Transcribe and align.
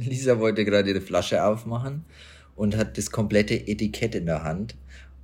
Lisa 0.04 0.38
wollte 0.38 0.64
gerade 0.64 0.88
ihre 0.90 1.00
Flasche 1.00 1.44
aufmachen 1.44 2.04
und 2.56 2.76
hat 2.76 2.98
das 2.98 3.10
komplette 3.10 3.54
Etikett 3.54 4.14
in 4.14 4.26
der 4.26 4.42
Hand. 4.42 4.74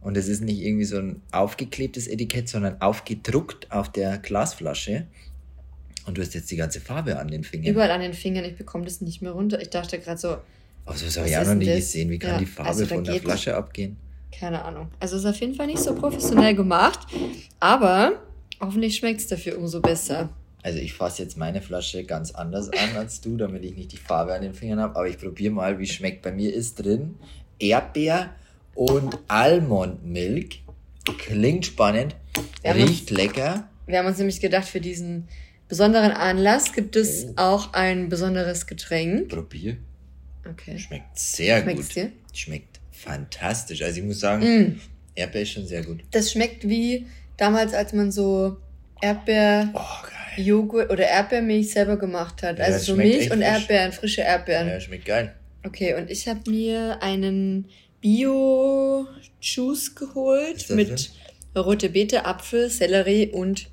Und 0.00 0.16
es 0.16 0.29
ist 0.29 0.43
nicht 0.43 0.61
irgendwie 0.61 0.85
so 0.85 0.98
ein 0.98 1.22
aufgeklebtes 1.32 2.08
Etikett, 2.08 2.48
sondern 2.48 2.80
aufgedruckt 2.80 3.72
auf 3.72 3.90
der 3.90 4.18
Glasflasche. 4.18 5.06
Und 6.06 6.18
du 6.18 6.22
hast 6.22 6.34
jetzt 6.34 6.50
die 6.50 6.56
ganze 6.56 6.80
Farbe 6.80 7.18
an 7.18 7.29
den 7.29 7.42
Fingern. 7.42 7.72
Überall 7.72 7.90
an 7.90 8.02
den 8.02 8.12
Fingern, 8.12 8.45
ich 8.45 8.56
bekomme 8.56 8.84
das 8.84 9.00
nicht 9.00 9.22
mehr 9.22 9.32
runter. 9.32 9.60
Ich 9.62 9.71
dachte 9.71 9.99
gerade 9.99 10.19
so. 10.19 10.37
Aber 10.85 10.97
so 10.97 11.19
habe 11.19 11.29
ich 11.29 11.37
auch 11.37 11.47
noch 11.47 11.54
nie 11.54 11.65
gesehen. 11.65 12.11
Wie 12.11 12.19
kann 12.19 12.33
ja, 12.33 12.38
die 12.38 12.47
Farbe 12.47 12.69
also 12.69 12.87
von 12.87 13.03
der 13.03 13.15
Flasche 13.15 13.51
nicht. 13.51 13.59
abgehen? 13.59 13.97
Keine 14.38 14.63
Ahnung. 14.63 14.88
Also 15.01 15.17
ist 15.17 15.25
auf 15.25 15.41
jeden 15.41 15.54
Fall 15.54 15.67
nicht 15.67 15.79
so 15.79 15.95
professionell 15.95 16.55
gemacht. 16.55 17.06
Aber 17.59 18.23
hoffentlich 18.61 18.97
schmeckt 18.97 19.20
es 19.20 19.27
dafür 19.27 19.59
umso 19.59 19.80
besser. 19.80 20.29
Also 20.65 20.78
ich 20.78 20.95
fasse 20.95 21.23
jetzt 21.23 21.37
meine 21.37 21.60
Flasche 21.60 22.05
ganz 22.05 22.30
anders 22.30 22.70
an 22.70 22.96
als 22.96 23.20
du, 23.20 23.37
damit 23.37 23.62
ich 23.66 23.77
nicht 23.77 23.92
die 23.92 23.98
Farbe 23.98 24.33
an 24.33 24.41
den 24.41 24.55
Fingern 24.55 24.80
habe. 24.80 24.96
Aber 24.96 25.06
ich 25.06 25.19
probiere 25.19 25.52
mal, 25.52 25.78
wie 25.78 25.87
schmeckt. 25.87 26.23
Bei 26.23 26.32
mir 26.32 26.54
ist 26.54 26.77
drin 26.77 27.16
Erdbeer 27.59 28.34
und 28.74 29.18
Almondmilk. 29.28 30.56
Klingt 31.18 31.66
spannend, 31.66 32.16
riecht 32.64 33.10
uns, 33.10 33.18
lecker. 33.18 33.68
Wir 33.87 33.98
haben 33.98 34.06
uns 34.06 34.16
nämlich 34.16 34.40
gedacht, 34.40 34.66
für 34.66 34.80
diesen 34.80 35.28
besonderen 35.68 36.12
Anlass 36.12 36.73
gibt 36.73 36.96
es 36.96 37.26
oh. 37.26 37.32
auch 37.37 37.74
ein 37.74 38.09
besonderes 38.09 38.66
Getränk. 38.66 39.28
Probier. 39.28 39.76
Okay. 40.51 40.78
Schmeckt 40.78 41.18
sehr 41.18 41.60
Schmeckt's 41.60 41.88
gut. 41.88 41.96
Dir? 41.96 42.12
Schmeckt 42.32 42.80
fantastisch. 42.90 43.82
Also 43.82 44.01
ich 44.01 44.06
muss 44.06 44.20
sagen, 44.20 44.42
mm. 44.46 44.80
Erdbeer 45.15 45.42
ist 45.42 45.51
schon 45.51 45.66
sehr 45.66 45.84
gut. 45.84 46.01
Das 46.10 46.32
schmeckt 46.32 46.66
wie 46.66 47.06
damals, 47.37 47.74
als 47.74 47.92
man 47.92 48.10
so 48.10 48.56
Erdbeer, 49.02 49.68
oh, 49.74 50.06
Joghurt 50.37 50.91
oder 50.91 51.06
Erdbeermilch 51.06 51.70
selber 51.70 51.97
gemacht 51.97 52.43
hat. 52.43 52.59
Ja, 52.59 52.65
also 52.65 52.93
so 52.93 52.97
Milch 52.97 53.30
und 53.30 53.41
Erdbeeren, 53.43 53.93
frische 53.93 54.23
Erdbeeren. 54.23 54.69
Ja, 54.69 54.80
schmeckt 54.80 55.05
geil. 55.07 55.34
Okay, 55.65 55.95
und 55.95 56.10
ich 56.10 56.29
habe 56.29 56.51
mir 56.51 57.02
einen 57.02 57.66
Bio-Juice 58.01 59.95
geholt 59.95 60.68
mit 60.71 60.88
drin? 60.91 61.63
rote 61.63 61.88
Beete, 61.88 62.26
Apfel, 62.26 62.68
Sellerie 62.68 63.29
und 63.29 63.68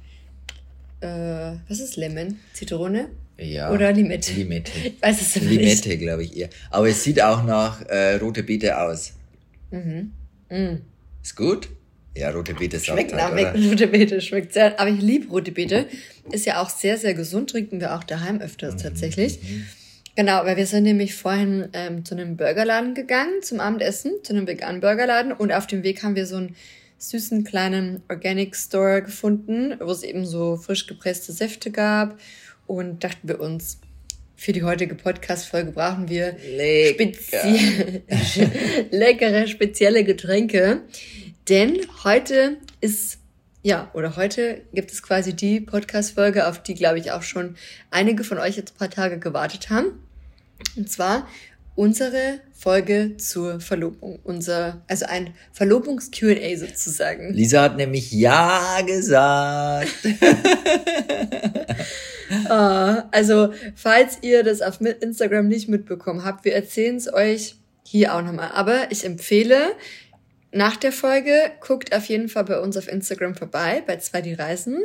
äh, 1.01 1.53
was 1.67 1.79
ist 1.79 1.97
Lemon? 1.97 2.39
Zitrone? 2.53 3.09
Ja. 3.37 3.71
Oder 3.71 3.91
Limette? 3.91 4.33
Limette. 4.33 4.71
Ich 4.83 5.01
weiß 5.01 5.21
es 5.21 5.35
nicht. 5.35 5.49
Limette, 5.49 5.97
glaube 5.97 6.23
ich 6.23 6.37
eher. 6.37 6.49
Aber 6.69 6.87
es 6.87 7.03
sieht 7.03 7.21
auch 7.21 7.43
nach 7.43 7.81
äh, 7.87 8.15
rote 8.15 8.43
Beete 8.43 8.79
aus. 8.79 9.13
Mhm. 9.71 10.11
Mhm. 10.49 10.81
Ist 11.23 11.35
gut? 11.35 11.69
Ja, 12.15 12.29
rote 12.31 12.53
Beete 12.53 12.77
ist 12.77 12.87
Schmeckt 12.87 13.13
nach 13.13 13.31
halt, 13.31 13.55
rote 13.55 13.87
Beete, 13.87 14.19
schmeckt 14.19 14.53
sehr. 14.53 14.79
Aber 14.79 14.89
ich 14.89 15.01
liebe 15.01 15.29
rote 15.29 15.51
Beete. 15.51 15.87
Ist 16.31 16.45
ja 16.45 16.61
auch 16.61 16.69
sehr, 16.69 16.97
sehr 16.97 17.13
gesund, 17.13 17.49
trinken 17.49 17.79
wir 17.79 17.95
auch 17.95 18.03
daheim 18.03 18.41
öfters 18.41 18.75
mhm. 18.75 18.79
tatsächlich. 18.79 19.39
Genau, 20.15 20.43
weil 20.43 20.57
wir 20.57 20.65
sind 20.65 20.83
nämlich 20.83 21.15
vorhin 21.15 21.69
ähm, 21.71 22.03
zu 22.03 22.15
einem 22.15 22.35
Burgerladen 22.35 22.95
gegangen 22.95 23.41
zum 23.41 23.61
Abendessen, 23.61 24.11
zu 24.23 24.33
einem 24.33 24.45
veganen 24.45 24.81
Burgerladen 24.81 25.31
und 25.31 25.53
auf 25.53 25.67
dem 25.67 25.83
Weg 25.83 26.03
haben 26.03 26.15
wir 26.15 26.25
so 26.25 26.35
einen 26.35 26.55
süßen 26.97 27.45
kleinen 27.45 28.03
Organic 28.09 28.55
Store 28.55 29.01
gefunden, 29.01 29.75
wo 29.79 29.91
es 29.91 30.03
eben 30.03 30.25
so 30.25 30.57
frisch 30.57 30.85
gepresste 30.87 31.31
Säfte 31.31 31.71
gab 31.71 32.19
und 32.67 33.03
dachten 33.03 33.27
wir 33.27 33.39
uns, 33.39 33.79
für 34.35 34.53
die 34.53 34.63
heutige 34.63 34.95
Podcast-Folge 34.95 35.71
brauchen 35.71 36.09
wir 36.09 36.35
spezie 36.93 38.01
leckere, 38.91 39.47
spezielle 39.47 40.03
Getränke. 40.03 40.81
Denn 41.51 41.81
heute 42.05 42.59
ist, 42.79 43.17
ja, 43.61 43.91
oder 43.93 44.15
heute 44.15 44.61
gibt 44.71 44.89
es 44.93 45.03
quasi 45.03 45.33
die 45.33 45.59
Podcast-Folge, 45.59 46.47
auf 46.47 46.63
die, 46.63 46.75
glaube 46.75 46.97
ich, 46.97 47.11
auch 47.11 47.23
schon 47.23 47.57
einige 47.89 48.23
von 48.23 48.37
euch 48.37 48.55
jetzt 48.55 48.75
ein 48.75 48.77
paar 48.77 48.89
Tage 48.89 49.19
gewartet 49.19 49.69
haben. 49.69 49.99
Und 50.77 50.89
zwar 50.89 51.27
unsere 51.75 52.39
Folge 52.53 53.17
zur 53.17 53.59
Verlobung. 53.59 54.17
Unser, 54.23 54.81
also 54.87 55.07
ein 55.07 55.33
Verlobungs-QA 55.51 56.55
sozusagen. 56.55 57.33
Lisa 57.33 57.63
hat 57.63 57.75
nämlich 57.75 58.13
Ja 58.13 58.79
gesagt. 58.87 59.89
uh, 62.45 63.01
also, 63.11 63.51
falls 63.75 64.19
ihr 64.21 64.43
das 64.43 64.61
auf 64.61 64.79
Instagram 64.79 65.49
nicht 65.49 65.67
mitbekommen 65.67 66.23
habt, 66.23 66.45
wir 66.45 66.55
erzählen 66.55 66.95
es 66.95 67.13
euch 67.13 67.57
hier 67.85 68.15
auch 68.15 68.21
nochmal. 68.21 68.51
Aber 68.53 68.89
ich 68.89 69.03
empfehle, 69.03 69.75
nach 70.53 70.75
der 70.75 70.91
Folge 70.91 71.31
guckt 71.61 71.95
auf 71.95 72.05
jeden 72.05 72.27
Fall 72.27 72.43
bei 72.43 72.59
uns 72.59 72.75
auf 72.75 72.89
Instagram 72.89 73.35
vorbei, 73.35 73.83
bei 73.87 73.97
zwei 73.97 74.21
die 74.21 74.33
Reisen 74.33 74.79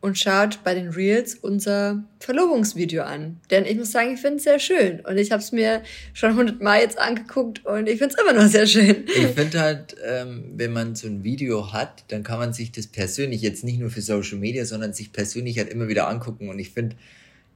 und 0.00 0.18
schaut 0.18 0.64
bei 0.64 0.74
den 0.74 0.88
Reels 0.88 1.36
unser 1.36 2.02
Verlobungsvideo 2.18 3.04
an. 3.04 3.38
Denn 3.50 3.64
ich 3.66 3.76
muss 3.76 3.92
sagen, 3.92 4.14
ich 4.14 4.20
finde 4.20 4.38
es 4.38 4.42
sehr 4.42 4.58
schön 4.58 5.00
und 5.00 5.16
ich 5.16 5.30
habe 5.30 5.40
es 5.40 5.52
mir 5.52 5.82
schon 6.12 6.34
hundertmal 6.34 6.80
jetzt 6.80 6.98
angeguckt 6.98 7.64
und 7.64 7.88
ich 7.88 7.98
finde 7.98 8.16
es 8.16 8.20
immer 8.20 8.32
noch 8.32 8.50
sehr 8.50 8.66
schön. 8.66 9.04
Ich 9.06 9.28
finde 9.28 9.60
halt, 9.60 9.96
ähm, 10.04 10.52
wenn 10.56 10.72
man 10.72 10.96
so 10.96 11.06
ein 11.06 11.22
Video 11.22 11.72
hat, 11.72 12.04
dann 12.08 12.24
kann 12.24 12.40
man 12.40 12.52
sich 12.52 12.72
das 12.72 12.88
persönlich 12.88 13.42
jetzt 13.42 13.62
nicht 13.62 13.78
nur 13.78 13.90
für 13.90 14.00
Social 14.00 14.38
Media, 14.38 14.64
sondern 14.64 14.92
sich 14.92 15.12
persönlich 15.12 15.58
halt 15.58 15.68
immer 15.68 15.86
wieder 15.86 16.08
angucken 16.08 16.48
und 16.48 16.58
ich 16.58 16.70
finde, 16.70 16.96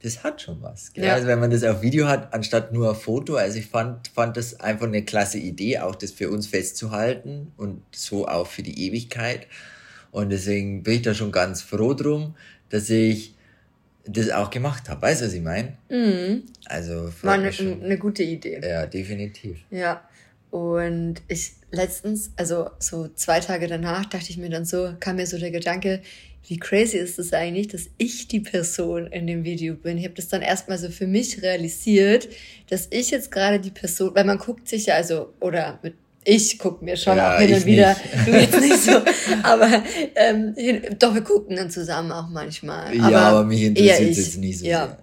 das 0.01 0.23
hat 0.23 0.41
schon 0.41 0.61
was. 0.61 0.91
Ja. 0.95 1.13
Also 1.13 1.27
wenn 1.27 1.39
man 1.39 1.51
das 1.51 1.63
auf 1.63 1.81
Video 1.81 2.07
hat, 2.07 2.33
anstatt 2.33 2.73
nur 2.73 2.91
auf 2.91 3.03
Foto. 3.03 3.35
Also 3.35 3.59
ich 3.59 3.67
fand, 3.67 4.07
fand 4.07 4.37
das 4.37 4.59
einfach 4.59 4.87
eine 4.87 5.03
klasse 5.03 5.37
Idee, 5.37 5.79
auch 5.79 5.95
das 5.95 6.11
für 6.11 6.29
uns 6.29 6.47
festzuhalten 6.47 7.51
und 7.57 7.81
so 7.91 8.27
auch 8.27 8.47
für 8.47 8.63
die 8.63 8.87
Ewigkeit. 8.87 9.47
Und 10.11 10.29
deswegen 10.29 10.83
bin 10.83 10.95
ich 10.95 11.01
da 11.03 11.13
schon 11.13 11.31
ganz 11.31 11.61
froh 11.61 11.93
drum, 11.93 12.35
dass 12.69 12.89
ich 12.89 13.35
das 14.05 14.31
auch 14.31 14.49
gemacht 14.49 14.89
habe. 14.89 15.01
Weißt 15.03 15.21
du, 15.21 15.25
was 15.25 15.33
ich 15.33 15.41
meine? 15.41 15.77
Mhm. 15.89 16.43
Also 16.65 17.11
war 17.21 17.33
eine, 17.33 17.49
eine 17.49 17.97
gute 17.97 18.23
Idee. 18.23 18.59
Ja, 18.63 18.85
definitiv. 18.87 19.59
Ja. 19.69 20.01
Und 20.49 21.21
ich 21.27 21.53
letztens, 21.71 22.31
also 22.35 22.69
so 22.79 23.07
zwei 23.15 23.39
Tage 23.39 23.67
danach, 23.67 24.05
dachte 24.05 24.29
ich 24.29 24.37
mir 24.37 24.49
dann 24.49 24.65
so, 24.65 24.93
kam 24.99 25.15
mir 25.15 25.27
so 25.27 25.37
der 25.37 25.51
Gedanke, 25.51 26.01
wie 26.47 26.57
crazy 26.57 26.97
ist 26.97 27.19
es 27.19 27.29
das 27.29 27.33
eigentlich, 27.33 27.67
dass 27.67 27.87
ich 27.97 28.27
die 28.27 28.39
Person 28.39 29.07
in 29.07 29.27
dem 29.27 29.43
Video 29.43 29.75
bin. 29.75 29.97
Ich 29.97 30.03
habe 30.03 30.15
das 30.15 30.27
dann 30.27 30.41
erstmal 30.41 30.77
so 30.77 30.89
für 30.89 31.07
mich 31.07 31.41
realisiert, 31.41 32.27
dass 32.69 32.87
ich 32.89 33.11
jetzt 33.11 33.31
gerade 33.31 33.59
die 33.59 33.71
Person, 33.71 34.11
weil 34.15 34.25
man 34.25 34.37
guckt 34.37 34.67
sich 34.67 34.87
ja, 34.87 34.95
also, 34.95 35.33
oder 35.39 35.79
mit 35.83 35.93
ich 36.23 36.59
gucke 36.59 36.85
mir 36.85 36.97
schon 36.97 37.17
ja, 37.17 37.35
auch 37.35 37.39
hin 37.39 37.53
und 37.53 37.65
wieder, 37.65 37.95
nicht. 37.95 38.27
du 38.27 38.31
jetzt 38.31 38.61
nicht 38.61 38.77
so, 38.77 38.91
aber 39.43 39.83
ähm, 40.15 40.53
doch, 40.99 41.15
wir 41.15 41.21
gucken 41.21 41.55
dann 41.55 41.71
zusammen 41.71 42.11
auch 42.11 42.29
manchmal. 42.29 42.95
Ja, 42.95 43.05
aber, 43.05 43.19
aber 43.21 43.43
mich 43.45 43.63
interessiert 43.63 44.11
es 44.11 44.17
jetzt 44.17 44.37
nicht 44.37 44.59
so 44.59 44.65
ja. 44.65 44.85
sehr. 44.85 44.97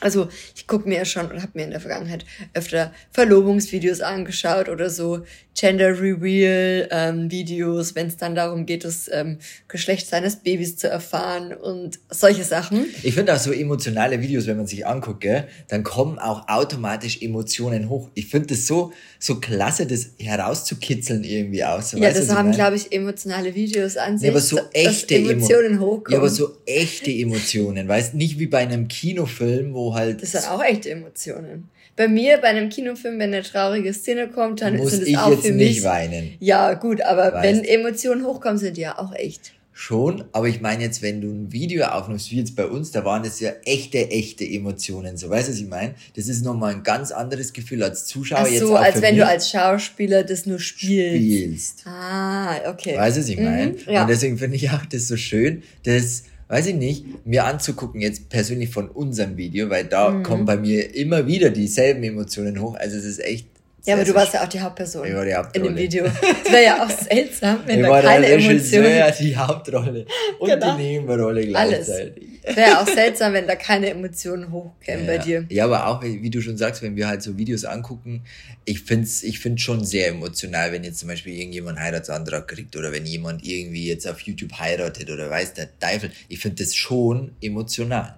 Also 0.00 0.28
ich 0.54 0.66
gucke 0.66 0.88
mir 0.88 0.98
ja 0.98 1.04
schon 1.04 1.30
und 1.30 1.42
habe 1.42 1.52
mir 1.54 1.64
in 1.64 1.70
der 1.70 1.80
Vergangenheit 1.80 2.24
öfter 2.54 2.92
Verlobungsvideos 3.10 4.00
angeschaut 4.00 4.68
oder 4.68 4.90
so 4.90 5.24
Gender 5.58 6.00
Reveal 6.00 6.88
ähm, 6.92 7.30
Videos, 7.30 7.96
wenn 7.96 8.06
es 8.06 8.16
dann 8.16 8.36
darum 8.36 8.64
geht, 8.64 8.84
das 8.84 9.10
ähm, 9.12 9.38
Geschlecht 9.66 10.06
seines 10.06 10.36
Babys 10.36 10.76
zu 10.76 10.88
erfahren 10.88 11.52
und 11.52 11.98
solche 12.10 12.44
Sachen. 12.44 12.86
Ich 13.02 13.14
finde 13.14 13.34
auch 13.34 13.38
so 13.38 13.50
emotionale 13.50 14.20
Videos, 14.20 14.46
wenn 14.46 14.56
man 14.56 14.68
sich 14.68 14.86
anguckt, 14.86 15.20
gell, 15.22 15.48
dann 15.66 15.82
kommen 15.82 16.20
auch 16.20 16.48
automatisch 16.48 17.20
Emotionen 17.22 17.88
hoch. 17.88 18.08
Ich 18.14 18.26
finde 18.26 18.48
das 18.48 18.68
so 18.68 18.92
so 19.20 19.40
klasse, 19.40 19.86
das 19.86 20.10
herauszukitzeln 20.18 21.24
irgendwie 21.24 21.64
aus. 21.64 21.90
So, 21.90 21.98
ja, 21.98 22.12
das 22.12 22.28
haben, 22.28 22.52
glaube 22.52 22.76
ich, 22.76 22.92
emotionale 22.92 23.52
Videos 23.54 23.96
an 23.96 24.16
sich. 24.16 24.26
Ja, 24.26 24.32
aber 24.32 24.40
so 24.40 24.60
echte 24.72 25.16
Emotionen 25.16 25.74
Emo 25.74 25.86
hochkommen. 25.86 26.12
Ja, 26.12 26.18
aber 26.18 26.28
so 26.28 26.56
echte 26.66 27.10
Emotionen, 27.10 27.88
weißt 27.88 28.14
nicht 28.14 28.38
wie 28.38 28.46
bei 28.46 28.58
einem 28.58 28.86
Kinofilm, 28.86 29.74
wo 29.74 29.87
halt. 29.94 30.22
Das 30.22 30.34
hat 30.34 30.50
auch 30.50 30.62
echte 30.62 30.90
Emotionen. 30.90 31.68
Bei 31.96 32.06
mir, 32.06 32.38
bei 32.38 32.48
einem 32.48 32.68
Kinofilm, 32.68 33.18
wenn 33.18 33.34
eine 33.34 33.42
traurige 33.42 33.92
Szene 33.92 34.28
kommt, 34.28 34.62
dann 34.62 34.76
Muss 34.76 34.92
sind 34.92 35.08
es 35.08 35.16
auch 35.16 35.36
für 35.36 35.52
mich. 35.52 35.76
Nicht 35.76 35.84
weinen. 35.84 36.34
Ja, 36.38 36.74
gut, 36.74 37.00
aber 37.00 37.32
weißt? 37.32 37.44
wenn 37.44 37.64
Emotionen 37.64 38.24
hochkommen, 38.24 38.58
sind 38.58 38.76
die 38.76 38.82
ja 38.82 38.98
auch 38.98 39.12
echt. 39.14 39.52
Schon, 39.80 40.24
aber 40.32 40.48
ich 40.48 40.60
meine 40.60 40.82
jetzt, 40.82 41.02
wenn 41.02 41.20
du 41.20 41.28
ein 41.28 41.52
Video 41.52 41.86
aufnimmst, 41.86 42.32
wie 42.32 42.38
jetzt 42.38 42.56
bei 42.56 42.66
uns, 42.66 42.90
da 42.90 43.04
waren 43.04 43.22
das 43.22 43.38
ja 43.38 43.52
echte, 43.64 44.10
echte 44.10 44.44
Emotionen. 44.44 45.16
So, 45.16 45.30
weißt 45.30 45.46
du, 45.46 45.52
was 45.52 45.60
ich 45.60 45.68
meine? 45.68 45.94
Das 46.16 46.26
ist 46.26 46.44
nochmal 46.44 46.74
ein 46.74 46.82
ganz 46.82 47.12
anderes 47.12 47.52
Gefühl 47.52 47.84
als 47.84 48.04
Zuschauer. 48.06 48.40
Ach 48.40 48.46
so, 48.46 48.74
jetzt 48.74 48.84
als 48.84 49.02
wenn 49.02 49.16
du 49.16 49.24
als 49.24 49.50
Schauspieler 49.50 50.24
das 50.24 50.46
nur 50.46 50.58
spielst. 50.58 51.16
Spielst. 51.16 51.86
Ah, 51.86 52.56
okay. 52.68 52.96
Weißt 52.96 53.18
du, 53.18 53.20
was 53.20 53.28
ich 53.28 53.38
meine? 53.38 53.66
Mhm, 53.70 53.76
ja. 53.86 54.02
Und 54.02 54.08
deswegen 54.08 54.36
finde 54.36 54.56
ich 54.56 54.68
auch 54.68 54.84
das 54.84 55.06
so 55.06 55.16
schön, 55.16 55.62
dass 55.84 56.24
weiß 56.48 56.66
ich 56.66 56.74
nicht, 56.74 57.04
mir 57.26 57.44
anzugucken, 57.44 58.00
jetzt 58.00 58.28
persönlich 58.28 58.70
von 58.70 58.88
unserem 58.88 59.36
Video, 59.36 59.70
weil 59.70 59.84
da 59.84 60.10
mhm. 60.10 60.22
kommen 60.22 60.44
bei 60.44 60.56
mir 60.56 60.94
immer 60.94 61.26
wieder 61.26 61.50
dieselben 61.50 62.02
Emotionen 62.02 62.60
hoch. 62.60 62.74
Also 62.76 62.96
es 62.96 63.04
ist 63.04 63.20
echt. 63.20 63.46
Ja, 63.84 63.94
aber 63.94 64.04
du 64.04 64.14
warst 64.14 64.34
ja 64.34 64.42
auch 64.42 64.48
die 64.48 64.60
Hauptperson 64.60 65.06
ich 65.06 65.14
war 65.14 65.24
die 65.24 65.34
Hauptrolle. 65.34 65.68
in 65.68 65.74
dem 65.74 65.82
Video. 65.82 66.04
Es 66.44 66.52
wäre 66.52 66.64
ja 66.64 66.84
auch 66.84 66.90
seltsam, 66.90 67.60
wenn 67.64 67.80
ich 67.80 67.86
da 67.86 68.02
keine 68.02 68.26
Emotionen. 68.26 68.96
Ja, 68.96 69.10
die 69.10 69.36
Hauptrolle 69.36 70.06
und 70.38 70.48
genau. 70.48 70.76
die 70.76 70.82
Nebenrolle 70.82 71.46
gleichzeitig. 71.46 71.88
Alles. 71.88 72.37
Wäre 72.54 72.80
auch 72.80 72.86
seltsam, 72.86 73.32
wenn 73.32 73.46
da 73.46 73.56
keine 73.56 73.90
Emotionen 73.90 74.50
hochkämen 74.50 75.06
ja, 75.06 75.16
bei 75.16 75.18
dir. 75.18 75.46
Ja, 75.48 75.64
aber 75.64 75.86
auch, 75.86 76.02
wie 76.02 76.30
du 76.30 76.40
schon 76.40 76.56
sagst, 76.56 76.82
wenn 76.82 76.96
wir 76.96 77.08
halt 77.08 77.22
so 77.22 77.36
Videos 77.36 77.64
angucken, 77.64 78.22
ich 78.64 78.82
find's, 78.82 79.22
ich 79.22 79.38
find's 79.38 79.62
schon 79.62 79.84
sehr 79.84 80.08
emotional, 80.08 80.72
wenn 80.72 80.84
jetzt 80.84 80.98
zum 80.98 81.08
Beispiel 81.08 81.34
irgendjemand 81.34 81.78
einen 81.78 81.86
Heiratsantrag 81.86 82.48
kriegt 82.48 82.76
oder 82.76 82.92
wenn 82.92 83.06
jemand 83.06 83.44
irgendwie 83.44 83.86
jetzt 83.86 84.06
auf 84.06 84.20
YouTube 84.20 84.52
heiratet 84.58 85.10
oder 85.10 85.30
weiß 85.30 85.54
der 85.54 85.78
Teufel. 85.78 86.10
Ich 86.28 86.40
finde 86.40 86.62
das 86.62 86.74
schon 86.74 87.32
emotional. 87.40 88.16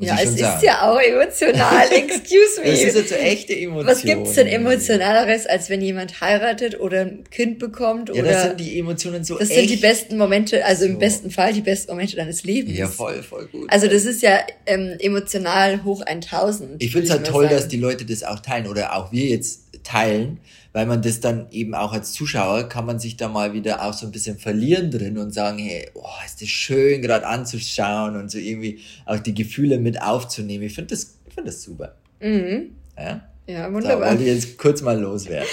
Ja, 0.00 0.16
es 0.22 0.30
ist 0.30 0.38
sagen. 0.38 0.64
ja 0.64 0.90
auch 0.90 0.98
emotional, 0.98 1.86
excuse 1.92 2.60
me. 2.62 2.70
Das 2.70 2.82
ist 2.82 2.96
jetzt 2.96 3.08
so 3.10 3.14
echte 3.14 3.54
Emotion. 3.56 3.86
Was 3.86 4.02
gibt's 4.02 4.34
denn 4.34 4.46
emotionaleres, 4.46 5.46
als 5.46 5.70
wenn 5.70 5.80
jemand 5.80 6.20
heiratet 6.20 6.80
oder 6.80 7.02
ein 7.02 7.24
Kind 7.30 7.58
bekommt? 7.58 8.08
Ja, 8.08 8.22
oder 8.22 8.32
das 8.32 8.42
sind 8.44 8.60
die 8.60 8.78
Emotionen 8.78 9.24
so 9.24 9.38
Das 9.38 9.50
echt. 9.50 9.58
sind 9.58 9.70
die 9.70 9.76
besten 9.76 10.16
Momente, 10.16 10.64
also 10.64 10.84
so. 10.84 10.90
im 10.90 10.98
besten 10.98 11.30
Fall 11.30 11.52
die 11.52 11.60
besten 11.60 11.92
Momente 11.92 12.16
deines 12.16 12.44
Lebens. 12.44 12.76
Ja, 12.76 12.88
voll, 12.88 13.22
voll 13.22 13.46
gut. 13.46 13.70
Also 13.70 13.86
das 13.86 14.04
ist 14.04 14.22
ja 14.22 14.40
ähm, 14.66 14.96
emotional 14.98 15.84
hoch 15.84 16.02
1000. 16.02 16.82
Ich 16.82 16.92
finde 16.92 17.06
es 17.06 17.12
halt 17.12 17.26
toll, 17.26 17.44
sagen. 17.44 17.56
dass 17.56 17.68
die 17.68 17.78
Leute 17.78 18.04
das 18.04 18.22
auch 18.24 18.40
teilen 18.40 18.66
oder 18.66 18.96
auch 18.96 19.12
wir 19.12 19.26
jetzt 19.26 19.60
teilen, 19.84 20.38
weil 20.72 20.86
man 20.86 21.02
das 21.02 21.20
dann 21.20 21.50
eben 21.50 21.74
auch 21.74 21.92
als 21.92 22.12
Zuschauer 22.12 22.68
kann 22.68 22.86
man 22.86 22.98
sich 22.98 23.16
da 23.16 23.28
mal 23.28 23.52
wieder 23.52 23.84
auch 23.84 23.92
so 23.92 24.06
ein 24.06 24.12
bisschen 24.12 24.38
verlieren 24.38 24.90
drin 24.90 25.18
und 25.18 25.32
sagen, 25.32 25.58
hey, 25.58 25.88
oh, 25.94 26.06
ist 26.24 26.40
das 26.40 26.48
schön 26.48 27.02
gerade 27.02 27.26
anzuschauen 27.26 28.16
und 28.16 28.30
so 28.30 28.38
irgendwie 28.38 28.80
auch 29.04 29.18
die 29.18 29.34
Gefühle 29.34 29.78
mit 29.78 30.00
aufzunehmen. 30.00 30.64
Ich 30.64 30.74
finde 30.74 30.94
das, 30.94 31.18
ich 31.26 31.34
finde 31.34 31.50
das 31.50 31.62
super. 31.62 31.96
Mhm. 32.20 32.76
Ja? 32.96 33.28
Ja, 33.46 33.72
wunderbar. 33.72 34.00
Da 34.00 34.10
wollte 34.10 34.22
ich 34.22 34.28
jetzt 34.28 34.58
kurz 34.58 34.80
mal 34.82 34.98
loswerden. 34.98 35.48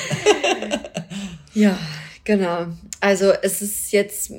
ja, 1.53 1.77
genau. 2.23 2.67
Also 2.99 3.31
es 3.41 3.61
ist 3.61 3.91
jetzt, 3.91 4.31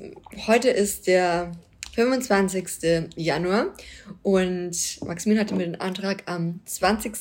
heute 0.47 0.69
ist 0.69 1.09
der 1.09 1.53
25. 1.95 3.11
Januar 3.17 3.75
und 4.23 5.01
Maximilian 5.05 5.45
hatte 5.45 5.57
mir 5.57 5.65
den 5.65 5.81
Antrag 5.81 6.23
am 6.27 6.61
20. 6.67 7.13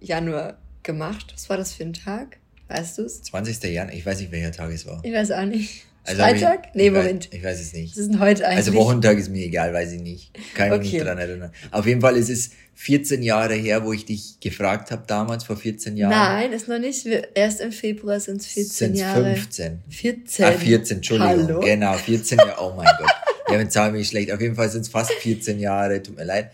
Januar 0.00 0.56
gemacht. 0.82 1.32
Was 1.34 1.50
war 1.50 1.58
das 1.58 1.74
für 1.74 1.82
ein 1.82 1.92
Tag? 1.92 2.38
Weißt 2.68 2.98
du 2.98 3.02
es? 3.02 3.22
20. 3.22 3.62
Januar, 3.64 3.94
ich 3.94 4.04
weiß 4.04 4.20
nicht, 4.20 4.32
welcher 4.32 4.52
Tag 4.52 4.72
es 4.72 4.86
war. 4.86 5.00
Ich 5.04 5.12
weiß 5.12 5.32
auch 5.32 5.44
nicht. 5.44 5.84
Also 6.06 6.22
Freitag? 6.22 6.66
Ich, 6.68 6.74
nee, 6.74 6.86
ich 6.86 6.92
Moment. 6.92 7.26
Weiß, 7.26 7.38
ich 7.38 7.44
weiß 7.44 7.60
es 7.60 7.72
nicht. 7.72 7.92
Was 7.92 7.98
ist 7.98 8.10
denn 8.10 8.20
heute 8.20 8.44
also 8.44 8.44
eigentlich? 8.44 8.58
Also 8.58 8.74
Wochentag 8.74 9.18
ist 9.18 9.30
mir 9.30 9.46
egal, 9.46 9.72
weiß 9.72 9.92
ich 9.92 10.02
nicht. 10.02 10.34
Kann 10.54 10.66
ich 10.66 10.72
okay. 10.72 10.82
mich 10.82 10.92
nicht 10.92 11.04
dran 11.04 11.18
erinnern. 11.18 11.50
Auf 11.70 11.86
jeden 11.86 12.02
Fall 12.02 12.16
ist 12.16 12.28
es 12.28 12.50
14 12.74 13.22
Jahre 13.22 13.54
her, 13.54 13.84
wo 13.84 13.92
ich 13.92 14.04
dich 14.04 14.38
gefragt 14.40 14.90
habe 14.90 15.04
damals, 15.06 15.44
vor 15.44 15.56
14 15.56 15.96
Jahren. 15.96 16.10
Nein, 16.10 16.52
ist 16.52 16.68
noch 16.68 16.78
nicht. 16.78 17.06
Erst 17.34 17.60
im 17.60 17.72
Februar 17.72 18.20
sind 18.20 18.42
es 18.42 18.48
14 18.48 18.70
sind's 18.70 19.00
Jahre. 19.00 19.34
15. 19.34 19.82
14. 19.88 20.44
Ah, 20.44 20.52
14, 20.52 20.96
Entschuldigung. 20.98 21.48
Hallo? 21.48 21.60
Genau, 21.60 21.94
14 21.94 22.38
Jahre. 22.38 22.54
Oh 22.60 22.74
mein 22.76 22.88
Gott. 22.98 23.10
Ja, 23.48 23.58
mit 23.58 23.72
Zahlen 23.72 23.92
bin 23.92 24.02
ich 24.02 24.08
schlecht. 24.08 24.30
Auf 24.30 24.40
jeden 24.40 24.56
Fall 24.56 24.68
sind 24.68 24.82
es 24.82 24.88
fast 24.88 25.12
14 25.12 25.58
Jahre, 25.58 26.02
tut 26.02 26.16
mir 26.16 26.24
leid 26.24 26.50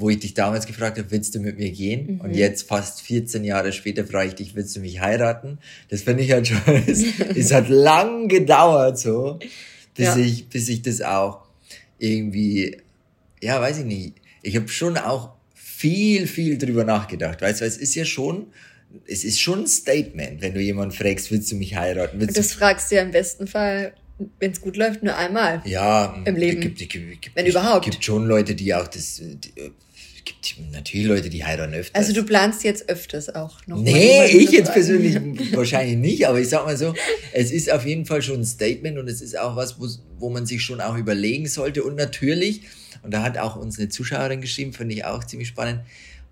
wo 0.00 0.10
ich 0.10 0.18
dich 0.18 0.34
damals 0.34 0.66
gefragt 0.66 0.98
habe, 0.98 1.10
willst 1.10 1.34
du 1.34 1.40
mit 1.40 1.58
mir 1.58 1.70
gehen? 1.70 2.14
Mhm. 2.14 2.20
Und 2.20 2.34
jetzt 2.34 2.68
fast 2.68 3.02
14 3.02 3.44
Jahre 3.44 3.72
später 3.72 4.04
frage 4.06 4.28
ich 4.28 4.34
dich, 4.34 4.54
willst 4.54 4.74
du 4.76 4.80
mich 4.80 5.00
heiraten? 5.00 5.58
Das 5.88 6.02
finde 6.02 6.22
ich 6.22 6.32
halt 6.32 6.48
schon, 6.48 6.60
es, 6.86 7.04
es, 7.36 7.52
hat 7.52 7.68
lang 7.68 8.28
gedauert 8.28 8.98
so, 8.98 9.38
bis 9.94 10.06
ja. 10.06 10.16
ich, 10.16 10.48
bis 10.48 10.68
ich 10.68 10.82
das 10.82 11.02
auch 11.02 11.46
irgendwie, 11.98 12.78
ja, 13.42 13.60
weiß 13.60 13.78
ich 13.78 13.84
nicht. 13.84 14.14
Ich 14.42 14.56
habe 14.56 14.68
schon 14.68 14.96
auch 14.96 15.30
viel, 15.54 16.26
viel 16.26 16.58
drüber 16.58 16.84
nachgedacht, 16.84 17.42
weißt 17.42 17.60
du, 17.60 17.64
es 17.64 17.76
ist 17.76 17.94
ja 17.94 18.04
schon, 18.04 18.46
es 19.06 19.24
ist 19.24 19.40
schon 19.40 19.60
ein 19.60 19.66
Statement, 19.66 20.40
wenn 20.40 20.54
du 20.54 20.60
jemanden 20.60 20.94
fragst, 20.94 21.30
willst 21.30 21.52
du 21.52 21.56
mich 21.56 21.76
heiraten? 21.76 22.20
Willst 22.20 22.36
das 22.36 22.48
du 22.48 22.54
fragst 22.54 22.90
du 22.90 22.96
ja 22.96 23.02
im 23.02 23.12
besten 23.12 23.46
Fall 23.46 23.92
wenn 24.38 24.52
es 24.52 24.60
gut 24.60 24.76
läuft, 24.76 25.02
nur 25.02 25.16
einmal. 25.16 25.62
Ja, 25.64 26.22
im 26.24 26.36
Leben. 26.36 26.60
Gibt, 26.60 26.78
gibt, 26.78 27.22
gibt, 27.22 27.36
wenn 27.36 27.46
überhaupt. 27.46 27.86
Es 27.86 27.92
gibt 27.92 28.04
schon 28.04 28.26
Leute, 28.26 28.54
die 28.54 28.74
auch 28.74 28.86
das. 28.86 29.20
Die, 29.22 29.72
gibt 30.24 30.56
natürlich 30.72 31.06
Leute, 31.06 31.30
die 31.30 31.44
heiraten 31.44 31.74
öfters. 31.74 31.94
Also 31.94 32.12
du 32.12 32.24
planst 32.24 32.64
jetzt 32.64 32.88
öfters 32.88 33.34
auch 33.34 33.66
noch. 33.66 33.80
Nee, 33.80 34.26
ich 34.26 34.50
jetzt 34.50 34.72
persönlich 34.72 35.16
wahrscheinlich 35.54 35.96
nicht, 35.96 36.26
aber 36.26 36.40
ich 36.40 36.48
sag 36.48 36.64
mal 36.64 36.76
so, 36.76 36.94
es 37.32 37.50
ist 37.50 37.70
auf 37.70 37.86
jeden 37.86 38.06
Fall 38.06 38.22
schon 38.22 38.40
ein 38.40 38.44
Statement 38.44 38.98
und 38.98 39.08
es 39.08 39.20
ist 39.20 39.38
auch 39.38 39.56
was, 39.56 39.80
wo, 39.80 39.88
wo 40.18 40.30
man 40.30 40.46
sich 40.46 40.62
schon 40.62 40.80
auch 40.80 40.96
überlegen 40.96 41.46
sollte. 41.46 41.82
Und 41.84 41.96
natürlich, 41.96 42.62
und 43.02 43.12
da 43.12 43.22
hat 43.22 43.38
auch 43.38 43.56
uns 43.56 43.78
eine 43.78 43.88
Zuschauerin 43.88 44.40
geschrieben, 44.40 44.72
finde 44.72 44.94
ich 44.94 45.04
auch 45.04 45.24
ziemlich 45.24 45.48
spannend, 45.48 45.80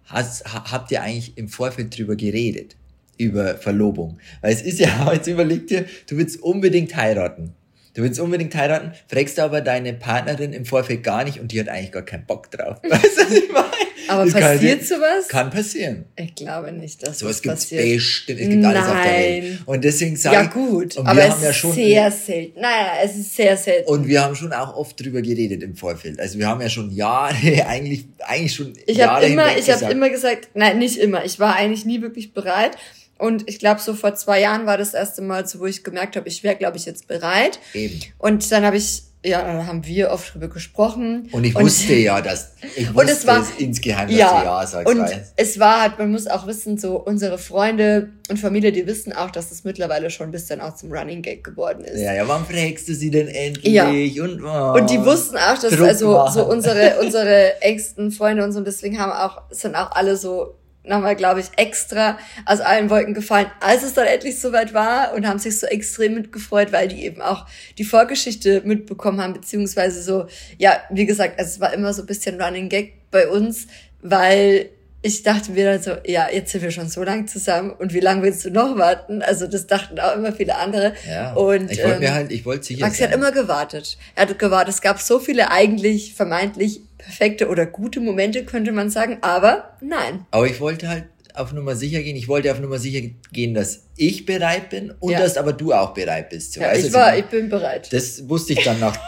hast, 0.06 0.44
habt 0.44 0.90
ihr 0.90 1.02
eigentlich 1.02 1.32
im 1.36 1.48
Vorfeld 1.48 1.96
drüber 1.96 2.16
geredet? 2.16 2.76
Über 3.16 3.56
Verlobung. 3.56 4.18
Weil 4.40 4.52
es 4.52 4.62
ist 4.62 4.78
ja, 4.78 5.12
jetzt 5.12 5.26
überleg 5.26 5.66
dir, 5.66 5.86
du 6.06 6.16
willst 6.16 6.42
unbedingt 6.42 6.94
heiraten. 6.96 7.54
Du 7.98 8.04
willst 8.04 8.20
unbedingt 8.20 8.54
heiraten, 8.54 8.92
fragst 9.08 9.40
aber 9.40 9.60
deine 9.60 9.92
Partnerin 9.92 10.52
im 10.52 10.64
Vorfeld 10.64 11.02
gar 11.02 11.24
nicht 11.24 11.40
und 11.40 11.50
die 11.50 11.58
hat 11.58 11.68
eigentlich 11.68 11.90
gar 11.90 12.04
keinen 12.04 12.26
Bock 12.26 12.48
drauf. 12.48 12.76
Weißt 12.88 13.18
du, 13.18 13.22
was 13.24 13.32
ich 13.32 13.50
meine? 13.50 13.66
Aber 14.06 14.24
das 14.24 14.34
passiert 14.34 14.78
kann, 14.78 14.86
sowas? 14.86 15.28
Kann 15.28 15.50
passieren. 15.50 16.04
Ich 16.14 16.36
glaube 16.36 16.70
nicht, 16.70 17.04
dass 17.04 17.18
so 17.18 17.26
das 17.26 17.42
gibt's 17.42 17.64
passiert. 17.64 17.96
bestimmt. 17.96 18.40
Es 18.40 18.48
gibt 18.50 18.62
Nein. 18.62 18.76
alles 18.76 18.88
auf 18.88 19.02
der 19.02 19.12
Welt. 19.12 19.58
Und 19.66 19.82
deswegen 19.82 20.14
sage 20.14 20.36
Ja 20.36 20.42
ich, 20.44 20.50
gut, 20.50 20.96
und 20.96 21.08
aber 21.08 21.16
wir 21.16 21.24
es 21.24 21.30
haben 21.32 21.42
ja 21.42 21.50
ist 21.50 21.56
schon, 21.56 21.72
sehr 21.72 22.10
selten. 22.12 22.60
Naja, 22.60 22.92
es 23.02 23.16
ist 23.16 23.34
sehr 23.34 23.56
selten. 23.56 23.90
Und 23.90 24.06
wir 24.06 24.22
haben 24.22 24.36
schon 24.36 24.52
auch 24.52 24.76
oft 24.76 25.04
drüber 25.04 25.20
geredet 25.20 25.64
im 25.64 25.74
Vorfeld. 25.74 26.20
Also 26.20 26.38
wir 26.38 26.46
haben 26.46 26.60
ja 26.60 26.68
schon 26.68 26.92
Jahre, 26.92 27.34
eigentlich, 27.66 28.04
eigentlich 28.20 28.54
schon 28.54 28.74
ich 28.86 28.98
Jahre 28.98 29.16
habe 29.16 29.26
immer, 29.26 29.58
ich 29.58 29.68
habe 29.68 29.90
immer 29.90 30.08
gesagt, 30.08 30.50
nein, 30.54 30.78
nicht 30.78 30.98
immer. 30.98 31.24
Ich 31.24 31.40
war 31.40 31.56
eigentlich 31.56 31.84
nie 31.84 32.00
wirklich 32.00 32.32
bereit. 32.32 32.76
Und 33.18 33.48
ich 33.48 33.58
glaube, 33.58 33.80
so 33.80 33.94
vor 33.94 34.14
zwei 34.14 34.40
Jahren 34.40 34.66
war 34.66 34.78
das 34.78 34.94
erste 34.94 35.22
Mal 35.22 35.46
so, 35.46 35.58
wo 35.58 35.66
ich 35.66 35.82
gemerkt 35.82 36.16
habe, 36.16 36.28
ich 36.28 36.44
wäre, 36.44 36.54
glaube 36.54 36.76
ich, 36.76 36.86
jetzt 36.86 37.08
bereit. 37.08 37.58
Eben. 37.74 38.00
Und 38.18 38.50
dann 38.52 38.64
habe 38.64 38.76
ich, 38.76 39.02
ja, 39.24 39.42
dann 39.42 39.66
haben 39.66 39.84
wir 39.84 40.12
oft 40.12 40.32
drüber 40.32 40.46
gesprochen. 40.46 41.28
Und 41.32 41.42
ich 41.42 41.52
wusste 41.56 41.94
ja, 41.94 42.20
dass 42.20 42.52
ich 42.76 42.94
wusste 42.94 43.00
und 43.00 43.10
es 43.10 43.26
war, 43.26 43.40
es 43.40 43.50
insgeheim, 43.58 44.06
dass 44.06 44.16
ja, 44.16 44.40
du 44.40 44.46
ja 44.46 44.66
sagst. 44.66 44.88
Und 44.88 45.00
weißt. 45.00 45.32
es 45.34 45.58
war 45.58 45.82
halt, 45.82 45.98
man 45.98 46.12
muss 46.12 46.28
auch 46.28 46.46
wissen, 46.46 46.78
so 46.78 46.96
unsere 47.00 47.38
Freunde 47.38 48.10
und 48.30 48.38
Familie, 48.38 48.70
die 48.70 48.86
wissen 48.86 49.12
auch, 49.12 49.32
dass 49.32 49.50
es 49.50 49.64
mittlerweile 49.64 50.10
schon 50.10 50.28
ein 50.28 50.32
bisschen 50.32 50.60
auch 50.60 50.76
zum 50.76 50.92
Running 50.92 51.22
Gag 51.22 51.42
geworden 51.42 51.84
ist. 51.84 52.00
Ja, 52.00 52.14
ja, 52.14 52.28
wann 52.28 52.46
fragst 52.46 52.86
du 52.86 52.94
sie 52.94 53.10
denn 53.10 53.26
endlich? 53.26 53.74
Ja. 53.74 53.88
Und, 53.88 54.44
oh, 54.44 54.78
Und 54.78 54.88
die 54.90 55.04
wussten 55.04 55.36
auch, 55.36 55.58
dass 55.58 55.74
Druck 55.74 55.88
also 55.88 56.12
machen. 56.12 56.34
so 56.34 56.48
unsere 56.48 57.00
unsere 57.04 57.60
engsten 57.62 58.12
Freunde 58.12 58.44
und 58.44 58.52
so, 58.52 58.58
und 58.58 58.66
deswegen 58.66 59.00
haben 59.00 59.10
auch 59.10 59.42
sind 59.50 59.74
auch 59.74 59.90
alle 59.90 60.16
so 60.16 60.54
nochmal, 60.88 61.16
glaube 61.16 61.40
ich, 61.40 61.46
extra 61.56 62.18
aus 62.46 62.60
allen 62.60 62.90
Wolken 62.90 63.14
gefallen, 63.14 63.50
als 63.60 63.82
es 63.82 63.94
dann 63.94 64.06
endlich 64.06 64.40
soweit 64.40 64.74
war 64.74 65.14
und 65.14 65.26
haben 65.26 65.38
sich 65.38 65.58
so 65.58 65.66
extrem 65.66 66.14
mitgefreut, 66.14 66.72
weil 66.72 66.88
die 66.88 67.04
eben 67.04 67.22
auch 67.22 67.46
die 67.78 67.84
Vorgeschichte 67.84 68.62
mitbekommen 68.64 69.20
haben, 69.20 69.34
beziehungsweise 69.34 70.02
so, 70.02 70.26
ja, 70.58 70.80
wie 70.90 71.06
gesagt, 71.06 71.38
also 71.38 71.50
es 71.50 71.60
war 71.60 71.72
immer 71.72 71.92
so 71.92 72.02
ein 72.02 72.06
bisschen 72.06 72.40
Running 72.40 72.68
Gag 72.68 73.10
bei 73.10 73.28
uns, 73.28 73.66
weil 74.02 74.70
ich 75.00 75.22
dachte 75.22 75.52
mir 75.52 75.64
dann 75.64 75.82
so, 75.82 75.92
ja, 76.04 76.28
jetzt 76.32 76.50
sind 76.50 76.62
wir 76.62 76.70
schon 76.72 76.88
so 76.88 77.02
lang 77.04 77.28
zusammen 77.28 77.70
und 77.70 77.94
wie 77.94 78.00
lange 78.00 78.22
willst 78.22 78.44
du 78.44 78.50
noch 78.50 78.76
warten? 78.76 79.22
Also 79.22 79.46
das 79.46 79.66
dachten 79.68 79.98
auch 80.00 80.16
immer 80.16 80.32
viele 80.32 80.56
andere. 80.56 80.92
Ja. 81.08 81.34
Und, 81.34 81.70
ich 81.70 81.78
wollte 81.78 81.94
ähm, 81.94 82.00
mir 82.00 82.14
halt, 82.14 82.32
ich 82.32 82.44
wollte 82.44 82.64
sicher 82.66 82.84
Maxi 82.84 82.98
sein. 83.02 83.08
hat 83.10 83.16
immer 83.16 83.30
gewartet. 83.30 83.96
Er 84.16 84.22
hat 84.28 84.38
gewartet. 84.38 84.74
Es 84.74 84.80
gab 84.80 85.00
so 85.00 85.20
viele 85.20 85.50
eigentlich 85.52 86.14
vermeintlich 86.14 86.80
perfekte 86.98 87.48
oder 87.48 87.64
gute 87.66 88.00
Momente, 88.00 88.44
könnte 88.44 88.72
man 88.72 88.90
sagen, 88.90 89.18
aber 89.20 89.76
nein. 89.80 90.26
Aber 90.32 90.46
ich 90.46 90.58
wollte 90.60 90.88
halt 90.88 91.04
auf 91.34 91.52
Nummer 91.52 91.76
sicher 91.76 92.02
gehen. 92.02 92.16
Ich 92.16 92.26
wollte 92.26 92.50
auf 92.50 92.58
Nummer 92.58 92.78
sicher 92.80 93.08
gehen, 93.32 93.54
dass 93.54 93.84
ich 93.96 94.26
bereit 94.26 94.70
bin 94.70 94.92
und 94.98 95.12
Ja. 95.12 95.20
dass 95.20 95.36
aber 95.36 95.52
du 95.52 95.72
auch 95.72 95.94
bereit 95.94 96.30
bist. 96.30 96.54
So, 96.54 96.60
Ja, 96.60 96.68
weißt 96.70 96.82
du, 96.82 96.86
ich 96.88 96.92
war, 96.92 97.16
ich 97.16 97.24
bin 97.26 97.48
bereit. 97.48 97.92
Das 97.92 98.28
wusste 98.28 98.54
ich 98.54 98.64
dann 98.64 98.80
nach 98.80 98.98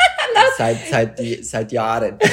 seit, 0.58 0.76
seit, 0.88 1.18
die, 1.18 1.42
seit 1.42 1.72
Jahren. 1.72 2.18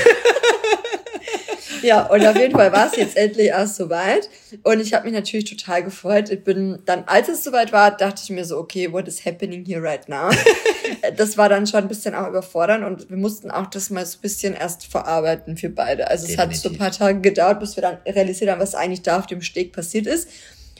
Ja, 1.81 2.05
und 2.07 2.25
auf 2.25 2.35
jeden 2.37 2.53
Fall 2.53 2.71
war 2.71 2.87
es 2.87 2.95
jetzt 2.95 3.17
endlich 3.17 3.47
erst 3.47 3.75
soweit. 3.75 4.29
Und 4.63 4.79
ich 4.79 4.93
habe 4.93 5.05
mich 5.05 5.13
natürlich 5.13 5.45
total 5.45 5.83
gefreut. 5.83 6.29
Ich 6.29 6.43
bin 6.43 6.79
dann, 6.85 7.03
als 7.05 7.29
es 7.29 7.43
soweit 7.43 7.71
war, 7.71 7.95
dachte 7.95 8.21
ich 8.23 8.29
mir 8.29 8.45
so, 8.45 8.57
okay, 8.57 8.91
what 8.91 9.07
is 9.07 9.25
happening 9.25 9.65
here 9.65 9.81
right 9.81 10.07
now? 10.07 10.29
das 11.17 11.37
war 11.37 11.49
dann 11.49 11.67
schon 11.67 11.81
ein 11.81 11.87
bisschen 11.87 12.15
auch 12.15 12.27
überfordernd 12.27 12.85
und 12.85 13.09
wir 13.09 13.17
mussten 13.17 13.51
auch 13.51 13.67
das 13.67 13.89
mal 13.89 14.05
so 14.05 14.17
ein 14.17 14.21
bisschen 14.21 14.53
erst 14.53 14.85
verarbeiten 14.87 15.57
für 15.57 15.69
beide. 15.69 16.09
Also 16.09 16.27
es 16.27 16.37
hat 16.37 16.53
so 16.55 16.69
ein 16.69 16.73
Definitiv. 16.73 16.79
paar 16.79 16.91
Tage 16.91 17.21
gedauert, 17.21 17.59
bis 17.59 17.75
wir 17.75 17.81
dann 17.81 17.97
realisiert 18.05 18.49
haben, 18.51 18.61
was 18.61 18.75
eigentlich 18.75 19.01
da 19.01 19.19
auf 19.19 19.27
dem 19.27 19.41
Steg 19.41 19.73
passiert 19.73 20.07
ist. 20.07 20.29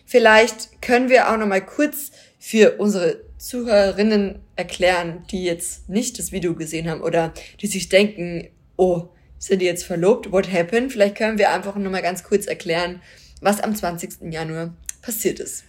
Vielleicht 0.06 0.82
können 0.82 1.10
wir 1.10 1.30
auch 1.30 1.38
noch 1.38 1.48
mal 1.48 1.63
kurz 1.66 2.12
für 2.39 2.77
unsere 2.77 3.22
Zuhörerinnen 3.38 4.39
erklären, 4.56 5.24
die 5.32 5.44
jetzt 5.44 5.89
nicht 5.89 6.18
das 6.18 6.32
Video 6.32 6.56
gesehen 6.56 6.89
haben 6.89 7.01
oder 7.01 7.34
die 7.62 7.68
sich 7.68 7.89
denken, 7.89 8.48
oh, 8.77 9.10
sind 9.39 9.62
die 9.62 9.65
jetzt 9.65 9.84
verlobt? 9.84 10.32
What 10.32 10.51
happened? 10.51 10.91
Vielleicht 10.91 11.15
können 11.15 11.38
wir 11.38 11.51
einfach 11.51 11.75
noch 11.75 11.91
mal 11.91 12.01
ganz 12.01 12.24
kurz 12.24 12.46
erklären, 12.46 13.01
was 13.41 13.62
am 13.62 13.75
20. 13.75 14.32
Januar 14.32 14.74
passiert 15.01 15.39
ist. 15.39 15.63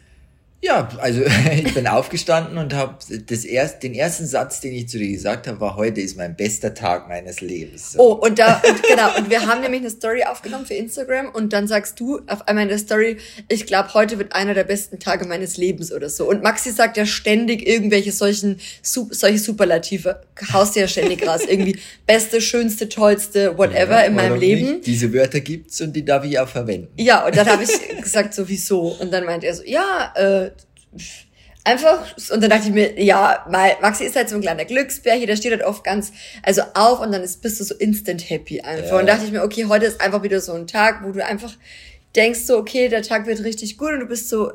Ja, 0.61 0.89
also 1.01 1.23
ich 1.55 1.73
bin 1.73 1.87
aufgestanden 1.87 2.59
und 2.59 2.75
habe 2.75 2.97
das 3.27 3.45
erst, 3.45 3.83
den 3.83 3.95
ersten 3.95 4.27
Satz, 4.27 4.61
den 4.61 4.75
ich 4.75 4.89
zu 4.89 4.99
dir 4.99 5.11
gesagt 5.11 5.47
habe, 5.47 5.61
war 5.61 5.77
heute 5.77 6.01
ist 6.01 6.17
mein 6.17 6.35
bester 6.35 6.75
Tag 6.75 7.09
meines 7.09 7.41
Lebens. 7.41 7.93
So. 7.93 8.01
Oh, 8.01 8.13
und 8.15 8.39
da, 8.41 8.61
und 8.69 8.83
genau, 8.83 9.17
und 9.17 9.31
wir 9.31 9.47
haben 9.47 9.61
nämlich 9.61 9.83
eine 9.83 9.91
Story 9.91 10.25
aufgenommen 10.25 10.67
für 10.67 10.75
Instagram 10.75 11.29
und 11.29 11.53
dann 11.53 11.69
sagst 11.69 12.01
du 12.01 12.21
auf 12.27 12.49
einmal 12.49 12.65
in 12.65 12.71
der 12.71 12.79
Story, 12.79 13.19
ich 13.49 13.67
glaube, 13.67 13.95
heute 13.95 14.19
wird 14.19 14.35
einer 14.35 14.53
der 14.55 14.65
besten 14.65 14.99
Tage 14.99 15.27
meines 15.27 15.57
Lebens 15.57 15.93
oder 15.93 16.09
so. 16.09 16.29
Und 16.29 16.43
Maxi 16.43 16.73
sagt 16.73 16.97
ja 16.97 17.07
ständig 17.07 17.67
irgendwelche 17.67 18.11
solchen, 18.11 18.59
solche 18.83 19.39
Superlative, 19.39 20.23
haust 20.53 20.75
ja 20.75 20.89
ständig 20.89 21.27
raus. 21.27 21.43
Irgendwie 21.49 21.79
beste, 22.07 22.41
schönste, 22.41 22.89
tollste, 22.89 23.57
whatever 23.57 24.01
Ja, 24.01 24.01
in 24.01 24.15
meinem 24.17 24.39
Leben. 24.39 24.73
Nicht? 24.73 24.87
Diese 24.87 25.13
Wörter 25.15 25.41
gibt's 25.41 25.81
und 25.81 25.93
die 25.95 26.05
darf 26.05 26.25
ich 26.25 26.39
auch 26.39 26.49
verwenden. 26.49 26.89
Ja, 26.97 27.27
und 27.27 27.37
dann 27.37 27.47
habe 27.47 27.63
ich 27.63 28.03
gesagt, 28.03 28.35
so 28.35 28.49
wieso? 28.49 28.97
Und 29.01 29.13
dann 29.13 29.25
meint 29.25 29.45
er 29.45 29.55
so, 29.55 29.63
ja, 29.65 30.13
äh, 30.17 30.48
einfach, 31.65 32.17
und 32.31 32.43
dann 32.43 32.51
dachte 32.51 32.69
ich 32.69 32.73
mir, 32.73 33.01
ja, 33.03 33.47
Maxi 33.49 34.05
ist 34.05 34.17
halt 34.17 34.29
so 34.29 34.37
ein 34.37 34.41
kleiner 34.41 34.65
Glücksbär 34.65 35.15
hier, 35.15 35.27
der 35.27 35.37
steht 35.37 35.53
halt 35.53 35.65
oft 35.65 35.85
ganz, 35.85 36.13
also 36.43 36.63
auf 36.75 37.01
und 37.01 37.13
dann 37.13 37.23
ist, 37.23 37.43
bist 37.43 37.61
du 37.61 37.65
so 37.65 37.75
instant 37.75 38.29
happy 38.29 38.61
einfach. 38.61 38.93
Ja. 38.93 38.99
Und 39.01 39.07
dachte 39.07 39.25
ich 39.25 39.33
mir, 39.33 39.43
okay, 39.43 39.67
heute 39.67 39.87
ist 39.87 40.01
einfach 40.01 40.23
wieder 40.23 40.41
so 40.41 40.53
ein 40.55 40.67
Tag, 40.67 41.05
wo 41.05 41.13
du 41.13 41.25
einfach 41.25 41.53
denkst 42.17 42.41
so, 42.41 42.57
okay, 42.57 42.89
der 42.89 43.03
Tag 43.03 43.27
wird 43.27 43.45
richtig 43.45 43.77
gut 43.77 43.93
und 43.93 44.01
du 44.01 44.07
bist 44.07 44.29
so 44.29 44.53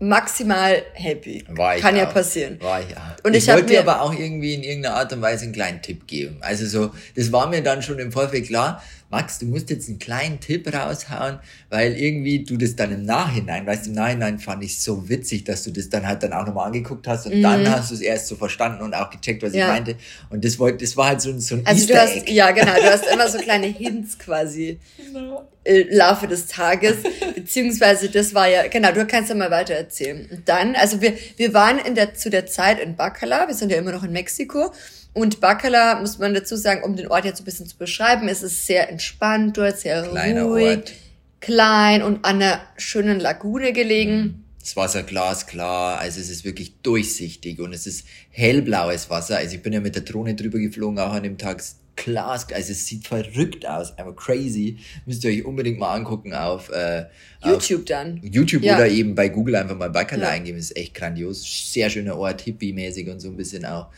maximal 0.00 0.82
happy. 0.92 1.44
War 1.48 1.76
ich 1.76 1.82
Kann 1.82 1.94
auch. 1.94 2.00
ja 2.00 2.06
passieren. 2.06 2.60
War 2.60 2.80
ich 2.80 2.96
auch. 2.96 3.24
Und 3.24 3.34
ich, 3.34 3.48
ich 3.48 3.52
wollte 3.52 3.66
dir 3.66 3.80
aber 3.80 4.02
auch 4.02 4.12
irgendwie 4.12 4.54
in 4.54 4.62
irgendeiner 4.62 4.96
Art 4.96 5.12
und 5.12 5.22
Weise 5.22 5.44
einen 5.44 5.52
kleinen 5.52 5.82
Tipp 5.82 6.06
geben. 6.06 6.36
Also 6.40 6.66
so, 6.66 6.94
das 7.16 7.32
war 7.32 7.48
mir 7.48 7.62
dann 7.62 7.82
schon 7.82 7.98
im 7.98 8.12
Vorfeld 8.12 8.46
klar. 8.46 8.82
Max, 9.10 9.38
du 9.38 9.46
musst 9.46 9.70
jetzt 9.70 9.88
einen 9.88 9.98
kleinen 9.98 10.38
Tipp 10.38 10.70
raushauen, 10.72 11.38
weil 11.70 11.96
irgendwie 11.96 12.44
du 12.44 12.58
das 12.58 12.76
dann 12.76 12.92
im 12.92 13.04
Nachhinein, 13.04 13.66
weißt 13.66 13.86
du, 13.86 13.90
im 13.90 13.96
Nachhinein 13.96 14.38
fand 14.38 14.62
ich 14.62 14.80
so 14.80 15.08
witzig, 15.08 15.44
dass 15.44 15.64
du 15.64 15.70
das 15.70 15.88
dann 15.88 16.06
halt 16.06 16.22
dann 16.22 16.34
auch 16.34 16.46
nochmal 16.46 16.66
angeguckt 16.66 17.06
hast 17.06 17.24
und 17.24 17.38
mhm. 17.38 17.42
dann 17.42 17.70
hast 17.70 17.90
du 17.90 17.94
es 17.94 18.02
erst 18.02 18.26
so 18.26 18.36
verstanden 18.36 18.82
und 18.82 18.94
auch 18.94 19.08
gecheckt, 19.08 19.42
was 19.42 19.54
ja. 19.54 19.64
ich 19.64 19.72
meinte. 19.72 19.96
Und 20.28 20.44
das 20.44 20.58
wollte, 20.58 20.84
das 20.84 20.94
war 20.96 21.08
halt 21.08 21.22
so, 21.22 21.38
so 21.38 21.54
ein 21.54 21.66
also 21.66 21.80
Easter 21.80 21.94
du 21.94 22.00
hast, 22.00 22.16
Egg. 22.16 22.32
Ja, 22.32 22.50
genau, 22.50 22.74
du 22.74 22.90
hast 22.90 23.06
immer 23.10 23.28
so 23.28 23.38
kleine 23.38 23.66
Hints 23.68 24.18
quasi 24.18 24.78
genau. 24.98 25.48
im 25.64 25.88
Laufe 25.90 26.26
des 26.26 26.46
Tages, 26.46 26.96
beziehungsweise 27.34 28.10
das 28.10 28.34
war 28.34 28.46
ja, 28.46 28.66
genau, 28.66 28.92
du 28.92 29.06
kannst 29.06 29.30
ja 29.30 29.36
mal 29.36 29.50
weiter 29.50 29.72
erzählen. 29.72 30.28
Und 30.30 30.46
dann, 30.46 30.76
also 30.76 31.00
wir, 31.00 31.14
wir 31.38 31.54
waren 31.54 31.78
in 31.78 31.94
der, 31.94 32.12
zu 32.12 32.28
der 32.28 32.46
Zeit 32.46 32.78
in 32.78 32.94
Bacala, 32.94 33.48
wir 33.48 33.54
sind 33.54 33.72
ja 33.72 33.78
immer 33.78 33.92
noch 33.92 34.04
in 34.04 34.12
Mexiko 34.12 34.70
und 35.12 35.40
Bacala, 35.40 36.00
muss 36.00 36.18
man 36.18 36.34
dazu 36.34 36.56
sagen, 36.56 36.82
um 36.84 36.96
den 36.96 37.08
Ort 37.08 37.24
jetzt 37.24 37.40
ein 37.40 37.44
bisschen 37.44 37.66
zu 37.66 37.76
beschreiben, 37.76 38.28
ist 38.28 38.42
es 38.42 38.66
sehr 38.66 38.88
entspannt 38.88 39.56
dort, 39.56 39.78
sehr 39.78 40.02
Kleiner 40.02 40.44
ruhig, 40.44 40.78
Ort. 40.78 40.92
klein 41.40 42.02
und 42.02 42.24
an 42.24 42.36
einer 42.36 42.60
schönen 42.76 43.20
Lagune 43.20 43.72
gelegen. 43.72 44.44
Das 44.60 44.76
Wasser 44.76 45.02
glasklar, 45.02 45.98
also 45.98 46.20
es 46.20 46.28
ist 46.28 46.44
wirklich 46.44 46.74
durchsichtig 46.82 47.58
und 47.58 47.72
es 47.72 47.86
ist 47.86 48.06
hellblaues 48.30 49.08
Wasser. 49.08 49.38
Also 49.38 49.56
ich 49.56 49.62
bin 49.62 49.72
ja 49.72 49.80
mit 49.80 49.94
der 49.94 50.02
Drohne 50.02 50.34
drüber 50.34 50.58
geflogen, 50.58 50.98
auch 50.98 51.12
an 51.12 51.22
dem 51.22 51.38
Tag 51.38 51.62
Glas, 52.04 52.46
also 52.52 52.72
es 52.72 52.86
sieht 52.86 53.08
verrückt 53.08 53.66
aus, 53.66 53.96
einfach 53.98 54.14
crazy. 54.14 54.78
Müsst 55.04 55.24
ihr 55.24 55.30
euch 55.30 55.44
unbedingt 55.44 55.78
mal 55.78 55.94
angucken 55.94 56.32
auf 56.32 56.70
äh, 56.70 57.06
YouTube 57.44 57.80
auf 57.80 57.84
dann. 57.86 58.20
YouTube 58.22 58.62
ja. 58.62 58.76
oder 58.76 58.88
eben 58.88 59.14
bei 59.14 59.28
Google 59.28 59.56
einfach 59.56 59.76
mal 59.76 59.90
Bacala 59.90 60.24
ja. 60.24 60.28
eingeben, 60.30 60.58
ist 60.58 60.76
echt 60.76 60.94
grandios. 60.94 61.72
Sehr 61.72 61.90
schöner 61.90 62.16
Ort, 62.16 62.42
hippie-mäßig 62.42 63.10
und 63.10 63.20
so 63.20 63.28
ein 63.28 63.36
bisschen 63.36 63.64
auch. 63.64 63.88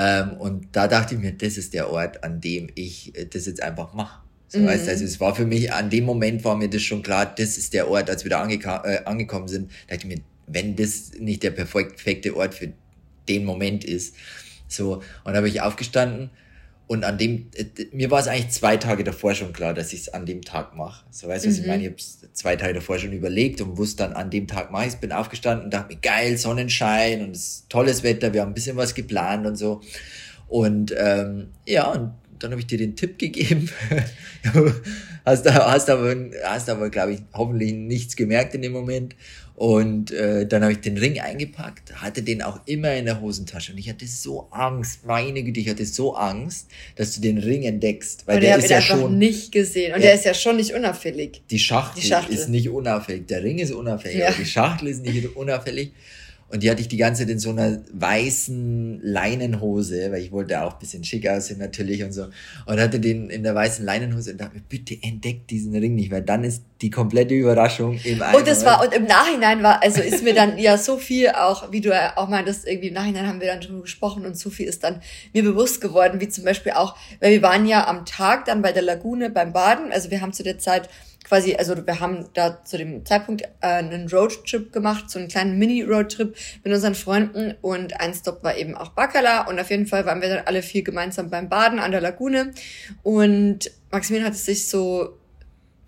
Ähm, 0.00 0.34
und 0.34 0.68
da 0.72 0.86
dachte 0.86 1.16
ich 1.16 1.20
mir, 1.20 1.32
das 1.32 1.58
ist 1.58 1.74
der 1.74 1.90
Ort, 1.90 2.22
an 2.22 2.40
dem 2.40 2.68
ich 2.76 3.18
äh, 3.18 3.26
das 3.26 3.46
jetzt 3.46 3.60
einfach 3.60 3.94
mache. 3.94 4.20
So, 4.46 4.60
mhm. 4.60 4.66
weißt, 4.66 4.88
also 4.88 5.04
es 5.04 5.18
war 5.18 5.34
für 5.34 5.44
mich, 5.44 5.72
an 5.72 5.90
dem 5.90 6.04
Moment 6.04 6.44
war 6.44 6.56
mir 6.56 6.70
das 6.70 6.82
schon 6.82 7.02
klar, 7.02 7.26
das 7.26 7.58
ist 7.58 7.74
der 7.74 7.90
Ort, 7.90 8.08
als 8.08 8.22
wir 8.22 8.30
da 8.30 8.46
äh, 8.84 9.04
angekommen 9.04 9.48
sind, 9.48 9.72
dachte 9.88 10.06
ich 10.06 10.16
mir, 10.16 10.20
wenn 10.46 10.76
das 10.76 11.10
nicht 11.18 11.42
der 11.42 11.50
perfekte 11.50 12.36
Ort 12.36 12.54
für 12.54 12.72
den 13.28 13.44
Moment 13.44 13.84
ist. 13.84 14.14
So, 14.68 15.02
und 15.24 15.32
da 15.32 15.34
habe 15.34 15.48
ich 15.48 15.62
aufgestanden 15.62 16.30
und 16.88 17.04
an 17.04 17.18
dem, 17.18 17.50
äh, 17.54 17.66
mir 17.92 18.10
war 18.10 18.18
es 18.18 18.26
eigentlich 18.26 18.48
zwei 18.48 18.78
Tage 18.78 19.04
davor 19.04 19.34
schon 19.34 19.52
klar, 19.52 19.74
dass 19.74 19.92
ich 19.92 20.00
es 20.00 20.08
an 20.08 20.24
dem 20.24 20.40
Tag 20.42 20.74
mache. 20.74 21.04
So 21.10 21.28
weißt 21.28 21.44
du, 21.44 21.50
mhm. 21.50 21.54
ich 21.54 21.66
meine, 21.66 21.82
ich 21.82 21.88
habe 21.90 22.32
zwei 22.32 22.56
Tage 22.56 22.72
davor 22.72 22.98
schon 22.98 23.12
überlegt 23.12 23.60
und 23.60 23.76
wusste 23.76 24.04
dann, 24.04 24.14
an 24.14 24.30
dem 24.30 24.46
Tag 24.46 24.72
mache 24.72 24.86
ich 24.86 24.94
Bin 24.96 25.12
aufgestanden 25.12 25.66
und 25.66 25.74
dachte 25.74 25.94
mir, 25.94 26.00
geil, 26.00 26.38
Sonnenschein 26.38 27.22
und 27.22 27.32
es 27.32 27.48
ist 27.48 27.70
tolles 27.70 28.02
Wetter, 28.02 28.32
wir 28.32 28.40
haben 28.40 28.52
ein 28.52 28.54
bisschen 28.54 28.78
was 28.78 28.94
geplant 28.94 29.46
und 29.46 29.56
so. 29.56 29.82
Und 30.48 30.94
ähm, 30.98 31.50
ja, 31.66 31.92
und 31.92 32.14
dann 32.42 32.50
habe 32.50 32.60
ich 32.60 32.66
dir 32.66 32.78
den 32.78 32.96
Tipp 32.96 33.18
gegeben. 33.18 33.70
hast, 35.24 35.50
hast 35.50 35.90
aber, 35.90 36.16
hast 36.44 36.70
aber 36.70 36.90
glaube 36.90 37.14
ich, 37.14 37.20
hoffentlich 37.32 37.72
nichts 37.74 38.16
gemerkt 38.16 38.54
in 38.54 38.62
dem 38.62 38.72
Moment. 38.72 39.14
Und 39.58 40.12
äh, 40.12 40.46
dann 40.46 40.62
habe 40.62 40.70
ich 40.70 40.82
den 40.82 40.96
Ring 40.96 41.18
eingepackt, 41.18 42.00
hatte 42.00 42.22
den 42.22 42.42
auch 42.42 42.60
immer 42.66 42.94
in 42.94 43.06
der 43.06 43.20
Hosentasche. 43.20 43.72
Und 43.72 43.78
ich 43.78 43.88
hatte 43.88 44.06
so 44.06 44.46
Angst, 44.52 45.04
meine 45.04 45.42
Güte, 45.42 45.58
ich 45.58 45.68
hatte 45.68 45.84
so 45.84 46.14
Angst, 46.14 46.68
dass 46.94 47.16
du 47.16 47.20
den 47.20 47.38
Ring 47.38 47.64
entdeckst. 47.64 48.24
Weil 48.28 48.36
und 48.36 48.42
der 48.42 48.58
ist 48.58 48.70
ja 48.70 48.80
schon 48.80 49.18
nicht 49.18 49.50
gesehen. 49.50 49.94
Und 49.94 50.00
der, 50.00 50.10
der 50.10 50.14
ist 50.14 50.24
ja 50.26 50.34
schon 50.34 50.58
nicht 50.58 50.74
unauffällig. 50.74 51.42
Die 51.50 51.58
Schachtel, 51.58 52.00
die 52.00 52.06
Schachtel, 52.06 52.36
ist 52.36 52.48
nicht 52.48 52.68
unauffällig. 52.68 53.26
Der 53.26 53.42
Ring 53.42 53.58
ist 53.58 53.72
unauffällig, 53.72 54.18
ja. 54.18 54.30
die 54.30 54.46
Schachtel 54.46 54.86
ist 54.86 55.02
nicht 55.02 55.34
unauffällig. 55.34 55.90
Und 56.50 56.62
die 56.62 56.70
hatte 56.70 56.80
ich 56.80 56.88
die 56.88 56.96
ganze 56.96 57.22
Zeit 57.22 57.30
in 57.30 57.38
so 57.38 57.50
einer 57.50 57.78
weißen 57.92 59.00
Leinenhose, 59.02 60.10
weil 60.10 60.22
ich 60.22 60.32
wollte 60.32 60.62
auch 60.62 60.74
ein 60.74 60.78
bisschen 60.78 61.04
schick 61.04 61.28
aussehen 61.28 61.58
natürlich 61.58 62.02
und 62.02 62.12
so. 62.12 62.26
Und 62.64 62.80
hatte 62.80 63.00
den 63.00 63.28
in 63.28 63.42
der 63.42 63.54
weißen 63.54 63.84
Leinenhose 63.84 64.32
und 64.32 64.40
dachte 64.40 64.54
mir, 64.54 64.62
bitte 64.66 64.96
entdeckt 65.02 65.50
diesen 65.50 65.76
Ring 65.76 65.94
nicht, 65.94 66.10
weil 66.10 66.22
dann 66.22 66.44
ist 66.44 66.62
die 66.80 66.90
komplette 66.90 67.34
Überraschung 67.34 67.98
im 68.02 68.22
Eimer. 68.22 68.38
Und 68.38 68.46
das 68.46 68.64
war, 68.64 68.82
und 68.82 68.94
im 68.94 69.04
Nachhinein 69.04 69.62
war, 69.62 69.82
also 69.82 70.00
ist 70.00 70.24
mir 70.24 70.32
dann 70.32 70.58
ja 70.58 70.78
so 70.78 70.96
viel 70.96 71.28
auch, 71.30 71.70
wie 71.70 71.82
du 71.82 71.92
auch 72.16 72.28
meintest, 72.28 72.66
irgendwie 72.66 72.88
im 72.88 72.94
Nachhinein 72.94 73.26
haben 73.26 73.40
wir 73.40 73.48
dann 73.48 73.60
drüber 73.60 73.82
gesprochen 73.82 74.24
und 74.24 74.38
so 74.38 74.48
viel 74.48 74.68
ist 74.68 74.84
dann 74.84 75.02
mir 75.34 75.42
bewusst 75.42 75.80
geworden, 75.80 76.20
wie 76.20 76.28
zum 76.28 76.44
Beispiel 76.44 76.72
auch, 76.72 76.96
weil 77.20 77.32
wir 77.32 77.42
waren 77.42 77.66
ja 77.66 77.86
am 77.86 78.06
Tag 78.06 78.46
dann 78.46 78.62
bei 78.62 78.72
der 78.72 78.82
Lagune 78.82 79.28
beim 79.28 79.52
Baden, 79.52 79.92
also 79.92 80.10
wir 80.10 80.20
haben 80.20 80.32
zu 80.32 80.42
der 80.42 80.58
Zeit 80.58 80.88
quasi, 81.28 81.54
also 81.56 81.74
wir 81.86 82.00
haben 82.00 82.26
da 82.34 82.64
zu 82.64 82.78
dem 82.78 83.04
Zeitpunkt 83.04 83.42
äh, 83.42 83.66
einen 83.66 84.08
Roadtrip 84.08 84.72
gemacht, 84.72 85.10
so 85.10 85.18
einen 85.18 85.28
kleinen 85.28 85.58
Mini-Roadtrip 85.58 86.34
mit 86.64 86.72
unseren 86.72 86.94
Freunden 86.94 87.54
und 87.60 88.00
ein 88.00 88.14
Stop 88.14 88.42
war 88.42 88.56
eben 88.56 88.74
auch 88.74 88.90
Bacala 88.90 89.46
und 89.46 89.58
auf 89.58 89.70
jeden 89.70 89.86
Fall 89.86 90.06
waren 90.06 90.20
wir 90.20 90.28
dann 90.28 90.46
alle 90.46 90.62
vier 90.62 90.82
gemeinsam 90.82 91.30
beim 91.30 91.48
Baden 91.48 91.78
an 91.78 91.90
der 91.90 92.00
Lagune 92.00 92.52
und 93.02 93.70
Maximilian 93.90 94.28
hat 94.28 94.36
sich 94.36 94.68
so 94.68 95.18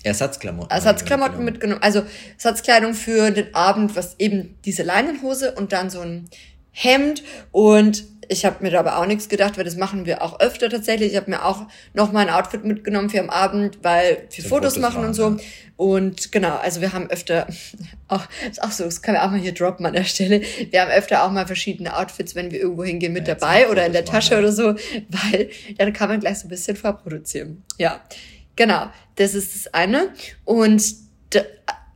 Ersatzklamotten. 0.02 0.70
Ersatzklamotten 0.70 1.44
mitgenommen. 1.44 1.82
Also 1.82 2.02
Ersatzkleidung 2.36 2.94
für 2.94 3.30
den 3.30 3.54
Abend, 3.54 3.96
was 3.96 4.16
eben 4.18 4.56
diese 4.64 4.82
Leinenhose 4.82 5.52
und 5.52 5.72
dann 5.72 5.90
so 5.90 6.00
ein 6.00 6.28
Hemd 6.72 7.22
und 7.52 8.04
ich 8.30 8.44
habe 8.44 8.62
mir 8.62 8.70
da 8.70 8.78
aber 8.78 8.98
auch 8.98 9.06
nichts 9.06 9.28
gedacht, 9.28 9.58
weil 9.58 9.64
das 9.64 9.74
machen 9.74 10.06
wir 10.06 10.22
auch 10.22 10.38
öfter 10.38 10.70
tatsächlich. 10.70 11.10
Ich 11.10 11.16
habe 11.16 11.28
mir 11.28 11.44
auch 11.44 11.66
noch 11.94 12.12
mal 12.12 12.20
ein 12.20 12.32
Outfit 12.32 12.64
mitgenommen 12.64 13.10
für 13.10 13.18
am 13.18 13.28
Abend, 13.28 13.78
weil 13.82 14.28
wir 14.30 14.44
Fotos, 14.44 14.74
Fotos, 14.74 14.78
machen 14.78 15.04
und 15.04 15.14
so. 15.14 15.36
Und 15.76 16.30
genau, 16.30 16.56
also 16.56 16.80
wir 16.80 16.92
haben 16.92 17.10
öfter 17.10 17.48
auch, 18.08 18.22
ist 18.48 18.62
auch 18.62 18.70
so, 18.70 18.84
das 18.84 19.02
können 19.02 19.16
wir 19.16 19.24
auch 19.24 19.32
mal 19.32 19.40
hier 19.40 19.52
droppen 19.52 19.84
an 19.84 19.94
der 19.94 20.04
Stelle. 20.04 20.42
Wir 20.70 20.80
haben 20.80 20.92
öfter 20.92 21.24
auch 21.24 21.32
mal 21.32 21.48
verschiedene 21.48 21.96
Outfits, 21.96 22.36
wenn 22.36 22.52
wir 22.52 22.60
irgendwo 22.60 22.84
hingehen, 22.84 23.12
mit 23.12 23.26
ja, 23.26 23.34
dabei 23.34 23.68
oder 23.68 23.84
in 23.84 23.92
der 23.92 24.04
Tasche 24.04 24.34
machen. 24.34 24.44
oder 24.44 24.52
so, 24.52 24.74
weil 25.08 25.50
dann 25.76 25.92
kann 25.92 26.08
man 26.08 26.20
gleich 26.20 26.38
so 26.38 26.46
ein 26.46 26.50
bisschen 26.50 26.76
vorproduzieren. 26.76 27.64
Ja, 27.78 28.00
genau, 28.54 28.86
das 29.16 29.34
ist 29.34 29.56
das 29.56 29.74
eine. 29.74 30.10
Und 30.44 30.84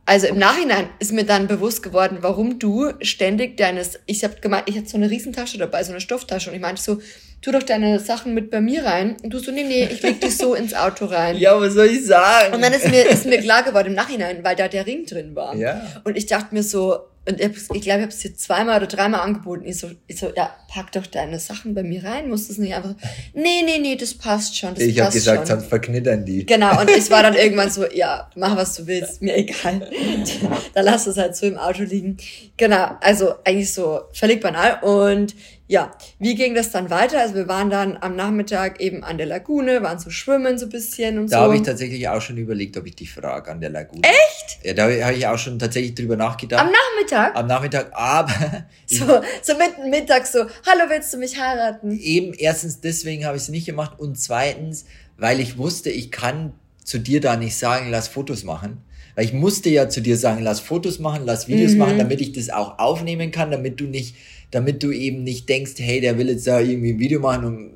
also 0.05 0.27
im 0.27 0.37
Nachhinein 0.37 0.87
ist 0.99 1.11
mir 1.11 1.25
dann 1.25 1.47
bewusst 1.47 1.81
geworden, 1.81 2.19
warum 2.21 2.59
du 2.59 2.91
ständig 3.01 3.57
deines, 3.57 3.99
ich 4.05 4.23
habe 4.23 4.35
gemeint, 4.39 4.69
ich 4.69 4.77
hatte 4.77 4.87
so 4.87 4.97
eine 4.97 5.09
Riesentasche 5.09 5.57
dabei, 5.57 5.83
so 5.83 5.91
eine 5.91 6.01
Stofftasche 6.01 6.49
und 6.49 6.55
ich 6.55 6.61
meinte 6.61 6.81
so, 6.81 6.99
tu 7.41 7.51
doch 7.51 7.63
deine 7.63 7.99
Sachen 7.99 8.33
mit 8.33 8.51
bei 8.51 8.61
mir 8.61 8.85
rein. 8.85 9.17
Und 9.23 9.31
du 9.31 9.39
so, 9.39 9.51
nee, 9.51 9.63
nee, 9.63 9.87
ich 9.91 10.01
leg 10.01 10.21
dich 10.21 10.37
so 10.37 10.53
ins 10.53 10.73
Auto 10.73 11.05
rein. 11.05 11.37
Ja, 11.37 11.59
was 11.59 11.73
soll 11.73 11.87
ich 11.87 12.05
sagen? 12.05 12.53
Und 12.53 12.61
dann 12.61 12.73
ist 12.73 12.89
mir, 12.89 13.07
ist 13.07 13.25
mir 13.25 13.39
klar 13.39 13.63
geworden 13.63 13.87
im 13.87 13.93
Nachhinein, 13.93 14.43
weil 14.43 14.55
da 14.55 14.67
der 14.67 14.85
Ring 14.85 15.05
drin 15.05 15.35
war. 15.35 15.55
Ja. 15.55 16.01
Und 16.03 16.17
ich 16.17 16.25
dachte 16.27 16.53
mir 16.53 16.63
so, 16.63 16.99
und 17.27 17.39
ich, 17.39 17.47
ich 17.47 17.67
glaube, 17.67 17.81
ich 17.81 17.91
habe 17.91 18.07
es 18.07 18.19
dir 18.19 18.35
zweimal 18.35 18.77
oder 18.77 18.87
dreimal 18.87 19.21
angeboten. 19.21 19.65
Ich 19.65 19.79
so, 19.79 19.89
ich 20.05 20.19
so, 20.19 20.31
ja, 20.35 20.55
pack 20.67 20.91
doch 20.91 21.07
deine 21.07 21.39
Sachen 21.39 21.73
bei 21.73 21.81
mir 21.81 22.03
rein. 22.03 22.29
Musst 22.29 22.51
es 22.51 22.59
nicht 22.59 22.75
einfach. 22.75 22.93
Nee, 23.33 23.63
nee, 23.65 23.79
nee, 23.79 23.95
das 23.95 24.13
passt 24.13 24.55
schon. 24.57 24.75
Das 24.75 24.83
ich 24.83 24.99
habe 24.99 25.11
gesagt, 25.11 25.47
sonst 25.47 25.65
verknittern 25.65 26.23
die. 26.23 26.45
Genau. 26.45 26.79
Und 26.79 26.89
ich 26.91 27.09
war 27.09 27.23
dann 27.23 27.33
irgendwann 27.35 27.71
so, 27.71 27.85
ja, 27.91 28.29
mach 28.35 28.55
was 28.55 28.75
du 28.75 28.85
willst, 28.85 29.23
mir 29.23 29.35
egal. 29.35 29.89
dann 30.73 30.85
lass 30.85 31.07
es 31.07 31.17
halt 31.17 31.35
so 31.35 31.47
im 31.47 31.57
Auto 31.57 31.81
liegen. 31.81 32.17
Genau. 32.57 32.91
Also 33.01 33.33
eigentlich 33.43 33.73
so 33.73 34.01
völlig 34.13 34.41
banal. 34.41 34.83
Und 34.83 35.33
ja, 35.67 35.91
wie 36.19 36.35
ging 36.35 36.53
das 36.53 36.69
dann 36.69 36.91
weiter? 36.91 37.19
Also 37.19 37.33
wir 37.33 37.47
waren 37.47 37.71
dann 37.71 37.97
am 37.99 38.15
Nachmittag 38.15 38.79
eben 38.79 39.03
an 39.03 39.17
der 39.17 39.25
Lagune, 39.25 39.81
waren 39.81 39.97
so 39.97 40.11
schwimmen 40.11 40.59
so 40.59 40.67
ein 40.67 40.69
bisschen 40.69 41.17
und 41.17 41.25
da 41.25 41.29
so. 41.29 41.35
Da 41.35 41.41
habe 41.41 41.55
ich 41.55 41.63
tatsächlich 41.63 42.07
auch 42.07 42.21
schon 42.21 42.37
überlegt, 42.37 42.77
ob 42.77 42.85
ich 42.85 42.95
dich 42.95 43.11
frage 43.11 43.49
an 43.49 43.61
der 43.61 43.71
Lagune. 43.71 44.03
Echt? 44.03 44.63
Ja, 44.63 44.73
da 44.73 44.83
habe 44.83 45.13
ich 45.13 45.25
auch 45.25 45.39
schon 45.39 45.57
tatsächlich 45.57 45.95
drüber 45.95 46.17
nachgedacht. 46.17 46.61
Am 46.61 46.71
Nachmittag? 46.71 47.35
Am 47.35 47.47
Nachmittag, 47.47 47.89
aber... 47.93 48.65
so, 48.85 49.05
so 49.41 49.57
mitten 49.57 49.89
Mittag 49.89 50.27
so, 50.27 50.39
hallo, 50.39 50.89
willst 50.89 51.11
du 51.13 51.17
mich 51.17 51.39
heiraten? 51.39 51.97
Eben, 51.99 52.33
erstens 52.33 52.81
deswegen 52.81 53.25
habe 53.25 53.37
ich 53.37 53.43
es 53.43 53.49
nicht 53.49 53.65
gemacht 53.65 53.97
und 53.97 54.19
zweitens, 54.19 54.85
weil 55.17 55.39
ich 55.39 55.57
wusste, 55.57 55.89
ich 55.89 56.11
kann 56.11 56.53
zu 56.85 56.99
dir 56.99 57.19
da 57.19 57.35
nicht 57.35 57.57
sagen, 57.57 57.89
lass 57.91 58.07
Fotos 58.07 58.45
machen. 58.45 58.77
Weil 59.15 59.25
ich 59.25 59.33
musste 59.33 59.69
ja 59.69 59.89
zu 59.89 60.01
dir 60.01 60.17
sagen, 60.17 60.41
lass 60.41 60.61
Fotos 60.61 60.99
machen, 60.99 61.23
lass 61.25 61.49
Videos 61.49 61.73
mhm. 61.73 61.79
machen, 61.79 61.97
damit 61.97 62.21
ich 62.21 62.31
das 62.31 62.49
auch 62.49 62.79
aufnehmen 62.79 63.31
kann, 63.31 63.51
damit 63.51 63.79
du 63.81 63.85
nicht 63.85 64.15
damit 64.51 64.83
du 64.83 64.91
eben 64.91 65.23
nicht 65.23 65.49
denkst, 65.49 65.73
hey, 65.79 65.99
der 65.99 66.17
will 66.17 66.29
jetzt 66.29 66.47
da 66.47 66.59
irgendwie 66.59 66.93
ein 66.93 66.99
Video 66.99 67.19
machen 67.19 67.45
und 67.45 67.71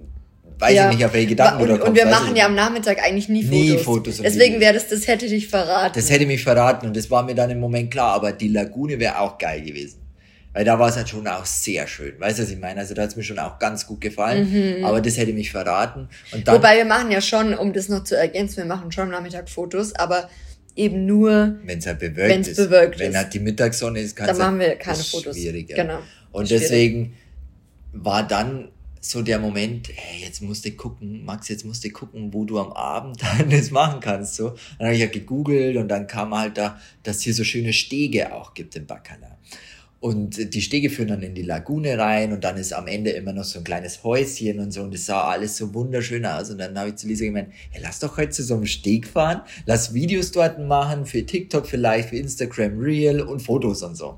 weiß 0.60 0.74
ja. 0.74 0.90
ich 0.90 0.98
nicht, 0.98 1.06
auf 1.06 1.14
welche 1.14 1.28
Gedanken 1.28 1.64
und, 1.64 1.72
oder 1.72 1.86
Und 1.86 1.96
wir 1.96 2.06
machen 2.06 2.36
ja 2.36 2.46
am 2.46 2.56
Nachmittag 2.56 3.04
eigentlich 3.04 3.30
nie 3.30 3.44
Fotos. 3.44 3.60
Nie 3.60 3.78
Fotos. 3.78 4.22
Deswegen 4.22 4.60
wäre 4.60 4.74
das, 4.74 4.88
das 4.88 5.08
hätte 5.08 5.28
dich 5.28 5.48
verraten. 5.48 5.94
Das 5.96 6.10
hätte 6.10 6.26
mich 6.26 6.42
verraten 6.42 6.88
und 6.88 6.96
das 6.96 7.10
war 7.12 7.24
mir 7.24 7.36
dann 7.36 7.50
im 7.50 7.60
Moment 7.60 7.92
klar, 7.92 8.14
aber 8.14 8.32
die 8.32 8.48
Lagune 8.48 9.00
wäre 9.00 9.20
auch 9.20 9.38
geil 9.38 9.62
gewesen. 9.62 9.99
Weil 10.54 10.66
da 10.66 10.80
war 10.80 10.90
es 10.90 10.96
halt 10.96 11.10
schon 11.10 11.28
auch 11.28 11.46
sehr 11.46 11.86
schön. 11.88 12.20
Weißt 12.20 12.40
du, 12.40 12.44
was 12.44 12.50
ich 12.50 12.60
meine? 12.60 12.80
Also 12.80 12.96
da 12.96 13.04
hat 13.04 13.10
es 13.10 13.16
mir 13.16 13.24
schon 13.24 13.38
auch 13.38 13.60
ganz 13.60 13.86
gut 13.86 14.02
gefallen. 14.02 14.80
Mhm. 14.80 14.84
Aber 14.84 15.00
das 15.00 15.18
hätte 15.18 15.32
mich 15.34 15.52
verraten. 15.52 16.10
Dann, 16.32 16.56
Wobei 16.56 16.78
wir 16.78 16.86
machen 16.86 17.12
ja 17.12 17.22
schon, 17.22 17.54
um 17.54 17.72
das 17.72 17.88
noch 17.88 18.04
zu 18.04 18.18
ergänzen, 18.18 18.58
wir 18.58 18.66
machen 18.66 18.92
schon 18.92 19.04
am 19.04 19.12
Nachmittag 19.12 19.48
Fotos, 19.50 19.94
aber 19.96 20.28
eben 20.76 21.06
nur, 21.06 21.58
wenn 21.64 21.80
es 21.80 21.86
halt 21.86 22.00
bewölkt 22.00 22.34
wenn's 22.34 22.48
ist. 22.48 22.58
Bewölkt 22.58 23.00
wenn 23.00 23.16
halt 23.16 23.34
die 23.34 23.40
Mittagssonne 23.40 24.00
ist, 24.00 24.16
kann 24.16 24.30
es 24.30 24.38
machen 24.38 24.60
wir 24.60 24.76
keine 24.76 25.04
Fotos. 25.04 25.36
Schwierig, 25.36 25.70
ja. 25.70 25.84
Genau. 25.84 26.00
Und 26.32 26.50
deswegen 26.50 27.14
war 27.92 28.28
dann 28.28 28.70
so 29.02 29.22
der 29.22 29.40
Moment, 29.40 29.90
hey, 29.94 30.24
jetzt 30.24 30.42
musst 30.42 30.66
du 30.66 30.72
gucken, 30.72 31.24
Max, 31.24 31.48
jetzt 31.48 31.64
musst 31.64 31.84
du 31.86 31.90
gucken, 31.90 32.34
wo 32.34 32.44
du 32.44 32.60
am 32.60 32.74
Abend 32.74 33.22
dann 33.40 33.50
das 33.50 33.72
machen 33.72 34.00
kannst. 34.00 34.36
So. 34.36 34.56
Dann 34.78 34.88
habe 34.88 34.96
ich 34.96 35.02
ja 35.02 35.08
gegoogelt 35.08 35.78
und 35.78 35.88
dann 35.88 36.08
kam 36.08 36.38
halt 36.38 36.58
da, 36.58 36.80
dass 37.04 37.18
es 37.18 37.22
hier 37.24 37.34
so 37.34 37.44
schöne 37.44 37.74
Stege 37.74 38.34
auch 38.34 38.54
gibt 38.54 38.76
im 38.76 38.86
Bacala. 38.86 39.38
Und 40.02 40.54
die 40.54 40.62
Stege 40.62 40.90
führen 40.90 41.10
dann 41.10 41.24
in 41.24 41.36
die 41.36 41.42
Lagune 41.42 41.98
rein 41.98 42.32
und 42.32 42.46
dann 42.46 42.56
ist 42.56 42.72
am 42.72 42.88
Ende 42.88 43.10
immer 43.10 43.34
noch 43.34 43.44
so 43.44 43.60
ein 43.60 43.66
kleines 43.66 44.02
Häuschen 44.02 44.60
und 44.62 44.72
so 44.72 44.82
und 44.82 44.94
das 44.94 45.06
sah 45.06 45.24
alles 45.26 45.58
so 45.58 45.74
wunderschön 45.74 46.26
aus. 46.26 46.50
Und 46.50 46.60
dann 46.60 46.78
habe 46.80 46.90
ich 46.90 46.96
zu 46.96 47.08
Lisa 47.08 47.26
gemeint, 47.26 47.50
hey, 47.72 47.82
lass 47.84 48.00
doch 48.00 48.16
heute 48.16 48.30
zu 48.30 48.44
so 48.44 48.56
einem 48.56 48.66
Steg 48.66 49.06
fahren, 49.06 49.42
lass 49.66 49.94
Videos 49.94 50.32
dort 50.32 50.58
machen, 50.58 51.06
für 51.06 51.26
TikTok 51.26 51.68
vielleicht, 51.68 52.10
für 52.10 52.16
Instagram 52.16 52.80
Reel 52.80 53.20
und 53.20 53.42
Fotos 53.42 53.84
und 53.84 53.96
so. 53.96 54.18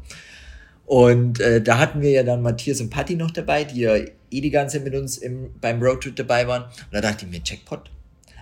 Und 0.85 1.39
äh, 1.39 1.61
da 1.61 1.79
hatten 1.79 2.01
wir 2.01 2.11
ja 2.11 2.23
dann 2.23 2.43
Matthias 2.43 2.79
und 2.79 2.89
Patti 2.91 3.15
noch 3.15 3.31
dabei, 3.31 3.63
die 3.63 3.79
ja 3.79 3.95
eh 3.95 4.41
die 4.41 4.50
ganze 4.51 4.81
mit 4.81 4.93
uns 4.93 5.17
im, 5.17 5.50
beim 5.61 5.81
Roadtrip 5.81 6.15
dabei 6.15 6.47
waren. 6.47 6.63
Und 6.63 6.91
da 6.91 7.01
dachte 7.01 7.25
ich 7.25 7.31
mir, 7.31 7.41
Jackpot, 7.43 7.89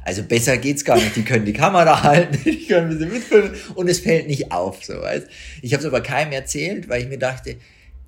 also 0.10 0.24
besser 0.24 0.58
geht's 0.58 0.84
gar 0.84 0.96
nicht. 0.96 1.16
Die 1.16 1.24
können 1.24 1.46
die 1.46 1.54
Kamera 1.54 2.02
halten, 2.04 2.40
die 2.44 2.66
können 2.66 2.90
ein 2.90 2.98
bisschen 2.98 3.14
mitfilmen 3.14 3.52
und 3.76 3.88
es 3.88 4.00
fällt 4.00 4.28
nicht 4.28 4.52
auf, 4.52 4.84
so 4.84 5.00
weißt. 5.00 5.28
Ich 5.62 5.74
habe 5.74 5.82
es 5.82 5.88
aber 5.88 6.02
keinem 6.02 6.32
erzählt, 6.32 6.90
weil 6.90 7.04
ich 7.04 7.08
mir 7.08 7.20
dachte, 7.20 7.58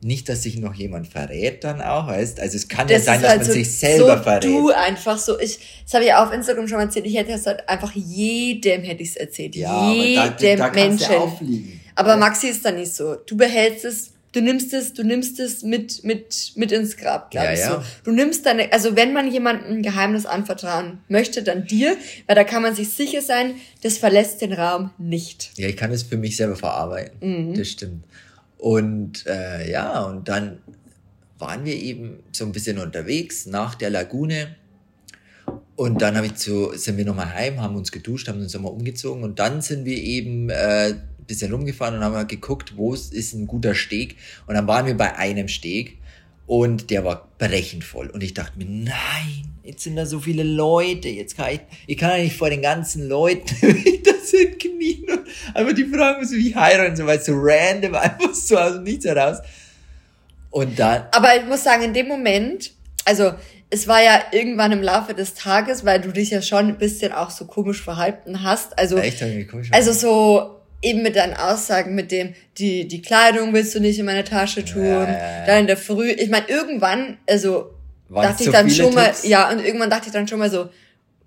nicht, 0.03 0.27
dass 0.29 0.41
sich 0.41 0.57
noch 0.57 0.73
jemand 0.73 1.07
verrät 1.07 1.63
dann 1.63 1.79
auch, 1.79 2.07
weißt. 2.07 2.39
Also 2.39 2.57
es 2.57 2.67
kann 2.67 2.87
das 2.87 3.05
ja 3.05 3.13
sein, 3.13 3.21
dass 3.21 3.31
also 3.31 3.51
man 3.51 3.53
sich 3.53 3.77
selber 3.77 4.17
so 4.17 4.23
verrät. 4.23 4.43
Du 4.43 4.71
einfach 4.71 5.19
so, 5.19 5.39
ich, 5.39 5.59
das 5.83 5.93
habe 5.93 6.05
ich 6.05 6.13
auf 6.13 6.33
Instagram 6.33 6.67
schon 6.67 6.77
mal 6.77 6.85
erzählt. 6.85 7.05
Ich 7.05 7.15
hätte 7.15 7.33
es 7.33 7.45
halt 7.45 7.69
einfach 7.69 7.91
jedem 7.93 8.81
hätte 8.81 9.03
ich 9.03 9.09
es 9.09 9.15
erzählt, 9.17 9.55
ja, 9.55 9.91
jedem 9.93 10.23
aber 10.23 10.35
da, 10.39 10.55
da 10.55 10.73
Menschen. 10.73 11.81
Aber 11.93 12.17
Maxi 12.17 12.47
ist 12.47 12.65
da 12.65 12.71
nicht 12.71 12.95
so. 12.95 13.15
Du 13.27 13.37
behältst 13.37 13.85
es 13.85 14.10
du 14.31 14.41
nimmst 14.41 14.73
es, 14.73 14.93
du 14.93 15.03
nimmst 15.03 15.39
es 15.39 15.63
mit, 15.63 16.03
mit, 16.03 16.53
mit 16.55 16.71
ins 16.71 16.97
Grab, 16.97 17.31
glaube 17.31 17.47
ja, 17.47 17.53
ich 17.53 17.59
ja. 17.59 17.81
so. 17.81 17.83
Du 18.03 18.11
nimmst 18.11 18.45
deine, 18.45 18.71
also 18.71 18.95
wenn 18.95 19.13
man 19.13 19.31
jemandem 19.31 19.77
ein 19.77 19.81
Geheimnis 19.81 20.25
anvertrauen 20.25 20.99
möchte, 21.07 21.43
dann 21.43 21.65
dir, 21.65 21.97
weil 22.27 22.35
da 22.35 22.43
kann 22.43 22.61
man 22.61 22.75
sich 22.75 22.93
sicher 22.93 23.21
sein, 23.21 23.55
das 23.83 23.97
verlässt 23.97 24.41
den 24.41 24.53
Raum 24.53 24.91
nicht. 24.97 25.51
Ja, 25.57 25.67
ich 25.67 25.77
kann 25.77 25.91
es 25.91 26.03
für 26.03 26.17
mich 26.17 26.37
selber 26.37 26.55
verarbeiten. 26.55 27.49
Mhm. 27.49 27.53
Das 27.55 27.67
stimmt. 27.67 28.05
Und 28.57 29.25
äh, 29.25 29.69
ja, 29.69 30.01
und 30.03 30.29
dann 30.29 30.59
waren 31.39 31.65
wir 31.65 31.75
eben 31.75 32.19
so 32.31 32.45
ein 32.45 32.51
bisschen 32.51 32.77
unterwegs 32.77 33.47
nach 33.47 33.75
der 33.75 33.89
Lagune. 33.89 34.55
Und 35.81 35.99
dann 36.03 36.15
habe 36.15 36.27
ich 36.27 36.35
zu, 36.35 36.73
sind 36.77 36.97
wir 36.97 37.05
nochmal 37.05 37.33
heim, 37.33 37.59
haben 37.59 37.75
uns 37.75 37.91
geduscht, 37.91 38.27
haben 38.27 38.39
uns 38.39 38.53
nochmal 38.53 38.71
umgezogen 38.71 39.23
und 39.23 39.39
dann 39.39 39.63
sind 39.63 39.83
wir 39.83 39.97
eben 39.97 40.51
äh, 40.51 40.93
bisschen 41.25 41.51
rumgefahren 41.51 41.95
und 41.95 42.03
haben 42.03 42.13
halt 42.13 42.29
geguckt, 42.29 42.77
wo 42.77 42.93
ist 42.93 43.33
ein 43.33 43.47
guter 43.47 43.73
Steg. 43.73 44.15
Und 44.45 44.53
dann 44.53 44.67
waren 44.67 44.85
wir 44.85 44.95
bei 44.95 45.15
einem 45.15 45.47
Steg 45.47 45.97
und 46.45 46.91
der 46.91 47.03
war 47.03 47.29
brechend 47.39 47.83
voll. 47.83 48.11
Und 48.11 48.21
ich 48.21 48.35
dachte 48.35 48.59
mir, 48.59 48.65
nein, 48.65 49.55
jetzt 49.63 49.81
sind 49.81 49.95
da 49.95 50.05
so 50.05 50.19
viele 50.19 50.43
Leute, 50.43 51.09
jetzt 51.09 51.35
kann 51.35 51.53
ich, 51.53 51.61
ich 51.87 51.97
kann 51.97 52.11
ja 52.11 52.17
nicht 52.25 52.37
vor 52.37 52.51
den 52.51 52.61
ganzen 52.61 53.07
Leuten 53.07 53.55
da 54.03 54.11
sind 54.23 54.59
knien 54.59 55.05
und 55.09 55.55
einfach 55.55 55.73
die 55.73 55.85
fragen 55.85 56.27
so 56.27 56.35
wie 56.35 56.53
heiraten, 56.53 56.95
so 56.95 57.07
weil 57.07 57.23
so 57.23 57.31
random, 57.35 57.95
einfach 57.95 58.35
so 58.35 58.55
aus 58.55 58.73
dem 58.73 58.83
Nichts 58.83 59.05
heraus. 59.05 59.39
Und 60.51 60.77
dann. 60.77 61.05
Aber 61.11 61.35
ich 61.35 61.47
muss 61.47 61.63
sagen, 61.63 61.81
in 61.81 61.93
dem 61.95 62.07
Moment, 62.07 62.71
also, 63.03 63.33
es 63.71 63.87
war 63.87 64.03
ja 64.03 64.21
irgendwann 64.31 64.73
im 64.73 64.83
Laufe 64.83 65.13
des 65.13 65.33
Tages, 65.33 65.85
weil 65.85 66.01
du 66.01 66.11
dich 66.11 66.29
ja 66.29 66.41
schon 66.41 66.67
ein 66.67 66.77
bisschen 66.77 67.13
auch 67.13 67.31
so 67.31 67.45
komisch 67.45 67.81
verhalten 67.81 68.43
hast. 68.43 68.77
Also, 68.77 68.97
Echt, 68.97 69.23
komisch 69.49 69.69
also 69.71 69.93
so, 69.93 70.61
eben 70.81 71.01
mit 71.01 71.15
deinen 71.15 71.33
Aussagen, 71.33 71.95
mit 71.95 72.11
dem, 72.11 72.33
die, 72.57 72.87
die 72.87 73.01
Kleidung 73.01 73.53
willst 73.53 73.73
du 73.73 73.79
nicht 73.79 73.97
in 73.97 74.05
meine 74.05 74.25
Tasche 74.25 74.65
tun, 74.65 74.83
ja, 74.83 75.03
ja, 75.03 75.11
ja. 75.11 75.45
dann 75.45 75.59
in 75.59 75.67
der 75.67 75.77
Früh, 75.77 76.09
ich 76.09 76.29
meine, 76.29 76.49
irgendwann, 76.49 77.17
also 77.29 77.71
Waren 78.09 78.23
dachte 78.23 78.43
ich 78.43 78.49
dann 78.49 78.69
schon 78.69 78.93
Tipps? 78.93 79.23
mal, 79.23 79.29
ja, 79.29 79.49
und 79.49 79.63
irgendwann 79.63 79.89
dachte 79.89 80.07
ich 80.07 80.13
dann 80.13 80.27
schon 80.27 80.39
mal 80.39 80.51
so, 80.51 80.69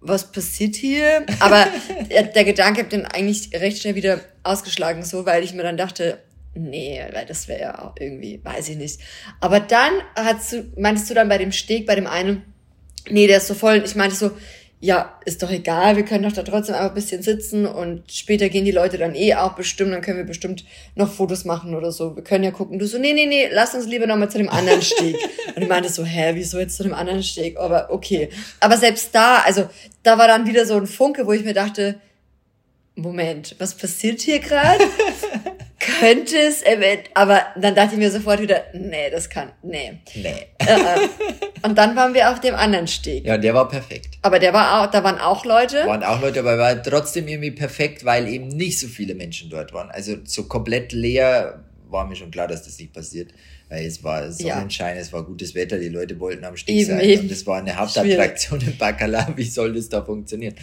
was 0.01 0.31
passiert 0.31 0.77
hier? 0.77 1.25
Aber 1.41 1.67
der, 2.11 2.25
der 2.25 2.45
Gedanke 2.45 2.83
hat 2.83 2.93
dann 2.93 3.07
eigentlich 3.07 3.51
recht 3.55 3.81
schnell 3.81 3.95
wieder 3.95 4.21
ausgeschlagen, 4.43 5.03
so, 5.03 5.25
weil 5.25 5.43
ich 5.43 5.55
mir 5.55 5.63
dann 5.63 5.79
dachte, 5.79 6.19
nee, 6.55 7.03
weil 7.13 7.27
das 7.27 7.49
wäre 7.49 7.61
ja 7.61 7.79
auch 7.85 7.95
irgendwie, 7.99 8.41
weiß 8.43 8.69
ich 8.71 8.77
nicht. 8.77 9.01
Aber 9.41 9.61
dann 9.61 9.93
hast 10.17 10.53
du, 10.53 10.65
meintest 10.77 11.11
du 11.11 11.15
dann 11.15 11.29
bei 11.29 11.39
dem 11.39 11.53
Steg, 11.53 11.87
bei 11.87 11.95
dem 11.95 12.07
einen, 12.07 12.43
nee, 13.09 13.27
der 13.27 13.39
ist 13.39 13.49
so 13.49 13.55
voll, 13.55 13.83
ich 13.85 13.95
meinte 13.95 14.17
so, 14.17 14.33
ja, 14.85 15.19
ist 15.25 15.43
doch 15.43 15.51
egal, 15.51 15.97
wir 15.97 16.05
können 16.05 16.25
doch 16.25 16.33
da 16.33 16.43
trotzdem 16.43 16.75
einfach 16.75 16.91
ein 16.91 16.95
bisschen 16.95 17.23
sitzen 17.23 17.65
und 17.65 18.13
später 18.13 18.51
gehen 18.51 18.67
die 18.67 18.71
Leute 18.71 18.99
dann 18.99 19.15
eh 19.15 19.35
auch 19.35 19.55
bestimmt, 19.55 19.93
dann 19.93 20.03
können 20.03 20.19
wir 20.19 20.27
bestimmt 20.27 20.67
noch 20.95 21.11
Fotos 21.11 21.47
machen 21.47 21.75
oder 21.75 21.91
so. 21.91 22.17
Wir 22.17 22.23
können 22.23 22.45
ja 22.45 22.51
gucken. 22.51 22.79
Du 22.79 22.87
so, 22.87 22.99
nee, 22.99 23.15
nee, 23.15 23.25
nee, 23.25 23.49
lass 23.51 23.75
uns 23.75 23.87
lieber 23.87 24.07
nochmal 24.07 24.31
zu 24.31 24.37
dem 24.37 24.51
anderen 24.51 24.83
Steg. 24.83 25.17
und 25.57 25.63
ich 25.63 25.69
meinte 25.69 25.89
so, 25.89 26.05
hä, 26.05 26.33
wieso 26.35 26.59
jetzt 26.59 26.77
zu 26.77 26.83
dem 26.83 26.93
anderen 26.93 27.23
Steg? 27.23 27.57
Aber 27.57 27.91
okay. 27.91 28.29
Aber 28.61 28.77
selbst 28.77 29.15
da, 29.15 29.39
also 29.39 29.71
da 30.03 30.19
war 30.19 30.29
dann 30.29 30.47
wieder 30.47 30.67
so 30.67 30.77
ein 30.77 30.87
Funke, 30.87 31.27
wo 31.27 31.33
ich 31.33 31.45
mir 31.45 31.55
dachte, 31.55 31.99
Moment, 32.95 33.57
was 33.59 33.75
passiert 33.75 34.21
hier 34.21 34.39
gerade? 34.39 34.85
Könnte 36.01 36.37
es 36.37 36.63
event, 36.63 37.11
aber 37.15 37.43
dann 37.57 37.75
dachte 37.75 37.95
ich 37.95 37.99
mir 37.99 38.11
sofort 38.11 38.41
wieder, 38.41 38.65
nee, 38.73 39.11
das 39.11 39.29
kann, 39.29 39.53
nee. 39.63 39.99
Nee. 40.15 40.47
Äh, 40.59 40.65
äh. 40.65 41.09
und 41.63 41.77
dann 41.77 41.95
waren 41.97 42.15
wir 42.15 42.31
auf 42.31 42.41
dem 42.41 42.55
anderen 42.55 42.87
Steg. 42.87 43.27
Ja, 43.27 43.39
der 43.39 43.55
war 43.55 43.69
perfekt. 43.69 44.19
Aber 44.23 44.39
der 44.39 44.53
war 44.53 44.83
auch, 44.83 44.91
da 44.91 45.05
waren 45.05 45.19
auch 45.19 45.45
Leute. 45.45 45.87
Waren 45.87 46.03
auch 46.03 46.21
Leute, 46.21 46.41
aber 46.41 46.59
war 46.59 46.83
trotzdem 46.83 47.29
irgendwie 47.29 47.51
perfekt, 47.51 48.05
weil 48.05 48.29
eben 48.29 48.49
nicht 48.49 48.79
so 48.79 48.87
viele 48.87 49.15
Menschen 49.15 49.51
dort 49.51 49.73
waren. 49.73 49.91
Also 49.91 50.17
so 50.25 50.45
komplett 50.45 50.93
leer 50.93 51.65
war 51.89 52.07
mir 52.07 52.17
schon 52.17 52.31
klar, 52.31 52.49
dass 52.49 52.65
das 52.65 52.79
nicht 52.79 52.93
passiert. 52.93 53.33
Weil 53.69 53.87
es 53.87 54.05
war 54.05 54.31
Sonnenschein, 54.31 54.97
ja. 54.97 55.01
es 55.01 55.13
war 55.13 55.25
gutes 55.25 55.55
Wetter, 55.55 55.79
die 55.79 55.89
Leute 55.89 56.19
wollten 56.21 56.45
am 56.45 56.57
Steg 56.57 56.77
eben, 56.77 56.91
sein. 56.91 57.01
Eben. 57.01 57.23
Und 57.23 57.31
das 57.31 57.47
war 57.47 57.59
eine 57.59 57.77
Hauptattraktion 57.77 58.61
Schwierig. 58.61 58.75
in 58.75 58.79
Bacala. 58.79 59.33
Wie 59.37 59.45
soll 59.45 59.73
das 59.73 59.89
da 59.89 60.05
funktionieren? 60.05 60.55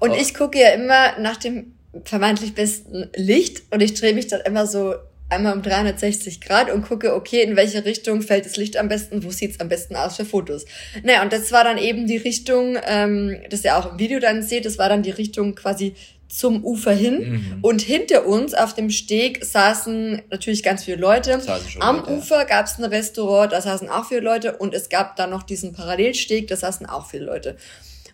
Und 0.00 0.10
oh. 0.10 0.16
ich 0.18 0.34
gucke 0.34 0.58
ja 0.58 0.70
immer 0.70 1.18
nach 1.18 1.36
dem 1.36 1.74
vermeintlich 2.04 2.54
besten 2.54 3.10
Licht 3.16 3.62
und 3.70 3.82
ich 3.82 3.94
drehe 3.94 4.14
mich 4.14 4.26
dann 4.26 4.40
immer 4.42 4.66
so 4.66 4.94
einmal 5.30 5.54
um 5.54 5.62
360 5.62 6.40
Grad 6.40 6.70
und 6.70 6.82
gucke, 6.82 7.14
okay, 7.14 7.42
in 7.42 7.56
welche 7.56 7.84
Richtung 7.84 8.22
fällt 8.22 8.46
das 8.46 8.56
Licht 8.56 8.76
am 8.76 8.88
besten, 8.88 9.24
wo 9.24 9.30
sieht's 9.30 9.60
am 9.60 9.68
besten 9.68 9.94
aus 9.96 10.16
für 10.16 10.24
Fotos. 10.24 10.64
Naja, 11.02 11.22
und 11.22 11.32
das 11.32 11.52
war 11.52 11.64
dann 11.64 11.78
eben 11.78 12.06
die 12.06 12.16
Richtung, 12.16 12.78
ähm, 12.86 13.36
das 13.50 13.64
ihr 13.64 13.76
auch 13.76 13.92
im 13.92 13.98
Video 13.98 14.20
dann 14.20 14.42
seht, 14.42 14.64
das 14.64 14.78
war 14.78 14.88
dann 14.88 15.02
die 15.02 15.10
Richtung 15.10 15.54
quasi 15.54 15.94
zum 16.28 16.64
Ufer 16.64 16.92
hin. 16.92 17.30
Mhm. 17.30 17.58
Und 17.62 17.80
hinter 17.80 18.26
uns 18.26 18.54
auf 18.54 18.74
dem 18.74 18.90
Steg 18.90 19.44
saßen 19.44 20.22
natürlich 20.30 20.62
ganz 20.62 20.84
viele 20.84 20.98
Leute. 20.98 21.40
Am 21.80 21.96
Leute. 21.96 22.12
Ufer 22.12 22.44
gab's 22.44 22.78
ein 22.78 22.84
Restaurant, 22.84 23.52
da 23.52 23.60
saßen 23.60 23.88
auch 23.88 24.06
viele 24.06 24.20
Leute. 24.20 24.56
Und 24.56 24.74
es 24.74 24.88
gab 24.88 25.16
dann 25.16 25.30
noch 25.30 25.42
diesen 25.42 25.72
Parallelsteg, 25.72 26.46
da 26.48 26.56
saßen 26.56 26.86
auch 26.86 27.08
viele 27.08 27.24
Leute. 27.24 27.56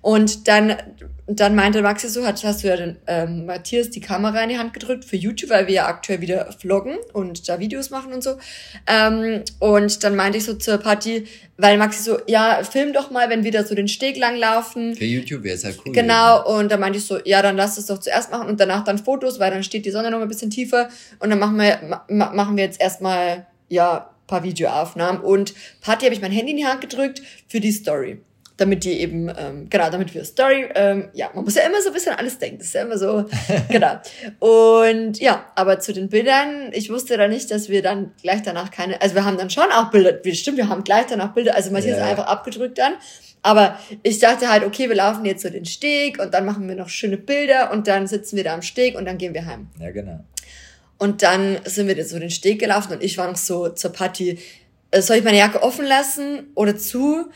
Und 0.04 0.48
dann, 0.48 0.74
dann 1.26 1.54
meinte 1.54 1.80
Maxi 1.80 2.10
so, 2.10 2.26
hast, 2.26 2.44
hast 2.44 2.62
du 2.62 2.68
ja 2.68 2.76
den 2.76 2.96
ähm, 3.06 3.46
Matthias 3.46 3.88
die 3.88 4.02
Kamera 4.02 4.42
in 4.42 4.50
die 4.50 4.58
Hand 4.58 4.74
gedrückt 4.74 5.06
für 5.06 5.16
YouTube, 5.16 5.48
weil 5.48 5.66
wir 5.66 5.72
ja 5.72 5.86
aktuell 5.86 6.20
wieder 6.20 6.52
vloggen 6.52 6.98
und 7.14 7.48
da 7.48 7.58
Videos 7.58 7.88
machen 7.88 8.12
und 8.12 8.22
so. 8.22 8.36
Ähm, 8.86 9.40
und 9.60 10.04
dann 10.04 10.14
meinte 10.14 10.36
ich 10.36 10.44
so 10.44 10.52
zur 10.56 10.76
Party, 10.76 11.24
weil 11.56 11.78
Maxi 11.78 12.02
so, 12.02 12.18
ja, 12.26 12.62
film 12.64 12.92
doch 12.92 13.10
mal, 13.10 13.30
wenn 13.30 13.44
wir 13.44 13.50
da 13.50 13.64
so 13.64 13.74
den 13.74 13.88
Steg 13.88 14.18
lang 14.18 14.36
laufen. 14.36 14.94
Für 14.94 15.06
YouTube 15.06 15.42
wäre 15.42 15.54
es 15.54 15.64
halt 15.64 15.78
cool. 15.86 15.94
Genau, 15.94 16.58
und 16.58 16.70
dann 16.70 16.80
meinte 16.80 16.98
ich 16.98 17.06
so, 17.06 17.18
ja, 17.24 17.40
dann 17.40 17.56
lass 17.56 17.78
es 17.78 17.86
doch 17.86 17.98
zuerst 17.98 18.30
machen 18.30 18.46
und 18.46 18.60
danach 18.60 18.84
dann 18.84 18.98
Fotos, 18.98 19.40
weil 19.40 19.50
dann 19.50 19.64
steht 19.64 19.86
die 19.86 19.90
Sonne 19.90 20.10
noch 20.10 20.20
ein 20.20 20.28
bisschen 20.28 20.50
tiefer 20.50 20.90
und 21.18 21.30
dann 21.30 21.38
machen 21.38 21.56
wir, 21.56 22.04
ma 22.08 22.30
machen 22.34 22.58
wir 22.58 22.64
jetzt 22.64 22.78
erstmal, 22.78 23.46
ja, 23.70 24.10
paar 24.26 24.42
Videoaufnahmen 24.42 25.22
und 25.22 25.54
Party 25.80 26.04
habe 26.04 26.14
ich 26.14 26.20
mein 26.20 26.32
Handy 26.32 26.50
in 26.50 26.58
die 26.58 26.66
Hand 26.66 26.82
gedrückt 26.82 27.22
für 27.48 27.60
die 27.60 27.72
Story 27.72 28.20
damit 28.56 28.84
die 28.84 29.00
eben, 29.00 29.28
ähm, 29.36 29.68
genau, 29.68 29.90
damit 29.90 30.14
wir 30.14 30.24
Story, 30.24 30.68
ähm, 30.74 31.08
ja, 31.12 31.30
man 31.34 31.44
muss 31.44 31.56
ja 31.56 31.62
immer 31.62 31.80
so 31.82 31.88
ein 31.88 31.92
bisschen 31.92 32.14
alles 32.14 32.38
denken, 32.38 32.58
das 32.58 32.68
ist 32.68 32.74
ja 32.74 32.82
immer 32.82 32.98
so, 32.98 33.24
genau. 33.68 33.98
Und 34.38 35.18
ja, 35.18 35.46
aber 35.56 35.80
zu 35.80 35.92
den 35.92 36.08
Bildern, 36.08 36.70
ich 36.72 36.88
wusste 36.90 37.16
da 37.16 37.26
nicht, 37.26 37.50
dass 37.50 37.68
wir 37.68 37.82
dann 37.82 38.12
gleich 38.22 38.42
danach 38.42 38.70
keine, 38.70 39.02
also 39.02 39.16
wir 39.16 39.24
haben 39.24 39.36
dann 39.36 39.50
schon 39.50 39.70
auch 39.72 39.90
Bilder, 39.90 40.18
stimmt, 40.34 40.58
wir 40.58 40.68
haben 40.68 40.84
gleich 40.84 41.06
danach 41.06 41.34
Bilder, 41.34 41.56
also 41.56 41.72
Matthias 41.72 41.98
ja. 41.98 42.06
einfach 42.06 42.26
abgedrückt 42.26 42.78
dann, 42.78 42.94
aber 43.42 43.78
ich 44.04 44.20
dachte 44.20 44.48
halt, 44.48 44.64
okay, 44.64 44.88
wir 44.88 44.96
laufen 44.96 45.24
jetzt 45.24 45.42
so 45.42 45.50
den 45.50 45.64
Steg 45.64 46.20
und 46.20 46.32
dann 46.32 46.46
machen 46.46 46.68
wir 46.68 46.76
noch 46.76 46.88
schöne 46.88 47.18
Bilder 47.18 47.72
und 47.72 47.88
dann 47.88 48.06
sitzen 48.06 48.36
wir 48.36 48.44
da 48.44 48.54
am 48.54 48.62
Steg 48.62 48.96
und 48.96 49.04
dann 49.04 49.18
gehen 49.18 49.34
wir 49.34 49.46
heim. 49.46 49.68
Ja, 49.80 49.90
genau. 49.90 50.20
Und 50.96 51.22
dann 51.22 51.58
sind 51.64 51.88
wir 51.88 52.04
so 52.04 52.18
den 52.18 52.30
Steg 52.30 52.60
gelaufen 52.60 52.92
und 52.92 53.02
ich 53.02 53.18
war 53.18 53.28
noch 53.28 53.36
so 53.36 53.68
zur 53.68 53.92
Party, 53.92 54.38
soll 55.02 55.16
ich 55.16 55.24
meine 55.24 55.38
Jacke 55.38 55.62
offen 55.62 55.86
lassen 55.86 56.50
oder 56.54 56.76
zu? 56.76 57.26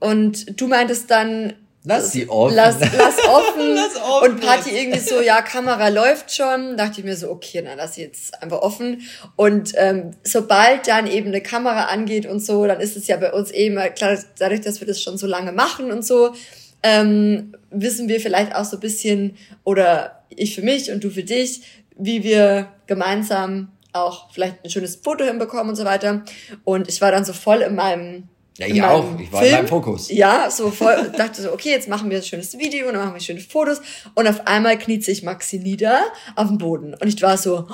Und 0.00 0.60
du 0.60 0.66
meintest 0.68 1.10
dann, 1.10 1.54
Lass 1.84 2.12
sie 2.12 2.28
offen. 2.28 2.54
Lass, 2.54 2.78
lass 2.80 3.18
offen. 3.28 3.74
lass 3.74 3.96
offen. 3.96 4.32
Und 4.32 4.40
Party 4.40 4.70
irgendwie 4.76 4.98
so, 4.98 5.22
ja, 5.22 5.40
Kamera 5.40 5.88
läuft 5.88 6.34
schon. 6.34 6.76
Dachte 6.76 7.00
ich 7.00 7.04
mir 7.04 7.16
so, 7.16 7.30
okay, 7.30 7.62
dann 7.62 7.78
lass 7.78 7.94
sie 7.94 8.02
jetzt 8.02 8.42
einfach 8.42 8.60
offen. 8.60 9.02
Und 9.36 9.72
ähm, 9.76 10.10
sobald 10.22 10.86
dann 10.88 11.06
eben 11.06 11.28
eine 11.28 11.40
Kamera 11.40 11.84
angeht 11.84 12.26
und 12.26 12.40
so, 12.40 12.66
dann 12.66 12.80
ist 12.80 12.96
es 12.96 13.06
ja 13.06 13.16
bei 13.16 13.32
uns 13.32 13.50
eh 13.52 13.68
immer 13.68 13.88
klar, 13.88 14.18
dadurch, 14.38 14.60
dass 14.60 14.80
wir 14.80 14.86
das 14.86 15.00
schon 15.00 15.16
so 15.16 15.26
lange 15.26 15.52
machen 15.52 15.90
und 15.90 16.04
so, 16.04 16.34
ähm, 16.82 17.54
wissen 17.70 18.08
wir 18.08 18.20
vielleicht 18.20 18.54
auch 18.54 18.64
so 18.64 18.76
ein 18.76 18.80
bisschen, 18.80 19.36
oder 19.64 20.24
ich 20.28 20.54
für 20.54 20.62
mich 20.62 20.90
und 20.90 21.02
du 21.02 21.10
für 21.10 21.24
dich, 21.24 21.62
wie 21.96 22.22
wir 22.22 22.68
gemeinsam 22.86 23.72
auch 23.92 24.30
vielleicht 24.30 24.64
ein 24.64 24.70
schönes 24.70 24.96
Foto 24.96 25.24
hinbekommen 25.24 25.70
und 25.70 25.76
so 25.76 25.84
weiter. 25.84 26.22
Und 26.64 26.88
ich 26.88 27.00
war 27.00 27.10
dann 27.10 27.24
so 27.24 27.32
voll 27.32 27.62
in 27.62 27.74
meinem 27.74 28.28
ja, 28.58 28.66
ich 28.66 28.82
auch. 28.82 29.20
Ich 29.20 29.32
war 29.32 29.40
Film. 29.40 29.52
in 29.52 29.58
meinem 29.58 29.68
Fokus. 29.68 30.10
Ja, 30.10 30.50
so 30.50 30.72
voll, 30.72 31.12
dachte 31.16 31.42
so, 31.42 31.52
okay, 31.52 31.70
jetzt 31.70 31.88
machen 31.88 32.10
wir 32.10 32.16
ein 32.16 32.24
schönes 32.24 32.58
Video 32.58 32.88
und 32.88 32.94
dann 32.94 33.04
machen 33.04 33.14
wir 33.14 33.20
schöne 33.20 33.40
Fotos. 33.40 33.80
Und 34.14 34.26
auf 34.26 34.46
einmal 34.48 34.76
kniet 34.78 35.04
sich 35.04 35.22
Maxi 35.22 35.60
nieder 35.60 36.00
auf 36.34 36.48
dem 36.48 36.58
Boden. 36.58 36.94
Und 36.94 37.06
ich 37.06 37.22
war 37.22 37.38
so, 37.38 37.68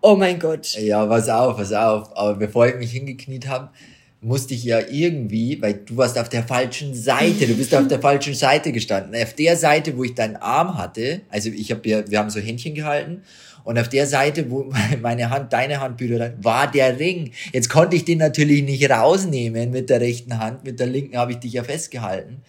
oh 0.00 0.14
mein 0.14 0.38
Gott. 0.38 0.74
Ja, 0.74 1.04
pass 1.06 1.28
auf, 1.28 1.56
pass 1.56 1.72
auf. 1.72 2.16
Aber 2.16 2.34
bevor 2.34 2.68
ich 2.68 2.76
mich 2.76 2.92
hingekniet 2.92 3.48
habe, 3.48 3.70
musste 4.20 4.54
ich 4.54 4.62
ja 4.62 4.80
irgendwie, 4.88 5.60
weil 5.60 5.74
du 5.74 5.96
warst 5.96 6.16
auf 6.16 6.28
der 6.28 6.44
falschen 6.44 6.94
Seite, 6.94 7.46
du 7.46 7.54
bist 7.54 7.74
auf 7.74 7.88
der 7.88 8.00
falschen 8.00 8.34
Seite 8.34 8.70
gestanden. 8.70 9.20
Auf 9.20 9.34
der 9.34 9.56
Seite, 9.56 9.96
wo 9.96 10.04
ich 10.04 10.14
deinen 10.14 10.36
Arm 10.36 10.78
hatte, 10.78 11.22
also 11.30 11.50
ich 11.50 11.72
habe 11.72 11.88
ja, 11.88 12.08
wir 12.08 12.18
haben 12.18 12.30
so 12.30 12.38
Händchen 12.38 12.74
gehalten 12.74 13.22
und 13.64 13.78
auf 13.78 13.88
der 13.88 14.06
Seite, 14.06 14.50
wo 14.50 14.72
meine 15.02 15.30
Hand, 15.30 15.52
deine 15.52 15.80
Hand 15.80 16.00
hat, 16.00 16.44
war 16.44 16.70
der 16.70 16.98
Ring. 16.98 17.32
Jetzt 17.52 17.68
konnte 17.68 17.96
ich 17.96 18.04
den 18.04 18.18
natürlich 18.18 18.62
nicht 18.62 18.88
rausnehmen 18.90 19.70
mit 19.70 19.90
der 19.90 20.00
rechten 20.00 20.38
Hand, 20.38 20.64
mit 20.64 20.80
der 20.80 20.86
linken 20.86 21.16
habe 21.16 21.32
ich 21.32 21.38
dich 21.38 21.52
ja 21.52 21.64
festgehalten. 21.64 22.42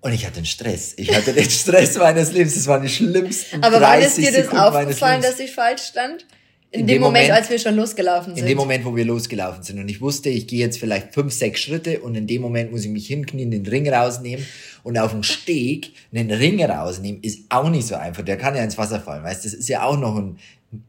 Und 0.00 0.12
ich 0.12 0.24
hatte 0.24 0.36
den 0.36 0.44
Stress. 0.44 0.94
Ich 0.96 1.12
hatte 1.14 1.32
den 1.32 1.50
Stress 1.50 1.96
meines 1.98 2.30
Lebens. 2.32 2.54
Das 2.54 2.66
waren 2.68 2.82
die 2.82 2.88
schlimmsten 2.88 3.62
Aber 3.62 3.80
30 3.80 3.80
wann 3.80 4.02
ist 4.02 4.16
dir 4.18 4.42
das 4.42 4.56
aufgefallen, 4.56 5.22
dass 5.22 5.40
ich 5.40 5.50
falsch 5.50 5.82
stand? 5.82 6.24
In, 6.70 6.80
in 6.80 6.86
dem, 6.86 6.94
dem 6.94 7.02
Moment, 7.02 7.26
Moment, 7.26 7.40
als 7.40 7.50
wir 7.50 7.58
schon 7.58 7.76
losgelaufen 7.76 8.34
sind. 8.34 8.42
In 8.42 8.48
dem 8.48 8.58
Moment, 8.58 8.84
wo 8.84 8.94
wir 8.94 9.04
losgelaufen 9.04 9.62
sind. 9.62 9.78
Und 9.78 9.88
ich 9.88 10.00
wusste, 10.00 10.28
ich 10.28 10.46
gehe 10.46 10.60
jetzt 10.60 10.78
vielleicht 10.78 11.14
fünf, 11.14 11.32
sechs 11.32 11.60
Schritte 11.60 12.00
und 12.00 12.14
in 12.16 12.26
dem 12.26 12.42
Moment 12.42 12.70
muss 12.70 12.84
ich 12.84 12.90
mich 12.90 13.06
hinknien, 13.06 13.50
den 13.50 13.66
Ring 13.66 13.88
rausnehmen. 13.88 14.44
Und 14.86 14.96
auf 14.98 15.10
dem 15.10 15.24
Steg 15.24 15.94
einen 16.14 16.30
Ring 16.30 16.62
rausnehmen 16.62 17.20
ist 17.20 17.40
auch 17.48 17.68
nicht 17.70 17.88
so 17.88 17.96
einfach. 17.96 18.22
Der 18.22 18.36
kann 18.36 18.54
ja 18.54 18.62
ins 18.62 18.78
Wasser 18.78 19.00
fallen. 19.00 19.24
Weißt, 19.24 19.44
das 19.44 19.52
ist 19.52 19.68
ja 19.68 19.82
auch 19.82 19.98
noch 19.98 20.14
ein 20.14 20.38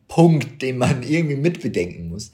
Punkt, 0.08 0.62
den 0.62 0.78
man 0.78 1.02
irgendwie 1.02 1.36
mitbedenken 1.36 2.08
muss. 2.08 2.32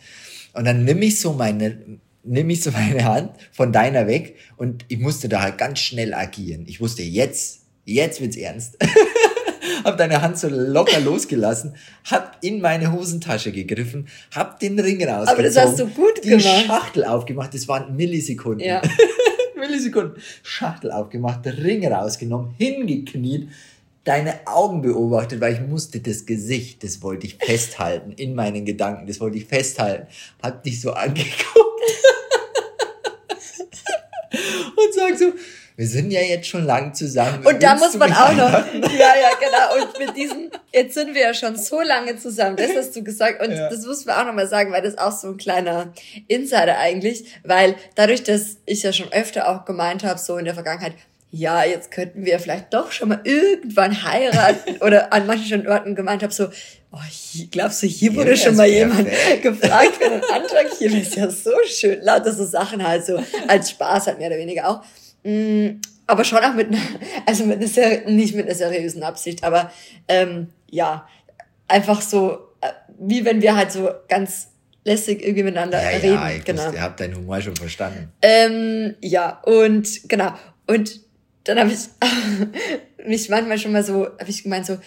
Und 0.52 0.66
dann 0.66 0.84
nimm 0.84 1.02
ich 1.02 1.22
so 1.22 1.32
meine, 1.32 1.78
nimm 2.26 2.50
ich 2.50 2.62
so 2.62 2.72
meine 2.72 3.06
Hand 3.06 3.32
von 3.54 3.72
deiner 3.72 4.08
weg 4.08 4.36
und 4.58 4.84
ich 4.90 5.00
musste 5.00 5.30
da 5.30 5.42
halt 5.42 5.58
ganz 5.58 5.80
schnell 5.80 6.14
agieren. 6.14 6.66
Ich 6.68 6.82
wusste, 6.82 7.02
jetzt, 7.02 7.62
jetzt 7.86 8.20
wird's 8.20 8.36
ernst. 8.36 8.76
hab 9.86 9.98
deine 9.98 10.22
Hand 10.22 10.38
so 10.38 10.50
locker 10.50 11.00
losgelassen, 11.00 11.76
hab 12.12 12.40
in 12.42 12.60
meine 12.60 12.92
Hosentasche 12.92 13.54
gegriffen, 13.54 14.10
hab 14.36 14.60
den 14.60 14.78
Ring 14.82 15.02
rausgezogen. 15.02 15.30
Aber 15.30 15.44
das 15.44 15.56
hast 15.56 15.80
du 15.80 15.88
gut 15.88 16.26
die 16.26 16.28
gemacht. 16.28 16.44
Die 16.46 16.68
Schachtel 16.68 17.06
aufgemacht, 17.06 17.54
das 17.54 17.70
waren 17.70 17.96
Millisekunden. 17.96 18.68
Ja. 18.68 18.82
Millisekunden. 19.64 20.22
Schachtel 20.44 20.92
aufgemacht, 20.92 21.46
Ring 21.46 21.88
rausgenommen, 21.88 22.54
hingekniet, 22.58 23.50
deine 24.04 24.46
Augen 24.46 24.82
beobachtet, 24.82 25.40
weil 25.40 25.54
ich 25.54 25.62
musste 25.62 26.02
das 26.02 26.26
Gesicht, 26.26 26.84
das 26.84 27.02
wollte 27.02 27.26
ich 27.26 27.36
festhalten 27.36 28.12
in 28.12 28.36
meinen 28.36 28.66
Gedanken, 28.66 29.08
das 29.08 29.22
wollte 29.22 29.38
ich 29.38 29.46
festhalten, 29.46 30.08
hab 30.42 30.62
dich 30.64 30.82
so 30.82 30.92
angeguckt 30.92 31.24
und 34.32 34.94
sag 34.94 35.18
so, 35.18 35.32
wir 35.76 35.88
sind 35.88 36.12
ja 36.12 36.22
jetzt 36.22 36.48
schon 36.48 36.66
lang 36.66 36.94
zusammen. 36.94 37.46
Und 37.46 37.64
da 37.64 37.76
muss 37.76 37.96
man 37.96 38.14
auch 38.14 38.32
noch, 38.34 38.52
ja, 38.74 39.14
ja, 39.16 39.32
genau. 39.40 39.84
Und 39.84 40.00
mit 40.00 40.16
diesem, 40.16 40.52
jetzt 40.72 40.94
sind 40.94 41.16
wir 41.16 41.22
ja 41.22 41.34
schon 41.34 41.56
so 41.56 41.82
lange 41.82 42.18
zusammen, 42.18 42.58
das 42.58 42.76
hast 42.76 42.96
du 42.96 43.04
gesagt. 43.04 43.42
Und 43.42 43.52
ja. 43.52 43.70
das 43.70 43.86
muss 43.86 44.06
man 44.06 44.18
auch 44.18 44.26
nochmal 44.26 44.48
sagen, 44.48 44.72
weil 44.72 44.84
das 44.84 44.98
auch 44.98 45.12
so 45.12 45.30
ein 45.30 45.38
kleiner 45.38 45.94
Insider 46.28 46.78
eigentlich, 46.78 47.26
weil 47.44 47.76
dadurch, 47.96 48.24
dass 48.24 48.58
ich 48.66 48.84
ja 48.84 48.94
schon 48.94 49.12
öfter 49.12 49.50
auch 49.50 49.66
gemeint 49.66 50.04
habe, 50.04 50.20
so 50.20 50.38
in 50.38 50.46
der 50.46 50.54
Vergangenheit, 50.54 50.94
ja, 51.36 51.64
jetzt 51.64 51.90
könnten 51.90 52.26
wir 52.26 52.40
vielleicht 52.40 52.72
doch 52.76 52.92
schon 52.92 53.10
mal 53.10 53.22
irgendwann 53.24 54.04
heiraten 54.04 54.78
oder 54.82 55.12
an 55.12 55.26
manchen 55.26 55.68
Orten 55.68 55.96
gemeint 55.96 56.22
habe, 56.22 56.32
so, 56.32 56.50
oh, 56.92 56.98
glaubst 57.50 57.82
du, 57.82 57.88
hier 57.88 58.16
wurde 58.16 58.38
schon 58.38 58.56
mal 58.56 58.68
jemand 58.68 59.10
gefragt 59.42 59.96
für 60.00 60.06
einen 60.06 60.22
Antrag? 60.32 60.68
Hier 60.78 60.94
ist 60.96 61.16
ja 61.16 61.28
so 61.32 61.50
schön. 61.66 62.02
Lauter 62.04 62.32
so 62.32 62.46
Sachen 62.46 62.88
halt 62.88 63.08
so 63.08 63.18
als 63.48 63.72
Spaß 63.72 64.06
halt 64.06 64.20
mehr 64.20 64.28
oder 64.28 64.38
weniger 64.38 64.70
auch. 64.70 64.84
Mm, 65.24 65.80
aber 66.08 66.24
schon 66.24 66.40
auch 66.40 66.54
mit 66.54 66.68
einer, 66.68 66.82
also 67.26 67.46
mit 67.46 67.58
einer, 67.58 67.68
sehr, 67.68 68.10
nicht 68.10 68.36
mit 68.36 68.46
einer 68.46 68.56
seriösen 68.56 69.04
Absicht, 69.04 69.44
aber 69.44 69.72
ähm, 70.08 70.48
ja, 70.70 71.08
einfach 71.68 72.02
so, 72.02 72.50
äh, 72.62 72.70
wie 73.00 73.26
wenn 73.26 73.42
wir 73.42 73.56
halt 73.56 73.72
so 73.72 73.90
ganz 74.08 74.50
lässig 74.84 75.24
irgendwie 75.24 75.44
miteinander 75.44 75.82
ja, 75.82 75.90
reden. 75.90 76.14
Ja, 76.14 76.30
ich 76.32 76.44
genau. 76.44 76.64
Wusste, 76.64 76.76
ihr 76.76 76.82
habt 76.82 77.00
deinen 77.00 77.16
Humor 77.16 77.42
schon 77.42 77.56
verstanden. 77.56 78.12
Ähm, 78.22 78.96
ja, 79.02 79.42
und 79.46 80.10
genau. 80.10 80.34
Und 80.68 81.00
dann 81.46 81.60
habe 81.60 81.72
ich 81.72 81.90
mich 83.08 83.30
manchmal 83.30 83.58
schon 83.58 83.72
mal 83.72 83.84
so, 83.84 84.06
habe 84.06 84.30
ich 84.30 84.44
gemeint 84.44 84.66
so, 84.66 84.78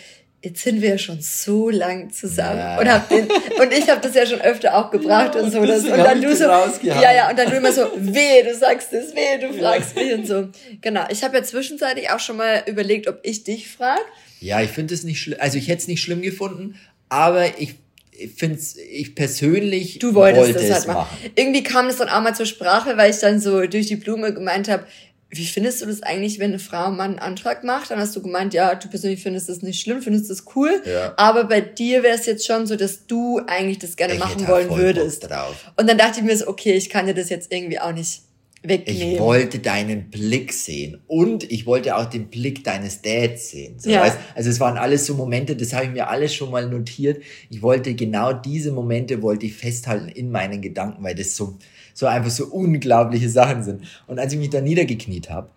jetzt 0.42 0.62
sind 0.62 0.83
wir 0.83 0.90
ja 0.90 0.99
schon 0.99 1.20
so 1.20 1.70
lang 1.70 2.11
zusammen 2.11 2.59
ja. 2.59 2.79
und 2.79 2.88
hab 2.88 3.09
den, 3.09 3.27
und 3.27 3.72
ich 3.72 3.88
habe 3.88 4.01
das 4.01 4.14
ja 4.14 4.27
schon 4.27 4.40
öfter 4.40 4.77
auch 4.77 4.90
gebracht 4.90 5.35
ja, 5.35 5.40
und 5.40 5.51
so 5.51 5.64
das, 5.64 5.85
und 5.85 5.96
dann 5.96 6.20
du 6.20 6.35
so 6.37 6.44
ja 6.44 7.12
ja 7.12 7.31
und 7.31 7.38
dann 7.38 7.51
du 7.51 7.57
immer 7.57 7.72
so 7.72 7.83
weh 7.96 8.42
du 8.42 8.55
sagst 8.55 8.92
es 8.92 9.14
weh 9.14 9.38
du 9.40 9.53
fragst 9.53 9.96
ja. 9.96 10.03
mich 10.03 10.14
und 10.14 10.27
so 10.27 10.49
genau 10.81 11.05
ich 11.11 11.25
habe 11.25 11.38
ja 11.38 11.42
zwischenzeitlich 11.42 12.11
auch 12.11 12.20
schon 12.20 12.37
mal 12.37 12.62
überlegt 12.66 13.09
ob 13.09 13.18
ich 13.22 13.44
dich 13.44 13.68
frag 13.68 14.01
ja 14.40 14.61
ich 14.61 14.70
finde 14.70 14.94
es 14.94 15.05
nicht 15.05 15.20
schlimm 15.20 15.38
also 15.40 15.59
ich 15.59 15.68
hätte 15.68 15.83
es 15.83 15.88
nicht 15.88 16.03
schlimm 16.03 16.22
gefunden 16.22 16.79
aber 17.09 17.59
ich 17.59 17.77
ich 18.18 18.33
finde 18.33 18.59
ich 18.90 19.14
persönlich 19.14 19.99
du 19.99 20.14
wolltest 20.14 20.55
wollte 20.55 20.68
das 20.68 20.79
halt 20.79 20.87
machen. 20.87 20.96
machen. 20.99 21.31
Irgendwie 21.35 21.62
kam 21.62 21.87
das 21.87 21.96
dann 21.96 22.09
auch 22.09 22.22
mal 22.22 22.35
zur 22.35 22.46
Sprache, 22.46 22.96
weil 22.96 23.11
ich 23.11 23.18
dann 23.18 23.40
so 23.40 23.66
durch 23.66 23.87
die 23.87 23.96
Blume 23.96 24.33
gemeint 24.33 24.68
habe, 24.68 24.87
wie 25.30 25.44
findest 25.44 25.82
du 25.82 25.86
das 25.86 26.02
eigentlich, 26.02 26.38
wenn 26.38 26.50
eine 26.50 26.58
Frau 26.58 26.86
einen 26.86 26.96
Mann 26.96 27.10
einen 27.10 27.18
Antrag 27.18 27.64
macht? 27.64 27.90
Dann 27.90 27.98
hast 27.98 28.14
du 28.14 28.22
gemeint, 28.22 28.54
ja, 28.54 28.74
du 28.74 28.88
persönlich 28.88 29.22
findest 29.22 29.48
das 29.48 29.60
nicht 29.60 29.80
schlimm, 29.80 30.00
findest 30.00 30.30
das 30.30 30.44
cool. 30.54 30.82
Ja. 30.84 31.14
Aber 31.16 31.44
bei 31.44 31.60
dir 31.60 32.02
wäre 32.02 32.16
es 32.16 32.26
jetzt 32.26 32.46
schon 32.46 32.66
so, 32.66 32.76
dass 32.76 33.06
du 33.06 33.40
eigentlich 33.46 33.78
das 33.78 33.96
gerne 33.96 34.14
ich 34.14 34.20
machen 34.20 34.46
wollen 34.46 34.70
würdest. 34.70 35.28
Und 35.76 35.88
dann 35.88 35.98
dachte 35.98 36.20
ich 36.20 36.24
mir 36.24 36.36
so, 36.36 36.46
okay, 36.46 36.74
ich 36.74 36.90
kann 36.90 37.06
dir 37.06 37.14
das 37.14 37.28
jetzt 37.28 37.52
irgendwie 37.52 37.80
auch 37.80 37.92
nicht 37.92 38.22
wegnehmen. 38.62 39.14
Ich 39.14 39.20
wollte 39.20 39.58
deinen 39.58 40.10
Blick 40.10 40.52
sehen 40.52 41.00
und 41.06 41.50
ich 41.50 41.66
wollte 41.66 41.96
auch 41.96 42.06
den 42.06 42.28
Blick 42.28 42.64
deines 42.64 43.02
Dads 43.02 43.50
sehen. 43.50 43.78
So, 43.78 43.90
ja. 43.90 44.02
weißt? 44.02 44.18
Also 44.34 44.50
es 44.50 44.60
waren 44.60 44.76
alles 44.76 45.06
so 45.06 45.14
Momente, 45.14 45.56
das 45.56 45.72
habe 45.72 45.86
ich 45.86 45.90
mir 45.90 46.08
alles 46.08 46.34
schon 46.34 46.50
mal 46.50 46.68
notiert. 46.68 47.22
Ich 47.50 47.62
wollte 47.62 47.94
genau 47.94 48.32
diese 48.32 48.72
Momente 48.72 49.22
wollte 49.22 49.46
ich 49.46 49.54
festhalten 49.54 50.08
in 50.08 50.30
meinen 50.30 50.62
Gedanken, 50.62 51.02
weil 51.02 51.14
das 51.14 51.36
so 51.36 51.58
so 51.96 52.04
einfach 52.04 52.30
so 52.30 52.44
unglaubliche 52.48 53.30
Sachen 53.30 53.62
sind. 53.62 53.82
Und 54.06 54.18
als 54.18 54.30
ich 54.30 54.38
mich 54.38 54.50
da 54.50 54.61
niedergekniet 54.61 55.30
habe, 55.30 55.48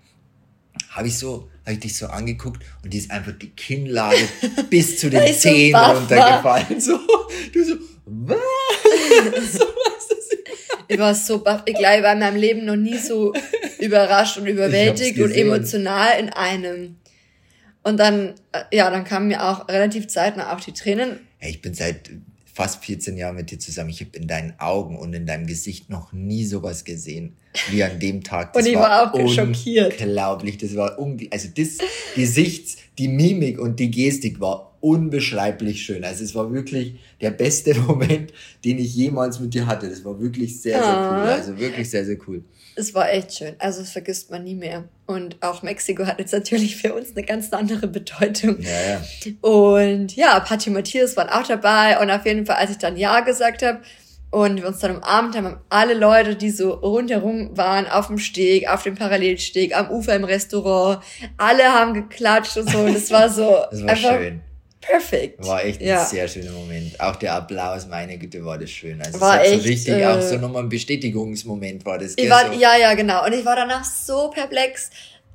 habe 0.91 1.09
ich 1.09 1.17
so, 1.17 1.49
habe 1.65 1.73
ich 1.73 1.81
dich 1.81 1.97
so 1.97 2.07
angeguckt 2.07 2.63
und 2.81 2.93
die 2.93 2.97
ist 2.97 3.11
einfach 3.11 3.33
die 3.33 3.49
Kinnlade 3.49 4.15
bis 4.69 4.99
zu 4.99 5.09
den 5.09 5.33
Zehen 5.33 5.75
so 5.75 5.91
runtergefallen. 5.91 6.79
So, 6.79 6.97
du 7.53 7.63
so, 7.65 7.75
was? 8.05 8.37
so 9.51 9.59
was 9.59 10.09
ich 10.87 10.97
war 10.97 11.13
so 11.13 11.43
baff. 11.43 11.63
Ich 11.65 11.75
glaube, 11.75 11.97
ich 11.97 12.03
war 12.03 12.13
in 12.13 12.19
meinem 12.19 12.37
Leben 12.37 12.65
noch 12.65 12.77
nie 12.77 12.97
so 12.97 13.33
überrascht 13.79 14.37
und 14.37 14.47
überwältigt 14.47 15.19
und 15.19 15.31
emotional 15.31 16.19
in 16.19 16.29
einem. 16.29 16.95
Und 17.83 17.97
dann, 17.99 18.33
äh, 18.53 18.63
ja, 18.71 18.89
dann 18.89 19.03
kamen 19.03 19.27
mir 19.27 19.43
auch 19.43 19.67
relativ 19.67 20.07
zeitnah 20.07 20.53
auch 20.53 20.61
die 20.61 20.73
Tränen. 20.73 21.19
Hey, 21.37 21.51
ich 21.51 21.61
bin 21.61 21.73
seit 21.73 22.09
fast 22.59 22.83
14 22.83 23.15
Jahre 23.15 23.33
mit 23.33 23.51
dir 23.51 23.57
zusammen. 23.57 23.89
Ich 23.89 24.01
habe 24.01 24.17
in 24.17 24.27
deinen 24.27 24.53
Augen 24.59 24.97
und 24.97 25.13
in 25.13 25.25
deinem 25.25 25.47
Gesicht 25.47 25.89
noch 25.89 26.11
nie 26.11 26.43
sowas 26.43 26.83
gesehen 26.83 27.37
wie 27.71 27.85
an 27.85 28.01
dem 28.01 28.21
Tag. 28.21 28.51
Das 28.53 28.63
und 28.63 28.69
ich 28.69 28.75
war, 28.75 29.13
war 29.13 29.15
auch 29.15 29.29
schockiert. 29.29 30.01
Unglaublich, 30.01 30.57
das 30.57 30.75
war 30.75 30.99
unglaublich. 30.99 31.31
Also 31.31 31.47
das 31.55 31.77
Gesichts, 32.15 32.75
die 32.97 33.07
Mimik 33.07 33.59
und 33.59 33.79
die 33.79 33.89
Gestik 33.89 34.41
war 34.41 34.68
unbeschreiblich 34.81 35.83
schön. 35.83 36.03
Also 36.03 36.23
es 36.23 36.35
war 36.35 36.51
wirklich 36.53 36.95
der 37.21 37.31
beste 37.31 37.75
Moment, 37.87 38.33
den 38.63 38.79
ich 38.79 38.95
jemals 38.95 39.39
mit 39.39 39.53
dir 39.53 39.67
hatte. 39.67 39.89
Das 39.89 40.03
war 40.05 40.19
wirklich 40.19 40.61
sehr, 40.61 40.83
sehr 40.83 40.93
cool. 40.93 41.27
Ah. 41.27 41.33
Also 41.35 41.57
wirklich 41.57 41.89
sehr, 41.89 42.05
sehr 42.05 42.17
cool 42.27 42.43
es 42.79 42.93
war 42.93 43.11
echt 43.11 43.35
schön. 43.35 43.55
Also 43.59 43.81
das 43.81 43.91
vergisst 43.91 44.31
man 44.31 44.43
nie 44.43 44.55
mehr. 44.55 44.85
Und 45.05 45.37
auch 45.41 45.61
Mexiko 45.63 46.05
hat 46.05 46.19
jetzt 46.19 46.31
natürlich 46.31 46.77
für 46.77 46.93
uns 46.93 47.15
eine 47.15 47.25
ganz 47.25 47.51
andere 47.51 47.87
Bedeutung. 47.87 48.57
Ja, 48.61 48.69
ja. 48.91 49.31
Und 49.41 50.15
ja, 50.15 50.39
Patti 50.39 50.69
Matthias 50.69 51.17
waren 51.17 51.29
auch 51.29 51.45
dabei. 51.45 51.99
Und 52.01 52.09
auf 52.09 52.25
jeden 52.25 52.45
Fall, 52.45 52.55
als 52.55 52.71
ich 52.71 52.77
dann 52.77 52.95
Ja 52.95 53.19
gesagt 53.19 53.63
habe 53.63 53.81
und 54.31 54.57
wir 54.57 54.67
uns 54.67 54.79
dann 54.79 54.97
umarmt 54.97 55.35
haben, 55.35 55.45
haben 55.45 55.61
alle 55.69 55.93
Leute, 55.93 56.35
die 56.35 56.51
so 56.51 56.71
rundherum 56.71 57.57
waren, 57.57 57.87
auf 57.87 58.07
dem 58.07 58.17
Steg, 58.17 58.69
auf 58.69 58.83
dem 58.83 58.95
Parallelsteg, 58.95 59.75
am 59.75 59.89
Ufer 59.89 60.15
im 60.15 60.23
Restaurant, 60.23 61.03
alle 61.37 61.63
haben 61.63 61.93
geklatscht 61.93 62.57
und 62.57 62.69
so. 62.69 62.79
Und 62.79 62.95
es 62.95 63.11
war 63.11 63.29
so 63.29 63.57
das 63.71 63.81
war 63.83 63.89
einfach 63.89 64.17
schön. 64.19 64.41
Perfekt. 64.81 65.45
War 65.45 65.63
echt 65.63 65.81
ja. 65.81 66.01
ein 66.01 66.07
sehr 66.07 66.27
schöner 66.27 66.51
Moment. 66.51 66.99
Auch 66.99 67.17
der 67.17 67.33
Applaus, 67.33 67.87
meine 67.87 68.17
Güte, 68.17 68.43
war 68.45 68.57
das 68.57 68.69
schön. 68.69 69.01
Also 69.01 69.19
war 69.19 69.43
echt, 69.43 69.61
so 69.61 69.67
richtig, 69.67 69.93
äh, 69.93 70.05
auch 70.05 70.21
so 70.21 70.37
nochmal 70.37 70.63
ein 70.63 70.69
Bestätigungsmoment 70.69 71.85
war 71.85 71.97
das. 71.97 72.13
Ich 72.15 72.29
war, 72.29 72.51
so. 72.51 72.59
Ja, 72.59 72.77
ja, 72.77 72.93
genau. 72.93 73.25
Und 73.25 73.33
ich 73.33 73.45
war 73.45 73.55
danach 73.55 73.83
so 73.83 74.29
perplex. 74.29 74.89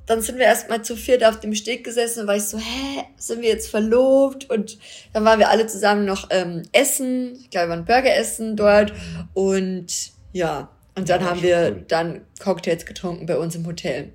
Dann 0.07 0.21
sind 0.21 0.37
wir 0.37 0.45
erstmal 0.45 0.83
zu 0.83 0.95
viert 0.95 1.23
auf 1.23 1.39
dem 1.39 1.55
Steg 1.55 1.83
gesessen 1.83 2.21
und 2.21 2.27
war 2.27 2.35
ich 2.35 2.43
so, 2.43 2.57
hä, 2.57 3.03
sind 3.17 3.41
wir 3.41 3.49
jetzt 3.49 3.69
verlobt? 3.69 4.49
Und 4.49 4.77
dann 5.13 5.25
waren 5.25 5.39
wir 5.39 5.49
alle 5.49 5.67
zusammen 5.67 6.05
noch 6.05 6.27
ähm, 6.31 6.63
essen. 6.71 7.37
Ich 7.41 7.49
glaube, 7.49 7.67
wir 7.67 7.69
waren 7.71 7.85
Burger 7.85 8.15
essen 8.15 8.55
dort. 8.55 8.93
Und 9.33 9.87
ja, 10.31 10.69
Und 10.95 11.09
dann 11.09 11.23
haben 11.23 11.41
wir 11.41 11.71
cool. 11.71 11.85
dann 11.87 12.21
Cocktails 12.39 12.85
getrunken 12.85 13.25
bei 13.25 13.37
uns 13.37 13.55
im 13.55 13.65
Hotel. 13.65 14.11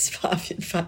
Das 0.00 0.22
war 0.22 0.32
auf 0.32 0.44
jeden 0.44 0.62
Fall. 0.62 0.86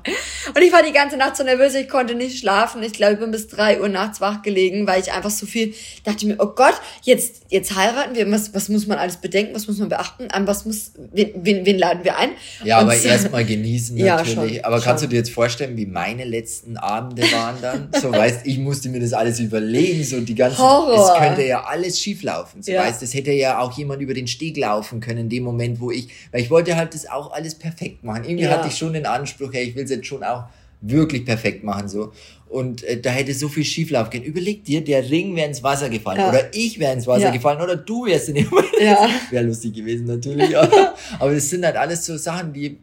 Und 0.55 0.62
ich 0.62 0.72
war 0.72 0.83
die 0.83 0.92
ganze 0.92 1.18
Nacht 1.18 1.37
so 1.37 1.44
nervös, 1.44 1.75
ich 1.75 1.88
konnte 1.88 2.14
nicht 2.14 2.38
schlafen. 2.38 2.83
Ich 2.83 2.94
glaube, 2.94 3.14
ich 3.14 3.18
bin 3.18 3.31
bis 3.31 3.46
drei 3.46 3.79
Uhr 3.79 3.88
nachts 3.88 4.22
wach 4.22 4.40
gelegen, 4.40 4.87
weil 4.87 5.03
ich 5.03 5.12
einfach 5.12 5.31
so 5.31 5.44
viel 5.44 5.75
dachte 6.05 6.27
mir, 6.27 6.37
oh 6.38 6.46
Gott, 6.46 6.75
jetzt, 7.03 7.42
jetzt 7.51 7.77
heiraten 7.77 8.14
wir. 8.14 8.31
Was, 8.31 8.55
was 8.55 8.70
muss 8.70 8.87
man 8.87 8.98
alles 8.98 9.18
bedenken? 9.18 9.55
Was 9.55 9.68
muss 9.68 9.79
man 9.79 9.90
beachten? 9.90 10.31
An 10.31 10.46
was 10.46 10.64
muss, 10.64 10.92
wen, 11.12 11.33
wen, 11.35 11.66
wen 11.66 11.79
laden 11.79 12.05
wir 12.05 12.16
ein? 12.16 12.31
Ja, 12.64 12.79
Und 12.79 12.85
aber 12.85 12.96
erstmal 12.96 13.44
genießen 13.44 13.96
natürlich. 13.98 14.35
Ja, 14.35 14.44
schon, 14.46 14.64
aber 14.64 14.81
kannst 14.81 15.03
schon. 15.03 15.11
du 15.11 15.14
dir 15.14 15.18
jetzt 15.18 15.31
vorstellen, 15.31 15.77
wie 15.77 15.87
meine 15.87 16.25
letzten 16.25 16.79
Abende 16.79 17.22
waren 17.33 17.57
dann? 17.61 17.90
So, 18.01 18.11
weißt, 18.12 18.40
ich 18.44 18.59
musste 18.59 18.88
mir 18.88 19.01
das 19.01 19.12
alles 19.12 19.40
überlegen, 19.40 20.05
so 20.05 20.20
die 20.20 20.35
ganzen, 20.35 20.59
Horror. 20.59 21.12
es 21.12 21.18
könnte 21.18 21.44
ja 21.44 21.64
alles 21.64 22.01
schief 22.01 22.22
laufen. 22.22 22.62
So, 22.62 22.72
ja. 22.72 22.83
weißt, 22.83 23.03
es 23.03 23.12
hätte 23.12 23.33
ja 23.33 23.59
auch 23.59 23.77
jemand 23.77 24.01
über 24.01 24.14
den 24.14 24.27
Steg 24.27 24.57
laufen 24.57 25.01
können 25.01 25.20
in 25.20 25.29
dem 25.29 25.44
Moment, 25.44 25.81
wo 25.81 25.90
ich, 25.90 26.09
weil 26.31 26.40
ich 26.40 26.51
wollte 26.51 26.77
halt 26.77 26.94
das 26.94 27.09
auch 27.09 27.33
alles 27.33 27.55
perfekt 27.57 28.05
machen. 28.05 28.25
Irgendwie 28.25 28.44
ja. 28.44 28.51
hatte 28.51 28.68
ich 28.68 28.77
schon 28.77 28.94
den 28.94 29.02
Anspruch, 29.07 29.53
hey, 29.53 29.65
ich 29.65 29.75
will 29.75 29.85
es 29.85 29.91
jetzt 29.91 30.07
schon 30.07 30.23
auch 30.23 30.45
wirklich 30.81 31.25
perfekt 31.25 31.65
machen 31.65 31.88
so. 31.88 32.12
Und 32.49 32.83
äh, 32.83 33.01
da 33.01 33.11
hätte 33.11 33.33
so 33.33 33.49
viel 33.49 33.65
schieflaufen 33.65 34.11
können. 34.12 34.25
Überleg 34.25 34.65
dir, 34.65 34.85
der 34.85 35.09
Ring 35.09 35.35
wäre 35.35 35.49
ins 35.49 35.62
Wasser 35.62 35.88
gefallen 35.88 36.19
ja. 36.19 36.29
oder 36.29 36.45
ich 36.53 36.79
wäre 36.79 36.93
ins 36.93 37.07
Wasser 37.07 37.27
ja. 37.27 37.31
gefallen 37.31 37.62
oder 37.62 37.77
du 37.77 38.05
wärst 38.05 38.29
in 38.29 38.35
dem 38.35 38.49
Moment. 38.51 38.69
Ja. 38.79 39.09
Wäre 39.31 39.45
lustig 39.45 39.73
gewesen 39.75 40.07
natürlich. 40.07 40.57
aber, 40.57 40.95
aber 41.19 41.35
das 41.35 41.49
sind 41.49 41.65
halt 41.65 41.77
alles 41.77 42.05
so 42.05 42.17
Sachen, 42.19 42.53
die 42.53 42.77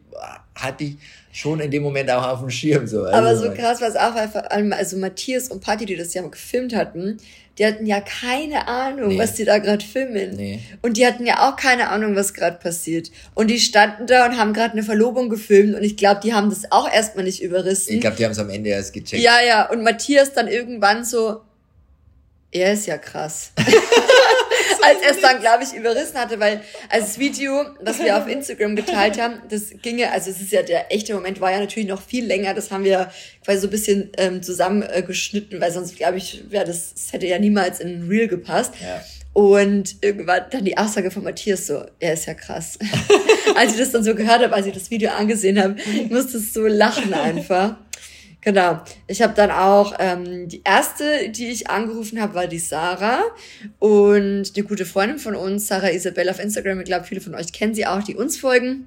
hatte 0.56 0.84
ich 0.84 0.96
schon 1.32 1.60
in 1.60 1.70
dem 1.70 1.82
Moment 1.82 2.10
auch 2.10 2.26
auf 2.26 2.40
dem 2.40 2.50
Schirm. 2.50 2.86
So. 2.86 3.04
Also, 3.04 3.16
aber 3.16 3.36
so 3.36 3.50
krass 3.52 3.80
war 3.80 3.88
es 3.88 3.96
auch, 3.96 4.14
weil 4.14 4.72
also 4.72 4.96
Matthias 4.96 5.48
und 5.48 5.62
Patti, 5.62 5.86
die 5.86 5.96
das 5.96 6.14
ja 6.14 6.22
gefilmt 6.22 6.74
hatten, 6.74 7.18
die 7.60 7.66
hatten 7.66 7.84
ja 7.84 8.00
keine 8.00 8.68
Ahnung, 8.68 9.08
nee. 9.08 9.18
was 9.18 9.34
die 9.34 9.44
da 9.44 9.58
gerade 9.58 9.84
filmen. 9.84 10.34
Nee. 10.34 10.60
Und 10.80 10.96
die 10.96 11.06
hatten 11.06 11.26
ja 11.26 11.46
auch 11.46 11.56
keine 11.56 11.90
Ahnung, 11.90 12.16
was 12.16 12.32
gerade 12.32 12.56
passiert. 12.56 13.10
Und 13.34 13.48
die 13.48 13.60
standen 13.60 14.06
da 14.06 14.24
und 14.24 14.38
haben 14.38 14.54
gerade 14.54 14.72
eine 14.72 14.82
Verlobung 14.82 15.28
gefilmt 15.28 15.74
und 15.74 15.82
ich 15.82 15.98
glaube, 15.98 16.22
die 16.24 16.32
haben 16.32 16.48
das 16.48 16.72
auch 16.72 16.90
erstmal 16.90 17.24
nicht 17.24 17.42
überrissen. 17.42 17.92
Ich 17.92 18.00
glaube, 18.00 18.16
die 18.16 18.24
haben 18.24 18.32
es 18.32 18.38
am 18.38 18.48
Ende 18.48 18.70
erst 18.70 18.94
gecheckt. 18.94 19.22
Ja, 19.22 19.42
ja. 19.46 19.68
Und 19.68 19.82
Matthias 19.82 20.32
dann 20.32 20.48
irgendwann 20.48 21.04
so, 21.04 21.42
er 22.50 22.72
ist 22.72 22.86
ja 22.86 22.96
krass. 22.96 23.52
als 24.84 25.02
er 25.02 25.10
es 25.12 25.20
dann, 25.20 25.40
glaube 25.40 25.64
ich, 25.64 25.74
überrissen 25.74 26.18
hatte, 26.18 26.40
weil 26.40 26.60
als 26.88 27.06
das 27.06 27.18
Video, 27.18 27.64
was 27.80 27.98
wir 27.98 28.16
auf 28.16 28.28
Instagram 28.28 28.76
geteilt 28.76 29.20
haben, 29.20 29.42
das 29.48 29.70
ginge, 29.82 30.10
also 30.10 30.30
es 30.30 30.40
ist 30.40 30.52
ja 30.52 30.62
der 30.62 30.92
echte 30.92 31.14
Moment, 31.14 31.40
war 31.40 31.50
ja 31.50 31.60
natürlich 31.60 31.88
noch 31.88 32.02
viel 32.02 32.24
länger. 32.24 32.54
Das 32.54 32.70
haben 32.70 32.84
wir 32.84 33.10
quasi 33.44 33.60
so 33.60 33.66
ein 33.66 33.70
bisschen 33.70 34.10
ähm, 34.16 34.42
zusammengeschnitten, 34.42 35.58
äh, 35.58 35.60
weil 35.60 35.72
sonst, 35.72 35.96
glaube 35.96 36.18
ich, 36.18 36.44
wäre 36.50 36.64
das, 36.64 36.94
das 36.94 37.12
hätte 37.12 37.26
ja 37.26 37.38
niemals 37.38 37.80
in 37.80 38.08
Real 38.08 38.28
gepasst. 38.28 38.74
Ja. 38.82 39.02
Und 39.32 39.96
irgendwann 40.00 40.42
dann 40.50 40.64
die 40.64 40.76
Aussage 40.76 41.10
von 41.10 41.22
Matthias 41.22 41.66
so, 41.66 41.84
er 42.00 42.14
ist 42.14 42.26
ja 42.26 42.34
krass. 42.34 42.78
als 43.54 43.72
ich 43.72 43.78
das 43.78 43.92
dann 43.92 44.02
so 44.02 44.14
gehört 44.14 44.42
habe, 44.42 44.52
als 44.52 44.66
ich 44.66 44.74
das 44.74 44.90
Video 44.90 45.10
angesehen 45.10 45.60
habe, 45.62 45.76
musste 46.08 46.38
es 46.38 46.52
so 46.52 46.66
lachen 46.66 47.14
einfach. 47.14 47.76
Genau. 48.42 48.80
Ich 49.06 49.20
habe 49.20 49.34
dann 49.34 49.50
auch 49.50 49.94
ähm, 49.98 50.48
die 50.48 50.62
erste, 50.64 51.28
die 51.28 51.48
ich 51.48 51.68
angerufen 51.68 52.20
habe, 52.20 52.34
war 52.34 52.46
die 52.46 52.58
Sarah 52.58 53.22
und 53.78 54.56
die 54.56 54.62
gute 54.62 54.86
Freundin 54.86 55.18
von 55.18 55.34
uns, 55.36 55.66
Sarah 55.66 55.90
Isabel 55.90 56.28
auf 56.30 56.40
Instagram. 56.40 56.80
Ich 56.80 56.86
glaube, 56.86 57.04
viele 57.04 57.20
von 57.20 57.34
euch 57.34 57.52
kennen 57.52 57.74
sie 57.74 57.86
auch, 57.86 58.02
die 58.02 58.16
uns 58.16 58.38
folgen. 58.38 58.86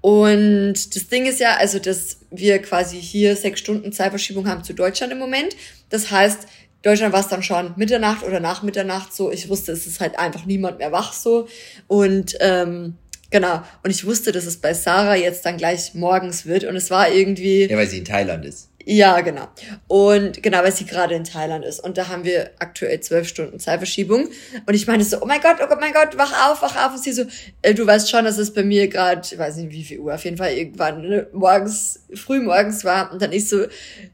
Und 0.00 0.94
das 0.94 1.08
Ding 1.08 1.26
ist 1.26 1.40
ja, 1.40 1.56
also, 1.56 1.78
dass 1.78 2.18
wir 2.30 2.60
quasi 2.60 3.00
hier 3.00 3.34
sechs 3.36 3.60
Stunden 3.60 3.92
Zeitverschiebung 3.92 4.48
haben 4.48 4.62
zu 4.62 4.72
Deutschland 4.72 5.12
im 5.12 5.18
Moment. 5.18 5.56
Das 5.88 6.10
heißt, 6.10 6.46
Deutschland 6.82 7.12
war 7.14 7.20
es 7.20 7.28
dann 7.28 7.42
schon 7.42 7.72
Mitternacht 7.76 8.24
oder 8.24 8.40
nach 8.40 8.62
Mitternacht 8.62 9.14
so. 9.14 9.32
Ich 9.32 9.48
wusste, 9.48 9.72
es 9.72 9.86
ist 9.86 10.00
halt 10.00 10.18
einfach 10.18 10.44
niemand 10.44 10.78
mehr 10.78 10.92
wach 10.92 11.12
so. 11.14 11.48
Und 11.88 12.36
ähm, 12.40 12.98
Genau. 13.34 13.64
Und 13.82 13.90
ich 13.90 14.06
wusste, 14.06 14.30
dass 14.30 14.46
es 14.46 14.58
bei 14.58 14.74
Sarah 14.74 15.16
jetzt 15.16 15.44
dann 15.44 15.56
gleich 15.56 15.92
morgens 15.92 16.46
wird. 16.46 16.62
Und 16.62 16.76
es 16.76 16.88
war 16.92 17.10
irgendwie. 17.10 17.68
Ja, 17.68 17.76
weil 17.76 17.88
sie 17.88 17.98
in 17.98 18.04
Thailand 18.04 18.44
ist. 18.44 18.68
Ja, 18.86 19.22
genau. 19.22 19.48
Und 19.88 20.40
genau, 20.40 20.58
weil 20.58 20.70
sie 20.70 20.84
gerade 20.84 21.16
in 21.16 21.24
Thailand 21.24 21.64
ist. 21.64 21.80
Und 21.80 21.98
da 21.98 22.06
haben 22.06 22.22
wir 22.22 22.52
aktuell 22.60 23.00
zwölf 23.00 23.26
Stunden 23.26 23.58
Zeitverschiebung. 23.58 24.28
Und 24.66 24.74
ich 24.74 24.86
meinte 24.86 25.04
so, 25.04 25.20
oh 25.20 25.26
mein 25.26 25.40
Gott, 25.40 25.56
oh 25.60 25.66
Gott, 25.66 25.80
mein 25.80 25.92
Gott, 25.92 26.16
wach 26.16 26.48
auf, 26.48 26.62
wach 26.62 26.76
auf. 26.86 26.92
Und 26.92 27.02
sie 27.02 27.12
so, 27.12 27.24
äh, 27.62 27.74
du 27.74 27.84
weißt 27.84 28.08
schon, 28.08 28.24
dass 28.24 28.38
es 28.38 28.54
bei 28.54 28.62
mir 28.62 28.86
gerade, 28.86 29.22
ich 29.24 29.36
weiß 29.36 29.56
nicht 29.56 29.72
wie 29.72 29.82
viel 29.82 29.98
Uhr, 29.98 30.14
auf 30.14 30.24
jeden 30.24 30.36
Fall 30.36 30.52
irgendwann 30.52 31.00
ne, 31.00 31.26
morgens, 31.32 32.04
früh 32.14 32.38
morgens 32.38 32.84
war. 32.84 33.10
Und 33.12 33.20
dann 33.20 33.32
ich 33.32 33.48
so, 33.48 33.64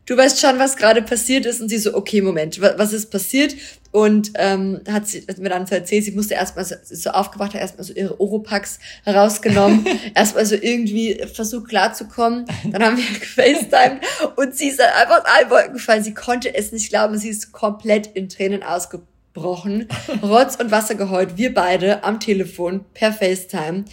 du 0.06 0.16
weißt 0.16 0.40
schon, 0.40 0.58
was 0.58 0.76
gerade 0.76 1.02
passiert 1.02 1.44
ist. 1.44 1.60
Und 1.60 1.68
sie 1.68 1.76
so, 1.76 1.94
okay, 1.94 2.22
Moment, 2.22 2.58
was 2.58 2.94
ist 2.94 3.10
passiert? 3.10 3.54
Und 3.92 4.32
ähm, 4.36 4.80
hat 4.88 5.08
sie 5.08 5.24
hat 5.28 5.38
mir 5.38 5.48
dann 5.48 5.66
so 5.66 5.74
erzählt, 5.74 6.04
sie 6.04 6.12
musste 6.12 6.34
erstmal 6.34 6.64
so, 6.64 6.76
so 6.84 7.10
aufgewacht, 7.10 7.54
hat 7.54 7.60
erstmal 7.60 7.84
so 7.84 7.92
ihre 7.92 8.20
Oropax 8.20 8.78
herausgenommen, 9.04 9.84
erstmal 10.14 10.46
so 10.46 10.54
irgendwie 10.54 11.20
versucht 11.32 11.68
klarzukommen. 11.68 12.44
Dann 12.70 12.84
haben 12.84 12.96
wir 12.96 13.04
gefacetimed 13.18 14.00
und 14.36 14.54
sie 14.54 14.68
ist 14.68 14.78
dann 14.78 14.90
einfach 14.90 15.18
in 15.18 15.26
alle 15.26 15.50
Wolken 15.50 15.72
gefallen. 15.74 16.04
Sie 16.04 16.14
konnte 16.14 16.54
es 16.54 16.70
nicht 16.70 16.90
glauben, 16.90 17.18
sie 17.18 17.30
ist 17.30 17.50
komplett 17.50 18.06
in 18.14 18.28
Tränen 18.28 18.62
ausgebrochen, 18.62 19.88
Rotz 20.22 20.54
und 20.54 20.70
Wasser 20.70 20.94
geheult. 20.94 21.36
Wir 21.36 21.52
beide 21.52 22.04
am 22.04 22.20
Telefon 22.20 22.84
per 22.94 23.12
FaceTime. 23.12 23.86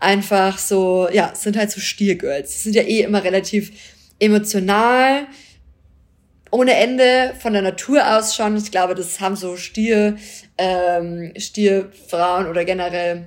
Einfach 0.00 0.58
so, 0.58 1.08
ja, 1.12 1.32
sind 1.32 1.56
halt 1.56 1.70
so 1.70 1.80
Stiergirls. 1.80 2.54
Sie 2.54 2.62
sind 2.64 2.74
ja 2.74 2.82
eh 2.82 3.02
immer 3.02 3.22
relativ 3.22 3.70
emotional 4.18 5.28
ohne 6.54 6.74
Ende 6.76 7.34
von 7.40 7.52
der 7.52 7.62
Natur 7.62 8.16
aus 8.16 8.36
schon. 8.36 8.56
Ich 8.56 8.70
glaube, 8.70 8.94
das 8.94 9.18
haben 9.18 9.34
so 9.34 9.56
Stier, 9.56 10.16
ähm, 10.56 11.32
Stierfrauen 11.36 12.46
oder 12.46 12.64
generell 12.64 13.26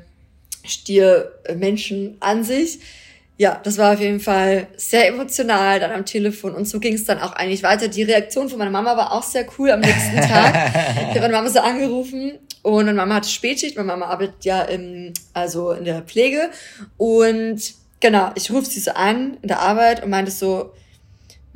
Stiermenschen 0.64 2.16
an 2.22 2.46
sich. 2.46 2.80
Ja, 3.36 3.60
das 3.62 3.78
war 3.78 3.96
auf 3.96 4.00
jeden 4.00 4.22
Fall 4.22 4.68
sehr 4.78 5.10
emotional 5.10 5.82
dann 5.82 5.92
am 5.92 6.06
Telefon 6.06 6.56
und 6.56 6.70
so 6.70 6.80
ging 6.80 6.94
es 6.94 7.04
dann 7.04 7.20
auch 7.20 7.34
eigentlich 7.34 7.64
weiter. 7.64 7.90
Die 7.90 8.04
Reaktion 8.04 8.48
von 8.48 8.60
meiner 8.60 8.72
Mama 8.72 8.96
war 8.96 9.12
auch 9.12 9.24
sehr 9.24 9.46
cool 9.60 9.72
am 9.72 9.82
nächsten 9.82 10.16
Tag. 10.22 10.72
ich 10.96 11.10
habe 11.10 11.20
meine 11.20 11.34
Mama 11.34 11.50
so 11.50 11.60
angerufen 11.60 12.32
und 12.62 12.86
meine 12.86 12.98
Mama 12.98 13.16
hatte 13.16 13.30
Spätschicht. 13.30 13.76
Meine 13.76 13.88
Mama 13.88 14.06
arbeitet 14.06 14.46
ja 14.46 14.62
im, 14.62 15.12
also 15.34 15.74
in 15.74 15.84
der 15.84 16.02
Pflege 16.04 16.50
und 16.96 17.60
genau, 18.00 18.32
ich 18.36 18.50
rufe 18.52 18.68
sie 18.68 18.80
so 18.80 18.92
an 18.92 19.38
in 19.42 19.50
der 19.50 19.60
Arbeit 19.60 20.02
und 20.02 20.12
meinte 20.12 20.32
so, 20.32 20.72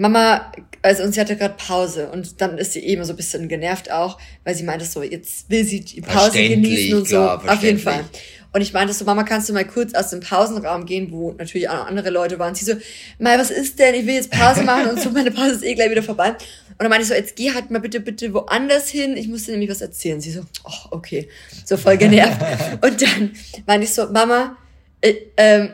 Mama, 0.01 0.51
also 0.81 1.03
und 1.03 1.13
sie 1.13 1.21
hatte 1.21 1.37
gerade 1.37 1.53
Pause 1.55 2.09
und 2.09 2.41
dann 2.41 2.57
ist 2.57 2.73
sie 2.73 2.79
eben 2.79 3.03
so 3.03 3.13
ein 3.13 3.17
bisschen 3.17 3.47
genervt 3.47 3.91
auch, 3.91 4.17
weil 4.43 4.55
sie 4.55 4.63
meinte 4.63 4.83
so, 4.83 5.03
jetzt 5.03 5.47
will 5.47 5.63
sie 5.63 5.81
die 5.81 6.01
Pause 6.01 6.39
genießen 6.47 6.97
und 6.97 7.07
so. 7.07 7.17
Klar, 7.17 7.43
auf 7.47 7.61
jeden 7.61 7.77
Fall. 7.77 8.03
Und 8.51 8.61
ich 8.61 8.73
meinte 8.73 8.93
so, 8.95 9.05
Mama, 9.05 9.21
kannst 9.21 9.47
du 9.47 9.53
mal 9.53 9.63
kurz 9.63 9.93
aus 9.93 10.09
dem 10.09 10.19
Pausenraum 10.19 10.87
gehen, 10.87 11.11
wo 11.11 11.33
natürlich 11.33 11.69
auch 11.69 11.75
noch 11.75 11.85
andere 11.85 12.09
Leute 12.09 12.39
waren. 12.39 12.55
Sie 12.55 12.65
so, 12.65 12.73
Mai, 13.19 13.37
was 13.37 13.51
ist 13.51 13.77
denn? 13.77 13.93
Ich 13.93 14.07
will 14.07 14.15
jetzt 14.15 14.31
Pause 14.31 14.63
machen 14.63 14.89
und 14.89 14.99
so, 14.99 15.09
meine 15.13 15.29
Pause 15.29 15.51
ist 15.51 15.63
eh 15.63 15.75
gleich 15.75 15.91
wieder 15.91 16.03
vorbei. 16.03 16.31
Und 16.31 16.79
dann 16.79 16.89
meinte 16.89 17.03
ich 17.03 17.07
so, 17.07 17.13
jetzt 17.13 17.35
geh 17.35 17.53
halt 17.53 17.69
mal 17.69 17.79
bitte, 17.79 17.99
bitte 17.99 18.33
woanders 18.33 18.89
hin. 18.89 19.15
Ich 19.15 19.27
muss 19.27 19.45
dir 19.45 19.51
nämlich 19.51 19.69
was 19.69 19.81
erzählen. 19.81 20.19
Sie 20.19 20.31
so, 20.31 20.41
oh, 20.63 20.87
okay. 20.89 21.29
So 21.63 21.77
voll 21.77 21.97
genervt. 21.97 22.41
und 22.81 23.01
dann 23.03 23.31
meinte 23.67 23.85
ich 23.85 23.93
so, 23.93 24.07
Mama, 24.07 24.57
äh, 24.99 25.13
ähm, 25.37 25.69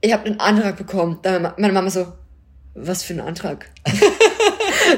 ich 0.00 0.12
habe 0.12 0.26
einen 0.26 0.40
Antrag 0.40 0.76
bekommen. 0.76 1.20
Dann 1.22 1.54
meine 1.56 1.72
Mama 1.72 1.88
so, 1.90 2.12
was 2.74 3.02
für 3.02 3.14
ein 3.14 3.20
Antrag? 3.20 3.66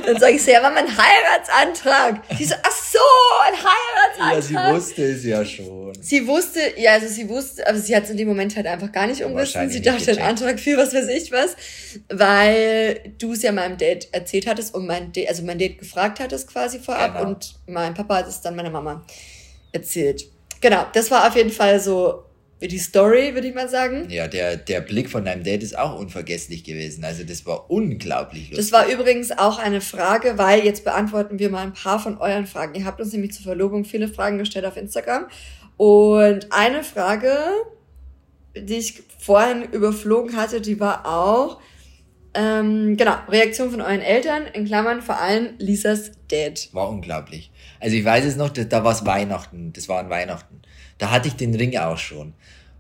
dann 0.07 0.19
sage 0.19 0.37
ich 0.37 0.43
so, 0.43 0.51
ja, 0.51 0.63
war 0.63 0.71
mein 0.71 0.87
Heiratsantrag. 0.87 2.23
Sie 2.37 2.45
so, 2.45 2.55
ach 2.63 2.71
so, 2.71 2.99
ein 3.47 3.55
Heiratsantrag. 3.55 4.35
Ja, 4.35 4.71
sie 4.71 4.77
wusste 4.77 5.03
es 5.05 5.25
ja 5.25 5.45
schon. 5.45 5.93
Sie 6.01 6.27
wusste, 6.27 6.61
ja, 6.77 6.93
also 6.93 7.09
sie 7.09 7.29
wusste, 7.29 7.67
aber 7.67 7.79
sie 7.79 7.95
hat 7.97 8.05
es 8.05 8.11
in 8.11 8.17
dem 8.17 8.29
Moment 8.29 8.55
halt 8.57 8.67
einfach 8.67 8.93
gar 8.93 9.07
nicht 9.07 9.25
umrissen. 9.25 9.69
Sie 9.71 9.83
dachte, 9.83 10.13
ein 10.13 10.19
Antrag 10.23 10.61
für 10.61 10.77
was 10.77 10.95
weiß 10.95 11.09
ich 11.09 11.33
was, 11.33 11.57
weil 12.09 13.01
du 13.19 13.33
es 13.33 13.43
ja 13.43 13.53
meinem 13.53 13.77
Date 13.77 14.09
erzählt 14.13 14.47
hattest 14.47 14.75
und 14.75 14.87
mein 14.87 15.13
Date, 15.13 15.29
also 15.29 15.43
mein 15.43 15.59
Date 15.59 15.79
gefragt 15.79 16.21
hattest 16.21 16.49
quasi 16.49 16.79
vorab 16.79 17.17
genau. 17.17 17.29
und 17.29 17.55
mein 17.67 17.95
Papa 17.95 18.17
hat 18.17 18.29
es 18.29 18.41
dann 18.41 18.55
meiner 18.57 18.71
Mama 18.71 19.05
erzählt. 19.73 20.27
Genau, 20.61 20.87
das 20.93 21.11
war 21.11 21.29
auf 21.29 21.37
jeden 21.37 21.51
Fall 21.51 21.81
so 21.81 22.24
die 22.69 22.79
Story, 22.79 23.35
würde 23.35 23.49
ich 23.49 23.55
mal 23.55 23.69
sagen. 23.69 24.09
Ja, 24.11 24.29
der, 24.29 24.57
der 24.57 24.81
Blick 24.81 25.11
von 25.11 25.25
deinem 25.25 25.43
Date 25.43 25.63
ist 25.63 25.79
auch 25.79 25.99
unvergesslich 25.99 26.65
gewesen. 26.65 27.05
Also 27.05 27.25
das 27.25 27.45
war 27.47 27.71
unglaublich 27.71 28.51
lustig. 28.51 28.57
Das 28.57 28.73
war 28.73 28.89
übrigens 28.89 29.33
auch 29.33 29.59
eine 29.59 29.81
Frage, 29.81 30.39
weil 30.39 30.65
jetzt 30.65 30.85
beantworten 30.85 31.39
wir 31.39 31.51
mal 31.51 31.63
ein 31.63 31.75
paar 31.75 31.99
von 31.99 32.19
euren 32.19 32.47
Fragen. 32.47 32.75
Ihr 32.75 32.85
habt 32.85 33.01
uns 33.01 33.13
nämlich 33.13 33.33
zur 33.33 33.45
Verlobung 33.45 33.85
viele 33.85 34.09
Fragen 34.09 34.39
gestellt 34.39 34.65
auf 34.67 34.77
Instagram. 34.77 35.27
Und 35.77 36.53
eine 36.53 36.85
Frage, 36.85 37.37
die 38.57 38.75
ich 38.75 39.03
vorhin 39.19 39.65
überflogen 39.65 40.37
hatte, 40.37 40.61
die 40.61 40.79
war 40.79 41.07
auch, 41.07 41.61
ähm, 42.35 42.97
genau, 42.97 43.15
Reaktion 43.29 43.71
von 43.71 43.81
euren 43.81 44.01
Eltern, 44.01 44.47
in 44.53 44.65
Klammern 44.65 45.03
vor 45.03 45.21
allem 45.21 45.55
Lisas 45.59 46.13
Dad. 46.29 46.69
War 46.73 46.89
unglaublich. 46.89 47.51
Also 47.81 47.97
ich 47.97 48.05
weiß 48.05 48.25
es 48.25 48.37
noch, 48.37 48.51
da, 48.51 48.65
da 48.65 48.85
war 48.85 48.93
es 48.93 49.05
Weihnachten, 49.07 49.73
das 49.73 49.89
war 49.89 50.01
an 50.01 50.11
Weihnachten. 50.11 50.63
Da 51.05 51.11
hatte 51.11 51.29
ich 51.29 51.37
den 51.37 51.55
Ring 51.55 51.77
auch 51.77 51.99
schon 51.99 52.33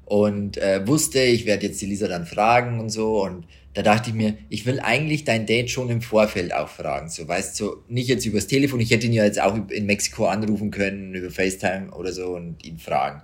und 0.06 0.56
äh, 0.56 0.88
wusste, 0.88 1.20
ich 1.20 1.44
werde 1.44 1.66
jetzt 1.66 1.82
die 1.82 1.84
Lisa 1.84 2.08
dann 2.08 2.24
fragen 2.24 2.80
und 2.80 2.88
so 2.88 3.22
und 3.22 3.44
da 3.74 3.82
dachte 3.82 4.08
ich 4.08 4.16
mir, 4.16 4.38
ich 4.48 4.64
will 4.64 4.80
eigentlich 4.80 5.24
dein 5.24 5.44
Date 5.44 5.68
schon 5.68 5.90
im 5.90 6.00
Vorfeld 6.00 6.54
auch 6.54 6.70
fragen, 6.70 7.10
so 7.10 7.28
weißt 7.28 7.60
du, 7.60 7.82
nicht 7.86 8.08
jetzt 8.08 8.24
übers 8.24 8.46
Telefon, 8.46 8.80
ich 8.80 8.90
hätte 8.90 9.04
ihn 9.04 9.12
ja 9.12 9.24
jetzt 9.24 9.38
auch 9.42 9.54
in 9.68 9.84
Mexiko 9.84 10.24
anrufen 10.24 10.70
können 10.70 11.12
über 11.14 11.30
FaceTime 11.30 11.90
oder 11.90 12.12
so 12.12 12.28
und 12.28 12.64
ihn 12.64 12.78
fragen. 12.78 13.20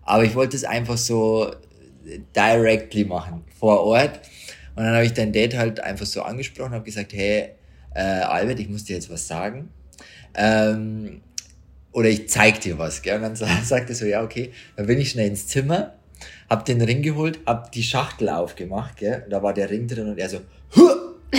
Aber 0.00 0.24
ich 0.24 0.34
wollte 0.34 0.56
es 0.56 0.64
einfach 0.64 0.96
so 0.96 1.50
directly 2.34 3.04
machen, 3.04 3.44
vor 3.60 3.82
Ort. 3.84 4.18
Und 4.76 4.84
dann 4.84 4.94
habe 4.94 5.04
ich 5.04 5.12
dein 5.12 5.34
Date 5.34 5.58
halt 5.58 5.80
einfach 5.80 6.06
so 6.06 6.22
angesprochen, 6.22 6.72
habe 6.72 6.86
gesagt, 6.86 7.12
hey, 7.12 7.50
äh, 7.94 8.00
Albert, 8.00 8.60
ich 8.60 8.70
muss 8.70 8.84
dir 8.84 8.94
jetzt 8.96 9.10
was 9.10 9.28
sagen. 9.28 9.68
Ähm, 10.34 11.20
oder 11.92 12.08
ich 12.08 12.28
zeig 12.28 12.60
dir 12.60 12.78
was. 12.78 13.02
Gell? 13.02 13.16
Und 13.16 13.22
dann 13.22 13.36
sagte 13.64 13.92
er 13.92 13.94
so, 13.94 14.06
ja, 14.06 14.22
okay. 14.22 14.52
Dann 14.76 14.86
bin 14.86 14.98
ich 14.98 15.10
schnell 15.10 15.28
ins 15.28 15.46
Zimmer, 15.46 15.94
hab 16.48 16.64
den 16.64 16.80
Ring 16.80 17.02
geholt, 17.02 17.40
hab 17.46 17.72
die 17.72 17.82
Schachtel 17.82 18.28
aufgemacht, 18.28 18.96
gell? 18.98 19.22
Und 19.24 19.30
da 19.30 19.42
war 19.42 19.54
der 19.54 19.70
Ring 19.70 19.86
drin 19.86 20.08
und 20.08 20.18
er 20.18 20.28
so, 20.28 20.40
Huh! 20.76 20.90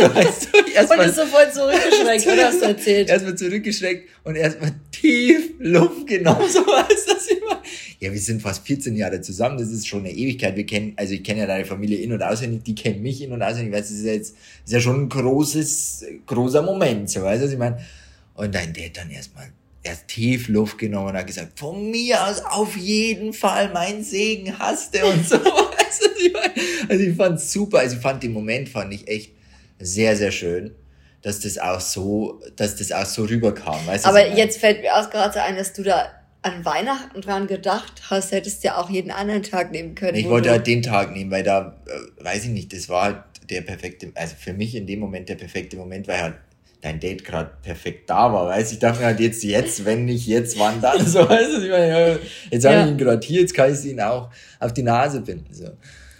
so 0.00 0.14
weißt 0.14 0.48
du, 0.52 0.58
erst 0.74 0.90
und 0.90 0.96
mal, 0.96 1.08
ist 1.08 1.16
sofort 1.16 1.54
zurückgeschreckt, 1.54 2.26
oder 2.26 2.46
hast 2.46 2.62
du 2.62 2.66
erzählt? 2.66 3.08
Erstmal 3.08 3.34
zurückgeschreckt 3.36 4.08
und 4.24 4.36
erstmal 4.36 4.72
tief 4.90 5.52
Luft 5.58 6.06
genommen, 6.06 6.48
so 6.48 6.60
was 6.60 6.90
ich 7.28 7.40
meine. 7.46 7.60
Ja, 8.00 8.12
wir 8.12 8.18
sind 8.18 8.40
fast 8.40 8.66
14 8.66 8.96
Jahre 8.96 9.20
zusammen, 9.20 9.58
das 9.58 9.70
ist 9.70 9.86
schon 9.86 10.00
eine 10.00 10.12
Ewigkeit. 10.12 10.56
Wir 10.56 10.64
kennen, 10.64 10.94
also 10.96 11.12
ich 11.12 11.22
kenne 11.22 11.40
ja 11.40 11.46
deine 11.46 11.64
Familie 11.64 11.98
in- 11.98 12.12
und 12.12 12.22
auswendig, 12.22 12.64
die 12.64 12.74
kennen 12.74 13.02
mich 13.02 13.22
in- 13.22 13.32
und 13.32 13.42
auswendig, 13.42 13.72
du, 13.72 13.78
das 13.78 13.90
ist 13.90 14.04
ja 14.04 14.12
jetzt, 14.12 14.32
das 14.32 14.66
ist 14.66 14.72
ja 14.72 14.80
schon 14.80 15.02
ein 15.02 15.08
großes, 15.08 16.04
großer 16.26 16.62
Moment, 16.62 17.10
so 17.10 17.22
weißt 17.22 17.42
du, 17.42 17.46
was 17.46 17.52
ich 17.52 17.58
meine. 17.58 17.78
Und 18.40 18.54
dein 18.54 18.72
Dad 18.72 18.96
dann 18.96 19.10
erstmal 19.10 19.52
erst 19.82 20.08
tief 20.08 20.48
Luft 20.48 20.78
genommen 20.78 21.08
und 21.08 21.16
hat 21.16 21.26
gesagt, 21.26 21.58
von 21.58 21.90
mir 21.90 22.26
aus 22.26 22.42
auf 22.42 22.74
jeden 22.74 23.32
Fall 23.34 23.70
mein 23.72 24.02
Segen 24.02 24.58
hast 24.58 24.94
du 24.94 25.04
und 25.06 25.28
so. 25.28 25.36
also 26.88 27.04
ich 27.04 27.16
fand's 27.16 27.52
super, 27.52 27.80
also 27.80 27.96
ich 27.96 28.02
fand 28.02 28.22
den 28.22 28.32
Moment 28.32 28.68
fand 28.68 28.94
ich 28.94 29.08
echt 29.08 29.32
sehr, 29.78 30.16
sehr 30.16 30.32
schön, 30.32 30.74
dass 31.22 31.40
das 31.40 31.58
auch 31.58 31.80
so, 31.80 32.40
dass 32.56 32.76
das 32.76 32.92
auch 32.92 33.04
so 33.04 33.24
rüberkam. 33.24 33.86
Weißt 33.86 34.06
Aber 34.06 34.26
jetzt 34.26 34.58
fällt 34.58 34.80
mir 34.80 34.96
auch 34.96 35.10
gerade 35.10 35.42
ein, 35.42 35.56
dass 35.56 35.74
du 35.74 35.82
da 35.82 36.08
an 36.42 36.64
Weihnachten 36.64 37.20
dran 37.20 37.46
gedacht 37.46 38.04
hast, 38.08 38.32
hättest 38.32 38.62
du 38.62 38.68
ja 38.68 38.78
auch 38.78 38.88
jeden 38.88 39.10
anderen 39.10 39.42
Tag 39.42 39.70
nehmen 39.70 39.94
können. 39.94 40.16
Ich 40.16 40.28
wollte 40.28 40.50
halt 40.50 40.66
den 40.66 40.80
Tag 40.80 41.12
nehmen, 41.12 41.30
weil 41.30 41.42
da, 41.42 41.78
äh, 41.86 42.24
weiß 42.24 42.44
ich 42.44 42.50
nicht, 42.50 42.72
das 42.72 42.88
war 42.88 43.02
halt 43.02 43.24
der 43.50 43.60
perfekte, 43.60 44.10
also 44.14 44.34
für 44.38 44.54
mich 44.54 44.74
in 44.74 44.86
dem 44.86 45.00
Moment 45.00 45.28
der 45.28 45.34
perfekte 45.34 45.76
Moment, 45.76 46.08
weil 46.08 46.22
halt 46.22 46.34
dein 46.80 47.00
Date 47.00 47.24
gerade 47.24 47.50
perfekt 47.62 48.08
da 48.08 48.32
war, 48.32 48.48
weißt 48.48 48.72
Ich 48.72 48.78
dachte 48.78 49.00
mir 49.00 49.06
halt 49.06 49.20
jetzt, 49.20 49.42
jetzt, 49.44 49.84
wenn 49.84 50.06
nicht 50.06 50.26
jetzt, 50.26 50.58
wann 50.58 50.80
dann, 50.80 51.04
so, 51.06 51.28
weißt 51.28 51.56
du, 51.56 51.62
ich 51.62 51.70
meine, 51.70 52.18
jetzt 52.50 52.64
ja. 52.64 52.72
habe 52.72 52.84
ich 52.84 52.92
ihn 52.92 52.98
gerade 52.98 53.26
hier, 53.26 53.40
jetzt 53.40 53.54
kann 53.54 53.72
ich 53.72 53.84
ihn 53.84 54.00
auch 54.00 54.30
auf 54.58 54.72
die 54.72 54.82
Nase 54.82 55.20
binden, 55.20 55.52
so. 55.52 55.68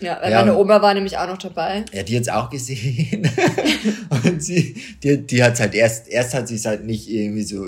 Ja, 0.00 0.18
weil 0.22 0.32
ja. 0.32 0.38
meine 0.38 0.56
Oma 0.56 0.80
war 0.80 0.94
nämlich 0.94 1.18
auch 1.18 1.26
noch 1.26 1.36
dabei. 1.36 1.84
Ja, 1.92 2.02
die 2.02 2.16
hat's 2.16 2.28
auch 2.28 2.48
gesehen. 2.48 3.28
und 4.24 4.42
sie, 4.42 4.74
die, 5.02 5.26
die 5.26 5.42
hat's 5.44 5.60
halt 5.60 5.74
erst, 5.74 6.08
erst 6.08 6.32
hat 6.32 6.48
sie 6.48 6.54
es 6.54 6.64
halt 6.64 6.84
nicht 6.84 7.10
irgendwie 7.10 7.42
so 7.42 7.66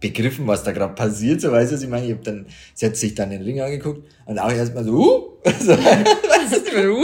begriffen, 0.00 0.46
was 0.46 0.62
da 0.62 0.72
gerade 0.72 0.94
passiert, 0.94 1.40
so 1.40 1.50
weißt 1.50 1.72
du, 1.72 1.76
ich 1.76 1.88
meine, 1.88 2.06
ich 2.06 2.12
hab 2.12 2.22
dann, 2.22 2.46
sie 2.74 2.86
hat 2.86 2.96
sich 2.96 3.14
dann 3.14 3.30
den 3.30 3.40
Ring 3.40 3.60
angeguckt 3.62 4.06
und 4.26 4.38
auch 4.38 4.52
erstmal 4.52 4.84
so, 4.84 4.92
uh, 4.92 5.50
so, 5.60 5.72
weißt 5.72 6.62
du, 6.72 7.00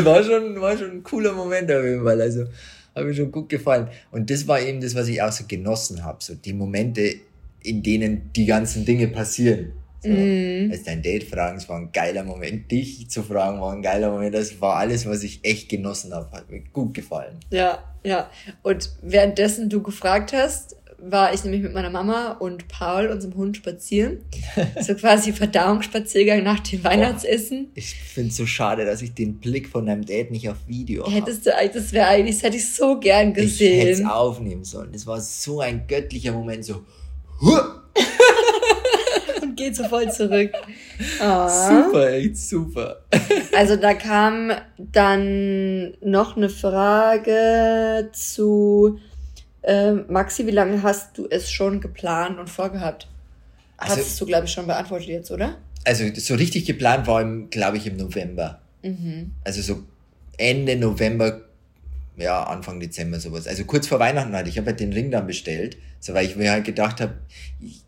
uh, 0.00 0.04
war 0.04 0.24
schon, 0.24 0.58
war 0.58 0.76
schon 0.76 0.90
ein 0.90 1.02
cooler 1.02 1.32
Moment 1.32 1.70
auf 1.70 1.84
jeden 1.84 2.02
Fall, 2.02 2.20
also, 2.20 2.46
hat 2.94 3.04
mir 3.04 3.14
schon 3.14 3.32
gut 3.32 3.48
gefallen. 3.48 3.88
Und 4.10 4.30
das 4.30 4.46
war 4.46 4.60
eben 4.60 4.80
das, 4.80 4.94
was 4.94 5.08
ich 5.08 5.22
auch 5.22 5.32
so 5.32 5.44
genossen 5.46 6.04
habe, 6.04 6.18
so 6.20 6.34
die 6.34 6.52
Momente, 6.52 7.14
in 7.62 7.82
denen 7.82 8.30
die 8.34 8.46
ganzen 8.46 8.84
Dinge 8.84 9.08
passieren. 9.08 9.72
So, 10.02 10.08
mm. 10.08 10.70
Also 10.72 10.84
dein 10.84 11.02
Date 11.02 11.24
fragen, 11.24 11.58
es 11.58 11.68
war 11.68 11.78
ein 11.78 11.92
geiler 11.92 12.24
Moment. 12.24 12.70
Dich 12.70 13.08
zu 13.08 13.22
fragen 13.22 13.60
war 13.60 13.72
ein 13.72 13.82
geiler 13.82 14.10
Moment. 14.10 14.34
Das 14.34 14.60
war 14.60 14.76
alles, 14.76 15.06
was 15.06 15.22
ich 15.22 15.44
echt 15.44 15.68
genossen 15.68 16.12
habe. 16.12 16.30
Hat 16.32 16.50
mir 16.50 16.60
gut 16.72 16.94
gefallen. 16.94 17.36
Ja, 17.50 17.84
ja. 18.02 18.28
Und 18.62 18.90
währenddessen 19.00 19.68
du 19.68 19.80
gefragt 19.80 20.32
hast, 20.32 20.76
war 21.04 21.34
ich 21.34 21.42
nämlich 21.42 21.62
mit 21.62 21.74
meiner 21.74 21.90
Mama 21.90 22.32
und 22.38 22.68
Paul, 22.68 23.08
unserem 23.08 23.34
Hund, 23.34 23.56
spazieren. 23.56 24.18
so 24.80 24.94
quasi 24.94 25.32
Verdauungsspaziergang 25.32 26.44
nach 26.44 26.60
dem 26.60 26.84
Weihnachtsessen. 26.84 27.66
Oh, 27.68 27.72
ich 27.74 27.94
finde 27.94 28.30
es 28.30 28.36
so 28.36 28.46
schade, 28.46 28.84
dass 28.84 29.02
ich 29.02 29.12
den 29.12 29.40
Blick 29.40 29.68
von 29.68 29.86
deinem 29.86 30.06
Dad 30.06 30.30
nicht 30.30 30.48
auf 30.48 30.56
Video 30.68 31.02
habe. 31.02 31.12
Hättest 31.12 31.46
du 31.46 31.56
eigentlich, 31.56 31.82
das 31.82 31.92
wäre 31.92 32.06
eigentlich, 32.06 32.36
das 32.36 32.44
hätte 32.44 32.56
ich 32.56 32.72
so 32.72 33.00
gern 33.00 33.34
gesehen. 33.34 33.78
Ich 33.78 33.84
hätte 33.84 34.02
es 34.02 34.04
aufnehmen 34.08 34.64
sollen. 34.64 34.92
Das 34.92 35.06
war 35.06 35.20
so 35.20 35.60
ein 35.60 35.86
göttlicher 35.88 36.32
Moment, 36.32 36.64
so. 36.64 36.84
und 39.42 39.56
geht 39.56 39.74
so 39.74 39.82
voll 39.84 40.10
zurück. 40.12 40.52
Oh. 41.20 41.48
Super, 41.48 42.12
echt 42.12 42.36
super. 42.36 43.04
also 43.56 43.74
da 43.74 43.94
kam 43.94 44.52
dann 44.78 45.94
noch 46.00 46.36
eine 46.36 46.48
Frage 46.48 48.10
zu 48.12 49.00
ähm, 49.64 50.04
Maxi, 50.08 50.46
wie 50.46 50.52
lange 50.52 50.82
hast 50.82 51.16
du 51.18 51.26
es 51.30 51.50
schon 51.50 51.80
geplant 51.80 52.38
und 52.38 52.50
vorgehabt? 52.50 53.08
Also, 53.76 53.96
Hast 53.96 54.20
du, 54.20 54.26
glaube 54.26 54.46
ich, 54.46 54.52
schon 54.52 54.66
beantwortet 54.66 55.08
jetzt, 55.08 55.30
oder? 55.30 55.56
Also 55.84 56.04
so 56.14 56.34
richtig 56.34 56.64
geplant 56.66 57.06
war, 57.06 57.24
glaube 57.50 57.76
ich, 57.76 57.86
im 57.86 57.96
November. 57.96 58.60
Mhm. 58.82 59.32
Also 59.44 59.62
so 59.62 59.82
Ende 60.36 60.76
November, 60.76 61.42
ja, 62.16 62.44
Anfang 62.44 62.78
Dezember 62.78 63.18
sowas. 63.18 63.48
Also 63.48 63.64
kurz 63.64 63.88
vor 63.88 63.98
Weihnachten 63.98 64.34
hatte 64.34 64.48
ich, 64.48 64.58
habe 64.58 64.68
halt 64.68 64.80
den 64.80 64.92
Ring 64.92 65.10
dann 65.10 65.26
bestellt, 65.26 65.76
so 65.98 66.14
weil 66.14 66.26
ich 66.26 66.36
mir 66.36 66.52
halt 66.52 66.64
gedacht 66.64 67.00
habe, 67.00 67.14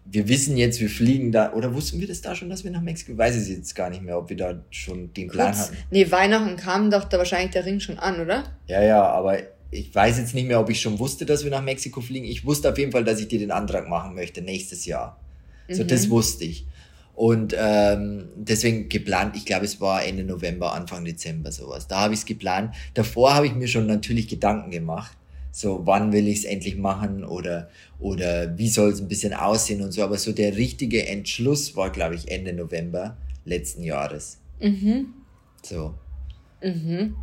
wir 0.05 0.29
wissen 0.29 0.57
jetzt, 0.57 0.81
wir 0.81 0.91
fliegen 0.91 1.31
da, 1.31 1.53
oder 1.53 1.75
wussten 1.75 2.01
wir 2.01 2.09
das 2.09 2.21
da 2.21 2.35
schon, 2.35 2.51
dass 2.51 2.65
wir 2.65 2.71
nach 2.71 2.81
Mexiko, 2.81 3.13
ich 3.13 3.19
weiß 3.19 3.37
es 3.37 3.49
jetzt 3.49 3.75
gar 3.75 3.91
nicht 3.91 4.03
mehr, 4.03 4.19
ob 4.19 4.29
wir 4.29 4.37
da 4.37 4.61
schon 4.71 5.13
den 5.13 5.29
Plan 5.29 5.53
kurz, 5.53 5.69
hatten. 5.69 5.77
Nee, 5.91 6.11
Weihnachten 6.11 6.57
kam 6.57 6.91
doch 6.91 7.05
da 7.05 7.19
wahrscheinlich 7.19 7.53
der 7.53 7.65
Ring 7.65 7.81
schon 7.81 7.99
an, 7.99 8.21
oder? 8.21 8.45
Ja, 8.67 8.83
ja, 8.83 9.03
aber 9.03 9.39
ich 9.75 9.95
weiß 9.95 10.19
jetzt 10.19 10.35
nicht 10.35 10.47
mehr, 10.47 10.61
ob 10.61 10.71
ich 10.71 10.81
schon 10.81 10.99
wusste, 10.99 11.27
dass 11.27 11.45
wir 11.45 11.51
nach 11.51 11.63
Mexiko 11.63 12.01
fliegen. 12.01 12.27
Ich 12.27 12.45
wusste 12.45 12.71
auf 12.71 12.79
jeden 12.79 12.93
Fall, 12.93 13.05
dass 13.05 13.21
ich 13.21 13.29
dir 13.29 13.39
den 13.39 13.51
Antrag 13.51 13.89
machen 13.89 14.15
möchte 14.15 14.41
nächstes 14.41 14.87
Jahr. 14.87 15.21
Mhm. 15.69 15.75
So, 15.75 15.85
das 15.85 16.09
wusste 16.11 16.45
ich. 16.45 16.67
Und 17.15 17.55
ähm, 17.57 18.29
deswegen 18.37 18.89
geplant, 18.89 19.37
ich 19.37 19.45
glaube, 19.45 19.65
es 19.65 19.81
war 19.81 20.05
Ende 20.05 20.25
November, 20.25 20.75
Anfang 20.75 21.05
Dezember 21.05 21.53
sowas. 21.53 21.87
Da 21.87 22.01
habe 22.01 22.15
ich 22.15 22.21
es 22.21 22.27
geplant. 22.27 22.75
Davor 22.95 23.35
habe 23.35 23.47
ich 23.47 23.55
mir 23.55 23.69
schon 23.69 23.87
natürlich 23.87 24.29
Gedanken 24.29 24.71
gemacht. 24.71 25.17
So, 25.53 25.83
wann 25.85 26.13
will 26.13 26.27
ich 26.27 26.39
es 26.39 26.45
endlich 26.45 26.77
machen 26.77 27.25
oder, 27.25 27.69
oder 28.01 28.59
wie 28.59 28.69
soll 28.69 28.91
es 28.91 29.01
ein 29.01 29.07
bisschen 29.07 29.35
aussehen 29.35 29.83
und 29.83 29.93
so. 29.93 30.03
Aber 30.03 30.19
so 30.19 30.33
der 30.33 30.57
richtige 30.57 31.07
Entschluss 31.07 31.77
war, 31.77 31.91
glaube 31.91 32.17
ich, 32.17 32.31
Ende 32.31 32.53
November 32.53 33.17
letzten 33.45 33.85
Jahres. 33.85 34.39
Mhm. 34.61 35.15
So. 35.63 35.95
Mhm. 36.61 37.15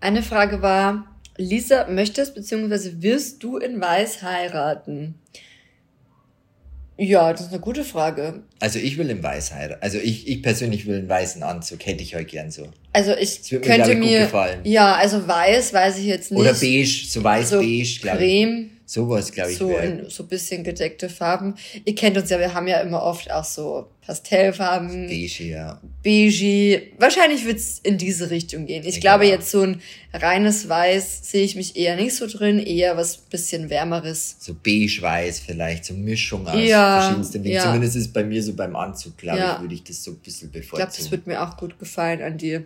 Eine 0.00 0.22
Frage 0.22 0.62
war, 0.62 1.04
Lisa, 1.38 1.86
möchtest 1.88 2.34
bzw. 2.34 3.00
wirst 3.00 3.42
du 3.42 3.56
in 3.56 3.80
Weiß 3.80 4.22
heiraten? 4.22 5.14
Ja, 7.00 7.30
das 7.32 7.42
ist 7.42 7.52
eine 7.52 7.60
gute 7.60 7.84
Frage. 7.84 8.42
Also 8.58 8.80
ich 8.80 8.98
will 8.98 9.08
in 9.08 9.22
Weiß 9.22 9.54
heiraten. 9.54 9.80
Also 9.82 9.98
ich, 9.98 10.26
ich 10.26 10.42
persönlich 10.42 10.86
will 10.86 10.98
einen 10.98 11.08
weißen 11.08 11.42
Anzug, 11.44 11.86
hätte 11.86 12.02
ich 12.02 12.16
heute 12.16 12.24
gern 12.24 12.50
so. 12.50 12.68
Also 12.92 13.12
ich 13.12 13.48
könnte 13.48 13.94
mir, 13.94 14.28
mir 14.28 14.60
ja, 14.64 14.96
also 14.96 15.26
weiß 15.26 15.72
weiß 15.72 15.98
ich 15.98 16.06
jetzt 16.06 16.32
nicht. 16.32 16.40
Oder 16.40 16.54
beige, 16.54 17.06
so 17.08 17.22
weiß 17.22 17.50
so 17.50 17.60
beige, 17.60 18.00
glaube 18.00 18.24
ich. 18.24 18.42
Creme. 18.42 18.70
Sowas, 18.88 19.32
glaube 19.32 19.52
ich. 19.52 19.58
So 19.58 19.76
in 19.76 20.08
so 20.08 20.24
bisschen 20.24 20.64
gedeckte 20.64 21.10
Farben. 21.10 21.56
Ihr 21.84 21.94
kennt 21.94 22.16
uns 22.16 22.30
ja, 22.30 22.38
wir 22.38 22.54
haben 22.54 22.66
ja 22.66 22.80
immer 22.80 23.02
oft 23.02 23.30
auch 23.30 23.44
so 23.44 23.86
Pastellfarben. 24.06 25.08
Beige, 25.08 25.44
ja. 25.44 25.78
Beige. 26.02 26.84
Wahrscheinlich 26.98 27.44
wird's 27.44 27.80
in 27.80 27.98
diese 27.98 28.30
Richtung 28.30 28.64
gehen. 28.64 28.82
Ich, 28.84 28.96
ich 28.96 29.00
glaube, 29.02 29.24
genau. 29.24 29.36
jetzt 29.36 29.50
so 29.50 29.60
ein 29.60 29.82
reines 30.14 30.70
Weiß 30.70 31.30
sehe 31.30 31.44
ich 31.44 31.54
mich 31.54 31.76
eher 31.76 31.96
nicht 31.96 32.16
so 32.16 32.26
drin, 32.26 32.58
eher 32.58 32.96
was 32.96 33.18
bisschen 33.18 33.68
wärmeres. 33.68 34.36
So 34.38 34.54
beige-weiß 34.54 35.40
vielleicht, 35.40 35.84
so 35.84 35.92
Mischung 35.92 36.46
aus 36.48 36.58
ja, 36.58 37.02
verschiedensten 37.02 37.42
Dingen. 37.42 37.56
Ja. 37.56 37.64
Zumindest 37.64 37.94
ist 37.94 38.14
bei 38.14 38.24
mir 38.24 38.42
so 38.42 38.54
beim 38.54 38.74
Anzug, 38.74 39.18
glaube 39.18 39.40
ja. 39.40 39.56
ich, 39.56 39.60
würde 39.60 39.74
ich 39.74 39.84
das 39.84 40.02
so 40.02 40.12
ein 40.12 40.18
bisschen 40.20 40.50
bevorzugen. 40.50 40.88
Ich 40.88 40.94
glaube, 40.94 41.02
das 41.02 41.10
wird 41.10 41.26
mir 41.26 41.42
auch 41.42 41.58
gut 41.58 41.78
gefallen 41.78 42.22
an 42.22 42.38
dir. 42.38 42.64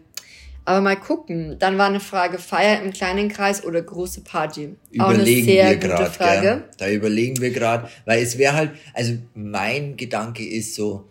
Aber 0.65 0.81
mal 0.81 0.97
gucken. 0.97 1.57
Dann 1.59 1.79
war 1.79 1.87
eine 1.87 2.01
Frage, 2.01 2.39
Feier 2.39 2.83
im 2.83 2.93
kleinen 2.93 3.29
Kreis 3.29 3.65
oder 3.65 3.83
große 3.83 4.23
Party? 4.23 4.77
Überlegen 4.91 5.47
wir. 5.47 5.77
Gell? 6.43 6.65
Da 6.79 6.89
überlegen 6.89 7.41
wir 7.41 7.51
gerade, 7.51 7.89
weil 8.05 8.23
es 8.23 8.39
wäre 8.39 8.55
halt, 8.55 8.71
also 8.95 9.15
mein 9.35 9.97
Gedanke 9.97 10.47
ist 10.47 10.75
so, 10.75 11.09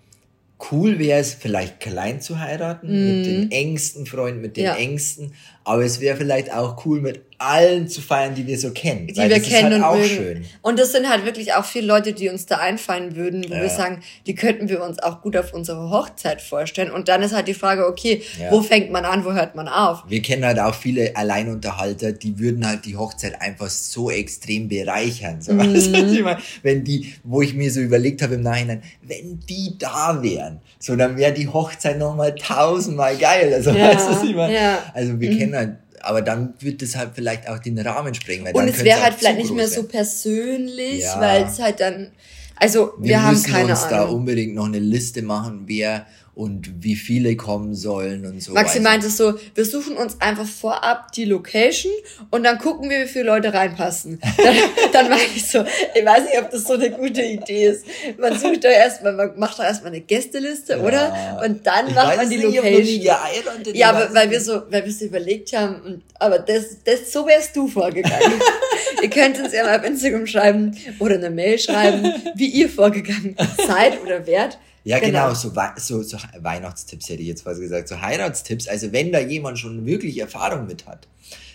cool 0.71 0.99
wäre 0.99 1.19
es 1.19 1.33
vielleicht 1.33 1.79
klein 1.79 2.21
zu 2.21 2.39
heiraten, 2.39 2.87
mm. 2.87 3.17
mit 3.17 3.25
den 3.25 3.43
mhm. 3.45 3.51
engsten 3.51 4.05
Freunden, 4.05 4.41
mit 4.41 4.57
den 4.57 4.65
ja. 4.65 4.75
engsten, 4.75 5.33
aber 5.63 5.83
es 5.83 5.99
wäre 5.99 6.17
vielleicht 6.17 6.51
auch 6.53 6.85
cool, 6.85 7.01
mit 7.01 7.21
allen 7.41 7.87
zu 7.87 8.01
feiern, 8.01 8.35
die 8.35 8.45
wir 8.45 8.57
so 8.57 8.71
kennen. 8.71 9.07
Die 9.07 9.15
wir 9.15 9.29
das 9.29 9.41
kennen 9.41 9.53
ist 9.53 9.63
halt 9.63 9.73
und 9.73 9.83
auch 9.83 9.95
mögen. 9.95 10.07
schön. 10.07 10.45
Und 10.61 10.79
das 10.79 10.91
sind 10.91 11.09
halt 11.09 11.25
wirklich 11.25 11.53
auch 11.53 11.65
viele 11.65 11.87
Leute, 11.87 12.13
die 12.13 12.29
uns 12.29 12.45
da 12.45 12.57
einfallen 12.57 13.15
würden, 13.15 13.45
wo 13.49 13.55
ja. 13.55 13.61
wir 13.61 13.69
sagen, 13.69 14.01
die 14.27 14.35
könnten 14.35 14.69
wir 14.69 14.83
uns 14.83 14.99
auch 14.99 15.21
gut 15.21 15.35
auf 15.35 15.53
unsere 15.53 15.89
Hochzeit 15.89 16.41
vorstellen. 16.41 16.91
Und 16.91 17.07
dann 17.07 17.23
ist 17.23 17.33
halt 17.33 17.47
die 17.47 17.53
Frage, 17.53 17.87
okay, 17.87 18.21
ja. 18.39 18.51
wo 18.51 18.61
fängt 18.61 18.91
man 18.91 19.05
an, 19.05 19.25
wo 19.25 19.33
hört 19.33 19.55
man 19.55 19.67
auf? 19.67 20.03
Wir 20.07 20.21
kennen 20.21 20.45
halt 20.45 20.59
auch 20.59 20.75
viele 20.75 21.15
Alleinunterhalter, 21.15 22.11
die 22.11 22.37
würden 22.37 22.67
halt 22.67 22.85
die 22.85 22.95
Hochzeit 22.95 23.41
einfach 23.41 23.69
so 23.69 24.11
extrem 24.11 24.67
bereichern. 24.67 25.41
So, 25.41 25.53
mhm. 25.53 25.73
weißt 25.73 25.95
du, 25.95 26.13
ich 26.13 26.23
meine, 26.23 26.39
wenn 26.61 26.83
die, 26.83 27.13
wo 27.23 27.41
ich 27.41 27.55
mir 27.55 27.71
so 27.71 27.79
überlegt 27.79 28.21
habe 28.21 28.35
im 28.35 28.41
Nachhinein, 28.41 28.83
wenn 29.01 29.39
die 29.49 29.77
da 29.79 30.21
wären, 30.21 30.61
so 30.77 30.95
dann 30.95 31.17
wäre 31.17 31.33
die 31.33 31.47
Hochzeit 31.47 31.97
nochmal 31.97 32.35
tausendmal 32.35 33.17
geil. 33.17 33.51
Also, 33.53 33.71
ja. 33.71 33.95
weißt 33.95 34.09
du, 34.21 34.27
ich 34.27 34.35
meine? 34.35 34.77
Also 34.93 35.19
wir 35.19 35.31
mhm. 35.31 35.37
kennen 35.37 35.50
halt 35.55 35.77
aber 36.03 36.21
dann 36.21 36.53
wird 36.59 36.81
es 36.81 36.95
halt 36.95 37.11
vielleicht 37.13 37.47
auch 37.47 37.59
den 37.59 37.77
Rahmen 37.79 38.13
sprengen. 38.13 38.53
und 38.53 38.67
es 38.67 38.83
wäre 38.83 39.01
halt 39.01 39.15
vielleicht 39.15 39.37
nicht 39.37 39.53
mehr 39.53 39.67
so 39.67 39.83
persönlich, 39.83 41.01
ja. 41.01 41.19
weil 41.19 41.43
es 41.43 41.59
halt 41.59 41.79
dann 41.79 42.11
Also 42.55 42.93
wir, 42.97 43.09
wir 43.09 43.23
haben 43.23 43.43
keine 43.43 43.71
uns 43.71 43.83
Ahnung. 43.83 43.89
da 43.89 44.03
unbedingt 44.03 44.55
noch 44.55 44.65
eine 44.65 44.79
Liste 44.79 45.21
machen, 45.21 45.63
wer 45.65 46.05
und 46.33 46.81
wie 46.81 46.95
viele 46.95 47.35
kommen 47.35 47.75
sollen 47.75 48.25
und 48.25 48.41
so. 48.41 48.53
Maxi 48.53 48.79
meint 48.79 49.03
es 49.03 49.17
so, 49.17 49.33
wir 49.53 49.65
suchen 49.65 49.97
uns 49.97 50.21
einfach 50.21 50.45
vorab 50.45 51.11
die 51.11 51.25
Location 51.25 51.91
und 52.29 52.43
dann 52.43 52.57
gucken 52.57 52.89
wir, 52.89 53.03
wie 53.03 53.07
viele 53.07 53.25
Leute 53.25 53.53
reinpassen. 53.53 54.19
Dann, 54.37 54.55
dann 54.91 55.09
meine 55.09 55.21
ich 55.35 55.45
so, 55.47 55.63
ich 55.93 56.05
weiß 56.05 56.23
nicht, 56.23 56.39
ob 56.39 56.49
das 56.49 56.63
so 56.63 56.73
eine 56.73 56.89
gute 56.89 57.21
Idee 57.21 57.67
ist. 57.67 57.85
Man 58.17 58.37
sucht 58.37 58.63
doch 58.63 58.69
erstmal, 58.69 59.13
man 59.13 59.37
macht 59.37 59.59
doch 59.59 59.63
erstmal 59.63 59.91
eine 59.91 60.01
Gästeliste, 60.01 60.73
ja. 60.73 60.79
oder? 60.79 61.41
Und 61.45 61.65
dann 61.65 61.87
ich 61.87 61.95
macht 61.95 62.17
man 62.17 62.29
die 62.29 62.37
nicht, 62.37 62.55
Location. 62.55 63.75
ja, 63.75 63.89
aber 63.89 64.13
weil 64.13 64.31
wir 64.31 64.41
so, 64.41 64.63
weil 64.69 64.83
wir 64.83 64.91
es 64.91 65.01
überlegt 65.01 65.53
haben, 65.53 65.81
und, 65.81 66.03
aber 66.15 66.39
das, 66.39 66.77
das, 66.83 67.11
so 67.11 67.27
wärst 67.27 67.55
du 67.55 67.67
vorgegangen. 67.67 68.41
ihr 69.01 69.09
könnt 69.09 69.39
uns 69.39 69.53
ja 69.53 69.63
mal 69.63 69.79
auf 69.79 69.85
Instagram 69.85 70.25
schreiben 70.25 70.77
oder 70.99 71.15
eine 71.15 71.29
Mail 71.29 71.59
schreiben, 71.59 72.13
wie 72.35 72.47
ihr 72.47 72.69
vorgegangen 72.69 73.35
seid 73.67 74.01
oder 74.01 74.25
wärt. 74.25 74.57
Ja, 74.83 74.99
genau, 74.99 75.29
genau 75.29 75.33
so, 75.35 75.53
so, 75.77 76.01
so 76.01 76.17
Weihnachtstipps 76.39 77.09
hätte 77.09 77.21
ich 77.21 77.27
jetzt 77.27 77.45
was 77.45 77.59
gesagt, 77.59 77.87
so 77.87 78.01
Heiratstipps. 78.01 78.67
Also 78.67 78.91
wenn 78.91 79.11
da 79.11 79.19
jemand 79.19 79.59
schon 79.59 79.85
wirklich 79.85 80.19
Erfahrung 80.19 80.65
mit 80.65 80.87
hat, 80.87 81.07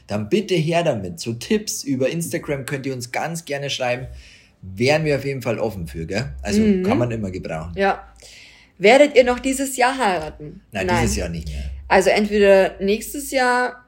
dann 0.07 0.29
bitte 0.29 0.55
her 0.55 0.85
damit. 0.85 1.19
So 1.19 1.33
Tipps 1.33 1.83
über 1.83 2.09
Instagram 2.09 2.67
könnt 2.67 2.87
ihr 2.87 2.95
uns 2.95 3.11
ganz 3.11 3.45
gerne 3.45 3.71
schreiben. 3.71 4.07
Wären 4.63 5.05
wir 5.05 5.17
auf 5.17 5.25
jeden 5.25 5.43
Fall 5.43 5.59
offen 5.59 5.87
für, 5.87 6.07
gell? 6.07 6.33
Also 6.43 6.61
mhm. 6.61 6.85
kann 6.85 6.99
man 6.99 7.11
immer 7.11 7.31
gebrauchen. 7.31 7.73
Ja. 7.77 8.05
Werdet 8.79 9.17
ihr 9.17 9.25
noch 9.25 9.41
dieses 9.41 9.77
Jahr 9.77 9.97
heiraten? 9.97 10.63
Nein, 10.71 10.87
Nein, 10.87 11.03
dieses 11.03 11.17
Jahr 11.17 11.29
nicht 11.29 11.49
mehr. 11.49 11.71
Also 11.89 12.11
entweder 12.11 12.77
nächstes 12.81 13.31
Jahr, 13.31 13.85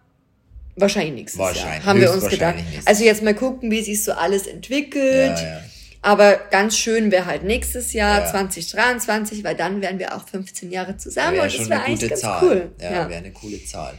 wahrscheinlich 0.77 1.15
nächstes 1.15 1.39
wahrscheinlich. 1.39 1.79
Jahr, 1.79 1.87
haben 1.87 2.01
wir 2.01 2.13
uns 2.13 2.29
gedacht. 2.29 2.57
Also 2.85 3.05
jetzt 3.05 3.23
mal 3.23 3.35
gucken, 3.35 3.71
wie 3.71 3.83
sich 3.83 4.03
so 4.03 4.13
alles 4.13 4.47
entwickelt. 4.47 5.39
Ja, 5.39 5.43
ja. 5.43 5.61
Aber 6.01 6.37
ganz 6.51 6.77
schön 6.77 7.11
wäre 7.11 7.27
halt 7.27 7.43
nächstes 7.43 7.93
Jahr, 7.93 8.21
ja. 8.21 8.31
2023, 8.31 9.43
weil 9.43 9.57
dann 9.57 9.83
wären 9.83 9.99
wir 9.99 10.17
auch 10.17 10.29
15 10.29 10.71
Jahre 10.71 10.97
zusammen 10.97 11.37
wär 11.37 11.43
und 11.43 11.59
das 11.59 11.69
wäre 11.69 11.83
eigentlich 11.83 12.11
ganz 12.11 12.21
Zahl. 12.21 12.45
cool. 12.45 12.71
Ja, 12.81 12.93
ja. 12.93 13.09
wäre 13.09 13.19
eine 13.19 13.33
coole 13.33 13.65
Zahl. 13.65 13.95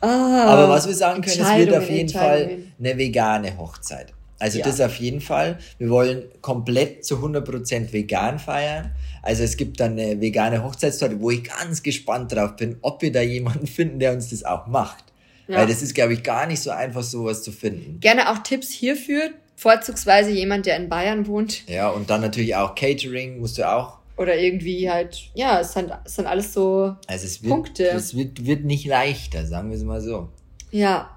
ah, 0.00 0.44
aber 0.46 0.68
was 0.68 0.86
wir 0.86 0.94
sagen 0.94 1.22
können, 1.22 1.40
es 1.40 1.56
wird 1.56 1.74
auf 1.74 1.90
jeden 1.90 2.08
Fall 2.08 2.58
eine 2.78 2.96
vegane 2.96 3.58
Hochzeit. 3.58 4.12
Also 4.40 4.58
ja. 4.58 4.64
das 4.64 4.80
auf 4.80 4.96
jeden 4.96 5.20
Fall. 5.20 5.58
Wir 5.78 5.90
wollen 5.90 6.24
komplett 6.40 7.04
zu 7.04 7.16
100% 7.16 7.92
vegan 7.92 8.38
feiern. 8.38 8.90
Also 9.22 9.44
es 9.44 9.56
gibt 9.56 9.78
dann 9.80 9.92
eine 9.92 10.20
vegane 10.20 10.64
Hochzeitstorte, 10.64 11.20
wo 11.20 11.30
ich 11.30 11.44
ganz 11.44 11.82
gespannt 11.82 12.32
drauf 12.32 12.56
bin, 12.56 12.78
ob 12.80 13.02
wir 13.02 13.12
da 13.12 13.20
jemanden 13.20 13.66
finden, 13.68 14.00
der 14.00 14.12
uns 14.12 14.30
das 14.30 14.42
auch 14.42 14.66
macht. 14.66 15.04
Ja. 15.46 15.58
Weil 15.58 15.66
das 15.66 15.82
ist, 15.82 15.94
glaube 15.94 16.14
ich, 16.14 16.22
gar 16.22 16.46
nicht 16.46 16.60
so 16.60 16.70
einfach, 16.70 17.02
sowas 17.02 17.42
zu 17.42 17.52
finden. 17.52 18.00
Gerne 18.00 18.30
auch 18.30 18.38
Tipps 18.38 18.70
hierfür. 18.70 19.30
Vorzugsweise 19.56 20.30
jemand, 20.30 20.64
der 20.64 20.76
in 20.76 20.88
Bayern 20.88 21.26
wohnt. 21.26 21.68
Ja, 21.68 21.90
und 21.90 22.08
dann 22.08 22.22
natürlich 22.22 22.56
auch 22.56 22.74
Catering 22.74 23.40
musst 23.40 23.58
du 23.58 23.70
auch. 23.70 23.98
Oder 24.16 24.38
irgendwie 24.38 24.90
halt, 24.90 25.30
ja, 25.34 25.60
es 25.60 25.74
sind, 25.74 25.90
es 26.04 26.14
sind 26.14 26.26
alles 26.26 26.54
so 26.54 26.96
also 27.06 27.26
es 27.26 27.42
wird, 27.42 27.52
Punkte. 27.52 27.88
Es 27.88 28.16
wird, 28.16 28.46
wird 28.46 28.64
nicht 28.64 28.86
leichter, 28.86 29.44
sagen 29.44 29.70
wir 29.70 29.76
es 29.76 29.82
mal 29.82 30.00
so. 30.00 30.28
Ja, 30.70 31.10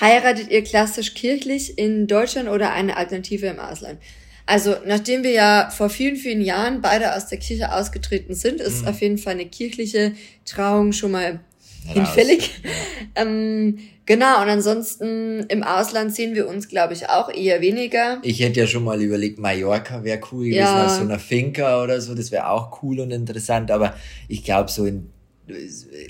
Heiratet 0.00 0.50
ihr 0.50 0.62
klassisch 0.62 1.14
kirchlich 1.14 1.78
in 1.78 2.06
Deutschland 2.06 2.48
oder 2.48 2.72
eine 2.72 2.96
Alternative 2.96 3.46
im 3.46 3.58
Ausland? 3.58 3.98
Also, 4.46 4.76
nachdem 4.86 5.24
wir 5.24 5.32
ja 5.32 5.70
vor 5.70 5.90
vielen, 5.90 6.16
vielen 6.16 6.40
Jahren 6.40 6.80
beide 6.80 7.14
aus 7.14 7.26
der 7.26 7.38
Kirche 7.38 7.74
ausgetreten 7.74 8.34
sind, 8.34 8.60
ist 8.60 8.82
mhm. 8.82 8.88
auf 8.88 9.00
jeden 9.02 9.18
Fall 9.18 9.34
eine 9.34 9.46
kirchliche 9.46 10.12
Trauung 10.46 10.92
schon 10.92 11.10
mal 11.10 11.40
hinfällig. 11.86 12.50
Ja. 12.62 12.70
ähm, 13.22 13.78
genau, 14.06 14.40
und 14.40 14.48
ansonsten 14.48 15.44
im 15.48 15.62
Ausland 15.62 16.14
sehen 16.14 16.34
wir 16.34 16.48
uns, 16.48 16.68
glaube 16.68 16.94
ich, 16.94 17.08
auch 17.08 17.28
eher 17.32 17.60
weniger. 17.60 18.20
Ich 18.22 18.40
hätte 18.40 18.60
ja 18.60 18.66
schon 18.66 18.84
mal 18.84 19.02
überlegt, 19.02 19.38
Mallorca 19.38 20.04
wäre 20.04 20.20
cool 20.32 20.44
gewesen, 20.44 20.60
ja. 20.60 20.84
als 20.84 20.96
so 20.96 21.02
einer 21.02 21.18
Finca 21.18 21.82
oder 21.82 22.00
so, 22.00 22.14
das 22.14 22.30
wäre 22.30 22.48
auch 22.48 22.82
cool 22.82 23.00
und 23.00 23.10
interessant, 23.10 23.70
aber 23.70 23.94
ich 24.28 24.44
glaube, 24.44 24.70
so 24.70 24.86
in, 24.86 25.10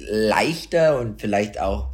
leichter 0.09 0.99
und 1.01 1.21
vielleicht 1.21 1.61
auch 1.61 1.89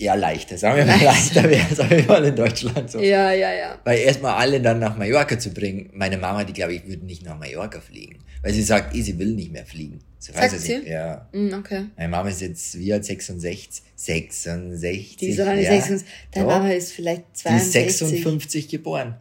eher 0.00 0.16
leichter, 0.16 0.56
sagen 0.56 0.78
wir 0.78 0.86
mal 0.86 1.02
leichter 1.02 1.48
wäre, 1.48 1.74
sagen 1.74 1.90
wir 1.90 2.04
mal 2.04 2.24
in 2.24 2.36
Deutschland 2.36 2.90
so. 2.90 3.00
Ja, 3.00 3.32
ja, 3.32 3.52
ja. 3.52 3.78
Weil 3.84 3.98
erstmal 3.98 4.34
alle 4.34 4.60
dann 4.60 4.78
nach 4.78 4.96
Mallorca 4.96 5.38
zu 5.38 5.50
bringen, 5.50 5.90
meine 5.92 6.16
Mama, 6.16 6.44
die 6.44 6.52
glaube 6.52 6.74
ich, 6.74 6.86
würde 6.86 7.04
nicht 7.04 7.24
nach 7.24 7.38
Mallorca 7.38 7.80
fliegen. 7.80 8.18
Weil 8.42 8.54
sie 8.54 8.62
sagt, 8.62 8.94
eh, 8.94 9.02
sie 9.02 9.18
will 9.18 9.34
nicht 9.34 9.52
mehr 9.52 9.66
fliegen. 9.66 10.00
So 10.18 10.32
Sagt 10.32 10.58
sie? 10.58 10.78
Nicht. 10.78 10.88
Ja. 10.88 11.28
Mm, 11.32 11.52
okay. 11.54 11.86
Meine 11.96 12.08
Mama 12.08 12.28
ist 12.30 12.40
jetzt 12.40 12.78
wie 12.78 12.92
alt 12.92 13.04
66. 13.04 13.82
66. 13.96 15.16
Die 15.16 15.28
ist 15.28 15.38
doch 15.38 15.46
nicht 15.52 15.64
ja. 15.64 15.72
66. 15.72 16.08
Deine 16.32 16.46
Doch. 16.46 16.52
Mama 16.52 16.70
ist 16.70 16.92
vielleicht 16.92 17.24
62. 17.36 17.72
Die 17.72 17.88
ist 17.88 17.98
56 17.98 18.68
geboren. 18.68 19.16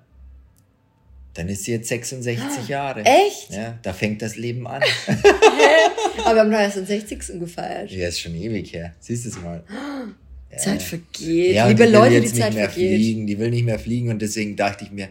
Dann 1.33 1.47
ist 1.47 1.63
sie 1.65 1.71
jetzt 1.71 1.87
66 1.89 2.43
oh, 2.65 2.67
Jahre. 2.67 3.03
Echt? 3.05 3.51
Ja, 3.51 3.77
da 3.81 3.93
fängt 3.93 4.21
das 4.21 4.35
Leben 4.35 4.67
an. 4.67 4.81
Aber 6.25 6.35
wir 6.35 6.41
haben 6.41 6.51
doch 6.51 6.59
erst 6.59 6.77
den 6.77 6.85
60. 6.85 7.39
gefeiert. 7.39 7.91
Ja, 7.91 8.07
ist 8.07 8.19
schon 8.19 8.35
ewig 8.35 8.73
her. 8.73 8.93
Siehst 8.99 9.25
du 9.25 9.29
es 9.29 9.41
mal. 9.41 9.63
Zeit 10.57 10.81
vergeht. 10.81 11.55
Ja, 11.55 11.67
Liebe 11.67 11.85
die 11.85 11.91
Leute, 11.91 12.21
die 12.21 12.27
Zeit 12.27 12.49
nicht 12.49 12.55
mehr 12.55 12.69
vergeht. 12.69 12.95
fliegen, 12.95 13.27
die 13.27 13.39
will 13.39 13.51
nicht 13.51 13.65
mehr 13.65 13.79
fliegen 13.79 14.09
und 14.09 14.21
deswegen 14.21 14.55
dachte 14.55 14.83
ich 14.83 14.91
mir, 14.91 15.09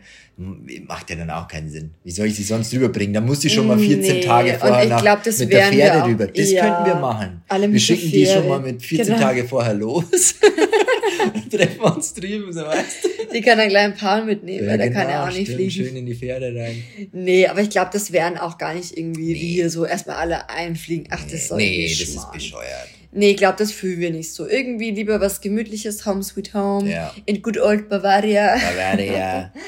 macht 0.86 1.11
ja 1.11 1.16
dann 1.16 1.30
auch 1.30 1.49
keinen 1.49 1.68
Sinn. 1.68 1.91
Wie 2.05 2.11
soll 2.11 2.26
ich 2.26 2.36
sie 2.36 2.43
sonst 2.43 2.72
rüberbringen? 2.72 3.14
Da 3.14 3.20
musst 3.20 3.45
du 3.45 3.49
schon 3.49 3.66
mal 3.66 3.78
14 3.78 4.01
nee. 4.01 4.20
Tage 4.20 4.55
vorher 4.55 4.89
nach, 4.89 5.01
glaub, 5.01 5.24
mit 5.24 5.53
der 5.53 5.66
Pferde 5.66 6.09
rüber. 6.09 6.26
Das 6.26 6.51
ja, 6.51 6.64
könnten 6.64 6.86
wir 6.86 7.01
machen. 7.01 7.43
Alle 7.49 7.72
wir 7.72 7.80
schicken 7.80 8.11
die 8.11 8.26
schon 8.26 8.49
mal 8.49 8.61
mit 8.61 8.82
14 8.82 9.07
genau. 9.07 9.18
Tage 9.18 9.45
vorher 9.45 9.74
los. 9.74 10.34
treffen 11.51 11.80
wir 11.80 11.97
uns 11.97 12.14
drüben, 12.14 12.53
so 12.53 12.61
weißt 12.61 13.05
du. 13.05 13.09
Die 13.34 13.41
kann 13.41 13.59
dann 13.59 13.68
gleich 13.68 13.84
ein 13.84 13.97
paar 13.97 14.24
mitnehmen, 14.24 14.64
ja, 14.64 14.70
weil 14.70 14.78
genau, 14.78 14.95
da 14.95 15.01
kann 15.01 15.11
er 15.11 15.24
auch 15.24 15.32
nicht 15.32 15.47
stimmt, 15.47 15.57
fliegen. 15.57 15.70
schön 15.70 15.97
in 15.97 16.07
die 16.07 16.14
Pferde 16.14 16.55
rein. 16.55 16.82
Nee, 17.12 17.47
aber 17.47 17.61
ich 17.61 17.70
glaube, 17.70 17.91
das 17.93 18.12
wären 18.12 18.39
auch 18.39 18.59
gar 18.59 18.74
nicht 18.74 18.97
irgendwie 18.97 19.32
nee. 19.32 19.39
hier 19.39 19.70
so 19.70 19.84
erstmal 19.84 20.16
alle 20.16 20.49
einfliegen. 20.51 21.07
Ach, 21.11 21.24
das 21.30 21.49
soll 21.49 21.59
Nee, 21.59 21.89
das 21.89 22.09
ist 22.09 22.32
bescheuert. 22.32 22.89
Nee, 23.11 23.31
ich 23.31 23.37
glaube, 23.39 23.57
das 23.59 23.73
fühlen 23.73 24.01
wir 24.01 24.11
nicht 24.11 24.33
so. 24.33 24.47
Irgendwie 24.47 24.91
lieber 24.91 25.21
was 25.21 25.41
Gemütliches, 25.41 26.05
Home 26.05 26.23
Sweet 26.23 26.55
Home, 26.55 26.91
ja. 26.91 27.15
in 27.25 27.41
Good 27.41 27.59
Old 27.59 27.89
Bavaria. 27.89 28.57
Bavaria. 28.57 29.53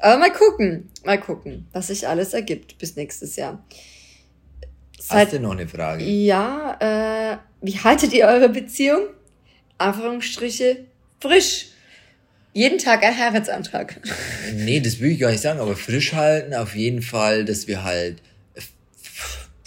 Aber 0.00 0.18
mal 0.18 0.32
gucken, 0.32 0.90
mal 1.04 1.20
gucken, 1.20 1.68
was 1.72 1.88
sich 1.88 2.06
alles 2.06 2.34
ergibt 2.34 2.78
bis 2.78 2.96
nächstes 2.96 3.36
Jahr. 3.36 3.64
Seid, 4.98 5.26
Hast 5.26 5.32
du 5.34 5.40
noch 5.40 5.52
eine 5.52 5.66
Frage? 5.66 6.04
Ja, 6.04 6.76
äh, 6.80 7.36
wie 7.60 7.78
haltet 7.78 8.12
ihr 8.12 8.26
eure 8.26 8.48
Beziehung? 8.48 9.06
Anführungsstriche 9.78 10.84
frisch. 11.20 11.68
Jeden 12.52 12.78
Tag 12.78 13.02
ein 13.02 13.16
Heiratsantrag. 13.16 14.00
Nee, 14.54 14.80
das 14.80 15.00
will 15.00 15.12
ich 15.12 15.20
gar 15.20 15.30
nicht 15.30 15.40
sagen, 15.40 15.58
aber 15.58 15.74
frisch 15.74 16.12
halten 16.12 16.52
auf 16.54 16.76
jeden 16.76 17.00
Fall, 17.00 17.44
dass 17.44 17.66
wir 17.66 17.82
halt 17.82 18.20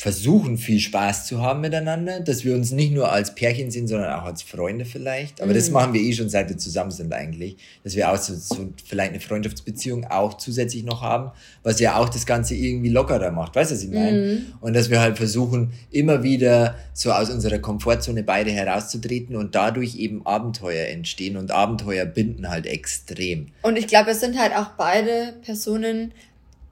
versuchen, 0.06 0.60
viel 0.60 0.80
Spaß 0.80 1.26
zu 1.26 1.42
haben 1.42 1.62
miteinander, 1.62 2.20
dass 2.20 2.46
wir 2.46 2.54
uns 2.54 2.72
nicht 2.72 2.94
nur 2.94 3.12
als 3.12 3.34
Pärchen 3.34 3.72
sehen, 3.72 3.88
sondern 3.88 4.14
auch 4.14 4.26
als 4.26 4.44
Freunde 4.44 4.86
vielleicht. 4.86 5.42
Aber 5.42 5.50
mhm. 5.50 5.56
das 5.56 5.72
machen 5.72 5.94
wir 5.94 6.02
eh 6.02 6.14
schon 6.14 6.30
seit 6.30 6.48
wir 6.48 6.60
zusammen 6.60 6.92
sind 6.92 7.12
eigentlich, 7.12 7.58
dass 7.84 7.96
wir 7.96 8.12
auch 8.12 8.18
so, 8.18 8.36
so 8.36 8.72
vielleicht 8.86 9.14
eine 9.14 9.20
Freundschaftsbeziehung 9.20 10.06
auch 10.06 10.36
zusätzlich 10.36 10.84
noch 10.84 11.02
haben, 11.02 11.32
was 11.64 11.80
ja 11.80 11.98
auch 11.98 12.08
das 12.08 12.28
Ganze 12.28 12.54
irgendwie 12.54 12.90
lockerer 12.90 13.32
macht, 13.32 13.56
weißt 13.56 13.72
du, 13.72 13.76
was 13.76 13.82
ich 13.82 13.90
meine? 13.90 14.12
Mhm. 14.12 14.46
Und 14.62 14.76
dass 14.76 14.92
wir 14.92 15.00
halt 15.00 15.18
versuchen, 15.18 15.74
immer 15.90 16.22
wieder 16.22 16.76
so 16.94 17.12
aus 17.12 17.32
unserer 17.32 17.58
Komfortzone 17.58 18.22
beide 18.22 18.52
herauszutreten 18.52 19.36
und 19.36 19.56
dadurch 19.56 19.96
eben 19.96 20.24
Abenteuer 20.28 20.86
entstehen 20.86 21.36
und 21.36 21.50
Abenteuer 21.50 22.06
binden 22.06 22.52
halt 22.52 22.68
extrem. 22.68 23.48
Und 23.64 23.76
ich 23.76 23.88
glaube, 23.88 24.12
es 24.12 24.20
sind 24.20 24.38
halt 24.38 24.56
auch 24.56 24.74
beide 24.78 25.34
Personen, 25.44 26.12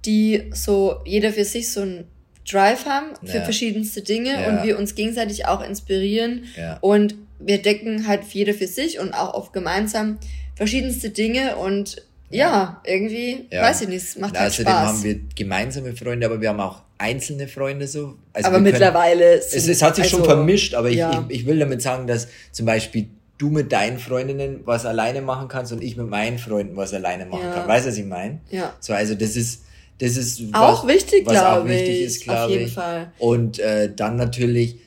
die 0.06 0.52
so 0.54 0.98
jeder 1.04 1.32
für 1.32 1.46
sich 1.46 1.72
so 1.72 1.82
ein 1.82 2.04
Drive 2.50 2.86
haben 2.86 3.08
für 3.24 3.38
ja. 3.38 3.44
verschiedenste 3.44 4.02
Dinge 4.02 4.32
ja. 4.34 4.50
und 4.50 4.64
wir 4.64 4.78
uns 4.78 4.96
gegenseitig 4.96 5.46
auch 5.46 5.66
inspirieren 5.66 6.46
ja. 6.58 6.78
und 6.82 7.16
wir 7.40 7.62
decken 7.62 8.08
halt 8.08 8.24
jeder 8.32 8.54
für 8.54 8.68
sich 8.68 9.00
und 9.00 9.14
auch 9.14 9.34
oft 9.34 9.54
gemeinsam 9.54 10.18
verschiedenste 10.56 11.10
Dinge 11.10 11.56
und 11.58 12.04
ja, 12.30 12.82
irgendwie, 12.84 13.46
weiß 13.52 13.84
ich 13.84 13.90
nicht, 13.90 14.04
es 14.04 14.18
macht 14.18 14.38
halt 14.38 14.50
Außerdem 14.50 14.72
Spaß. 14.72 14.88
haben 14.88 15.04
wir 15.04 15.20
gemeinsame 15.36 15.96
Freunde, 15.96 16.26
aber 16.26 16.42
wir 16.42 16.50
haben 16.50 16.60
auch 16.60 16.82
einzelne 16.98 17.48
Freunde 17.48 17.88
so. 17.88 18.16
Also 18.34 18.48
aber 18.48 18.60
mittlerweile 18.60 19.24
können, 19.24 19.42
es, 19.52 19.68
es 19.68 19.82
hat 19.84 19.96
sich 19.96 20.06
also, 20.06 20.18
schon 20.18 20.26
vermischt, 20.26 20.74
aber 20.74 20.90
ich, 20.90 21.00
ich, 21.00 21.20
ich 21.30 21.46
will 21.46 21.60
damit 21.60 21.84
sagen, 21.84 22.08
dass 22.08 22.28
zum 22.52 22.66
Beispiel 22.66 23.08
du 23.38 23.50
mit 23.50 23.72
deinen 23.72 24.00
Freundinnen 24.00 24.62
was 24.66 24.86
alleine 24.86 25.22
machen 25.22 25.48
kannst 25.48 25.72
und 25.74 25.84
ich 25.84 25.96
mit 25.96 26.08
meinen 26.08 26.40
Freunden 26.40 26.76
was 26.76 26.94
alleine 26.94 27.26
machen 27.26 27.52
kann. 27.54 27.68
Weißt 27.68 27.86
du, 27.86 27.90
was 27.90 27.98
ich 27.98 28.06
meine? 28.06 28.40
Ja. 28.50 28.74
So, 28.80 28.94
also 28.94 29.16
das 29.16 29.36
ist, 29.36 29.64
das 30.00 30.18
ist 30.18 30.52
was, 30.52 30.62
auch 30.62 30.88
wichtig, 30.88 31.26
was 31.26 31.38
auch 31.38 31.66
wichtig 31.66 32.00
ich. 32.00 32.06
ist, 32.06 32.24
glaube 32.24 32.40
ich. 32.40 32.44
Auf 32.44 32.60
jeden 32.60 32.72
Fall. 32.72 33.12
Und 33.20 33.60
äh, 33.60 33.94
dann 33.94 34.16
natürlich, 34.16 34.78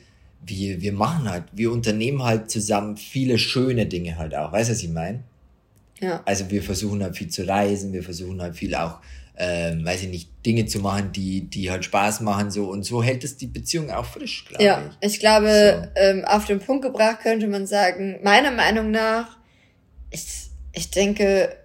wir, 0.45 0.81
wir 0.81 0.93
machen 0.93 1.29
halt, 1.29 1.45
wir 1.53 1.71
unternehmen 1.71 2.23
halt 2.23 2.51
zusammen 2.51 2.97
viele 2.97 3.37
schöne 3.37 3.85
Dinge 3.85 4.17
halt 4.17 4.35
auch. 4.35 4.51
Weißt 4.51 4.69
du, 4.69 4.73
was 4.73 4.83
ich 4.83 4.89
meine? 4.89 5.23
Ja. 5.99 6.21
Also 6.25 6.49
wir 6.51 6.61
versuchen 6.61 7.01
halt 7.01 7.17
viel 7.17 7.29
zu 7.29 7.47
reisen, 7.47 7.93
wir 7.93 8.03
versuchen 8.03 8.41
halt 8.41 8.55
viel 8.55 8.75
auch, 8.75 8.99
ähm, 9.37 9.85
weiß 9.85 10.03
ich 10.03 10.09
nicht, 10.09 10.29
Dinge 10.45 10.65
zu 10.65 10.79
machen, 10.79 11.11
die, 11.11 11.41
die 11.41 11.71
halt 11.71 11.85
Spaß 11.85 12.21
machen 12.21 12.51
so 12.51 12.69
und 12.69 12.83
so 12.83 13.01
hält 13.01 13.23
es 13.23 13.37
die 13.37 13.47
Beziehung 13.47 13.89
auch 13.91 14.05
frisch, 14.05 14.45
glaube 14.45 14.63
ja, 14.63 14.79
ich. 14.79 14.85
Ja, 14.85 14.97
ich 15.01 15.19
glaube, 15.19 15.89
so. 15.95 16.01
ähm, 16.01 16.25
auf 16.25 16.45
den 16.45 16.59
Punkt 16.59 16.83
gebracht 16.83 17.21
könnte 17.21 17.47
man 17.47 17.65
sagen, 17.65 18.19
meiner 18.23 18.51
Meinung 18.51 18.91
nach, 18.91 19.37
ich, 20.11 20.25
ich 20.73 20.91
denke, 20.91 21.55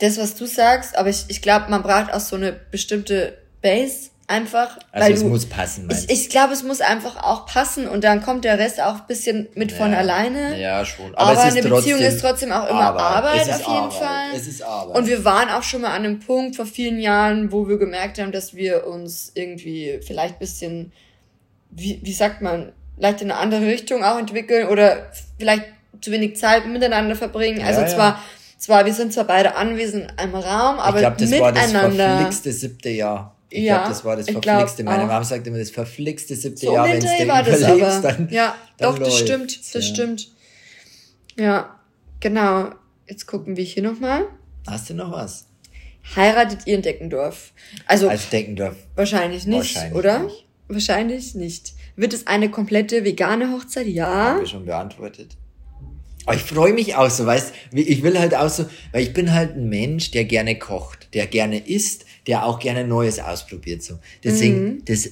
das, 0.00 0.18
was 0.18 0.34
du 0.34 0.46
sagst, 0.46 0.96
aber 0.96 1.08
ich, 1.08 1.24
ich 1.28 1.42
glaube, 1.42 1.70
man 1.70 1.82
braucht 1.82 2.12
auch 2.12 2.20
so 2.20 2.36
eine 2.36 2.52
bestimmte 2.52 3.38
Base 3.62 4.10
einfach. 4.26 4.78
Also 4.92 5.06
weil 5.06 5.12
es 5.12 5.20
du, 5.20 5.28
muss 5.28 5.46
passen, 5.46 5.88
Ich, 5.90 6.08
ich 6.08 6.28
glaube, 6.30 6.54
es 6.54 6.62
muss 6.62 6.80
einfach 6.80 7.22
auch 7.22 7.46
passen 7.46 7.88
und 7.88 8.04
dann 8.04 8.22
kommt 8.22 8.44
der 8.44 8.58
Rest 8.58 8.80
auch 8.80 8.94
ein 8.94 9.06
bisschen 9.08 9.48
mit 9.54 9.72
ja, 9.72 9.76
von 9.76 9.92
alleine. 9.92 10.58
Ja, 10.58 10.84
schon. 10.84 11.14
Aber, 11.16 11.32
aber 11.32 11.42
eine 11.42 11.62
Beziehung 11.62 12.00
ist 12.00 12.20
trotzdem 12.20 12.52
auch 12.52 12.68
immer 12.68 12.94
Arbeit, 12.94 13.02
Arbeit 13.02 13.50
auf 13.50 13.58
jeden 13.58 13.70
Arbeit. 13.70 13.92
Fall. 13.92 14.26
Es 14.36 14.46
ist 14.46 14.62
Arbeit. 14.62 14.96
Und 14.96 15.06
wir 15.06 15.24
waren 15.24 15.50
auch 15.50 15.62
schon 15.62 15.82
mal 15.82 15.90
an 15.90 16.04
einem 16.04 16.20
Punkt 16.20 16.56
vor 16.56 16.66
vielen 16.66 17.00
Jahren, 17.00 17.52
wo 17.52 17.68
wir 17.68 17.78
gemerkt 17.78 18.18
haben, 18.18 18.32
dass 18.32 18.54
wir 18.54 18.86
uns 18.86 19.32
irgendwie 19.34 20.00
vielleicht 20.06 20.38
bisschen, 20.38 20.92
wie, 21.70 22.00
wie 22.02 22.12
sagt 22.12 22.40
man, 22.40 22.72
vielleicht 22.96 23.20
in 23.22 23.30
eine 23.30 23.40
andere 23.40 23.66
Richtung 23.66 24.04
auch 24.04 24.18
entwickeln 24.18 24.68
oder 24.68 25.10
vielleicht 25.38 25.64
zu 26.00 26.12
wenig 26.12 26.36
Zeit 26.36 26.66
miteinander 26.66 27.16
verbringen. 27.16 27.62
Also 27.62 27.80
ja, 27.82 27.86
zwar 27.88 28.08
ja 28.10 28.22
zwar, 28.60 28.86
wir 28.86 28.94
sind 28.94 29.12
zwar 29.12 29.24
beide 29.24 29.56
anwesend 29.56 30.12
im 30.22 30.34
Raum, 30.34 30.78
aber 30.78 30.98
ich 30.98 31.02
glaub, 31.02 31.18
das 31.18 31.30
miteinander. 31.30 31.80
War 31.80 31.92
das 31.92 32.00
verflixte 32.00 32.52
siebte 32.52 32.90
Jahr. 32.90 33.36
Ich 33.48 33.64
ja, 33.64 33.78
glaube, 33.78 33.88
das 33.88 34.04
war 34.04 34.16
das 34.16 34.30
verflixte. 34.30 34.84
Meine 34.84 35.06
Mama 35.06 35.24
sagt 35.24 35.46
immer, 35.46 35.58
das 35.58 35.70
verflixte 35.70 36.36
siebte 36.36 36.66
so 36.66 36.74
Jahr, 36.74 36.86
wenn 36.86 37.04
es 37.04 37.28
war 37.28 37.42
das 37.42 37.62
aber. 37.64 38.00
Dann, 38.00 38.28
ja, 38.30 38.54
dann 38.78 38.94
doch, 38.94 38.98
das 38.98 39.18
stimmt, 39.18 39.58
das 39.74 39.88
ja. 39.88 39.94
stimmt. 39.94 40.28
Ja, 41.36 41.80
genau. 42.20 42.70
Jetzt 43.08 43.26
gucken 43.26 43.56
wir 43.56 43.64
hier 43.64 43.82
nochmal. 43.82 44.26
Hast 44.68 44.88
du 44.90 44.94
noch 44.94 45.10
was? 45.10 45.46
Heiratet 46.14 46.66
ihr 46.66 46.76
in 46.76 46.82
Deckendorf? 46.82 47.52
Also. 47.86 48.08
Als 48.08 48.28
Deckendorf. 48.30 48.76
Wahrscheinlich 48.94 49.46
nicht, 49.46 49.74
wahrscheinlich 49.74 49.98
oder? 49.98 50.18
Nicht. 50.20 50.46
Wahrscheinlich 50.68 51.34
nicht. 51.34 51.72
Wird 51.96 52.14
es 52.14 52.28
eine 52.28 52.50
komplette 52.50 53.04
vegane 53.04 53.52
Hochzeit? 53.52 53.88
Ja. 53.88 54.06
Haben 54.06 54.40
wir 54.40 54.46
schon 54.46 54.64
beantwortet. 54.64 55.36
Aber 56.30 56.38
ich 56.38 56.44
freue 56.44 56.72
mich 56.72 56.94
auch 56.94 57.10
so, 57.10 57.26
weißt 57.26 57.52
ich 57.72 58.04
will 58.04 58.16
halt 58.16 58.36
auch 58.36 58.48
so, 58.48 58.66
weil 58.92 59.02
ich 59.02 59.12
bin 59.12 59.32
halt 59.32 59.56
ein 59.56 59.68
Mensch, 59.68 60.12
der 60.12 60.24
gerne 60.24 60.56
kocht, 60.56 61.08
der 61.12 61.26
gerne 61.26 61.66
isst, 61.66 62.04
der 62.28 62.46
auch 62.46 62.60
gerne 62.60 62.86
Neues 62.86 63.18
ausprobiert, 63.18 63.82
so. 63.82 63.98
Deswegen, 64.22 64.64
mhm. 64.64 64.84
das, 64.84 65.10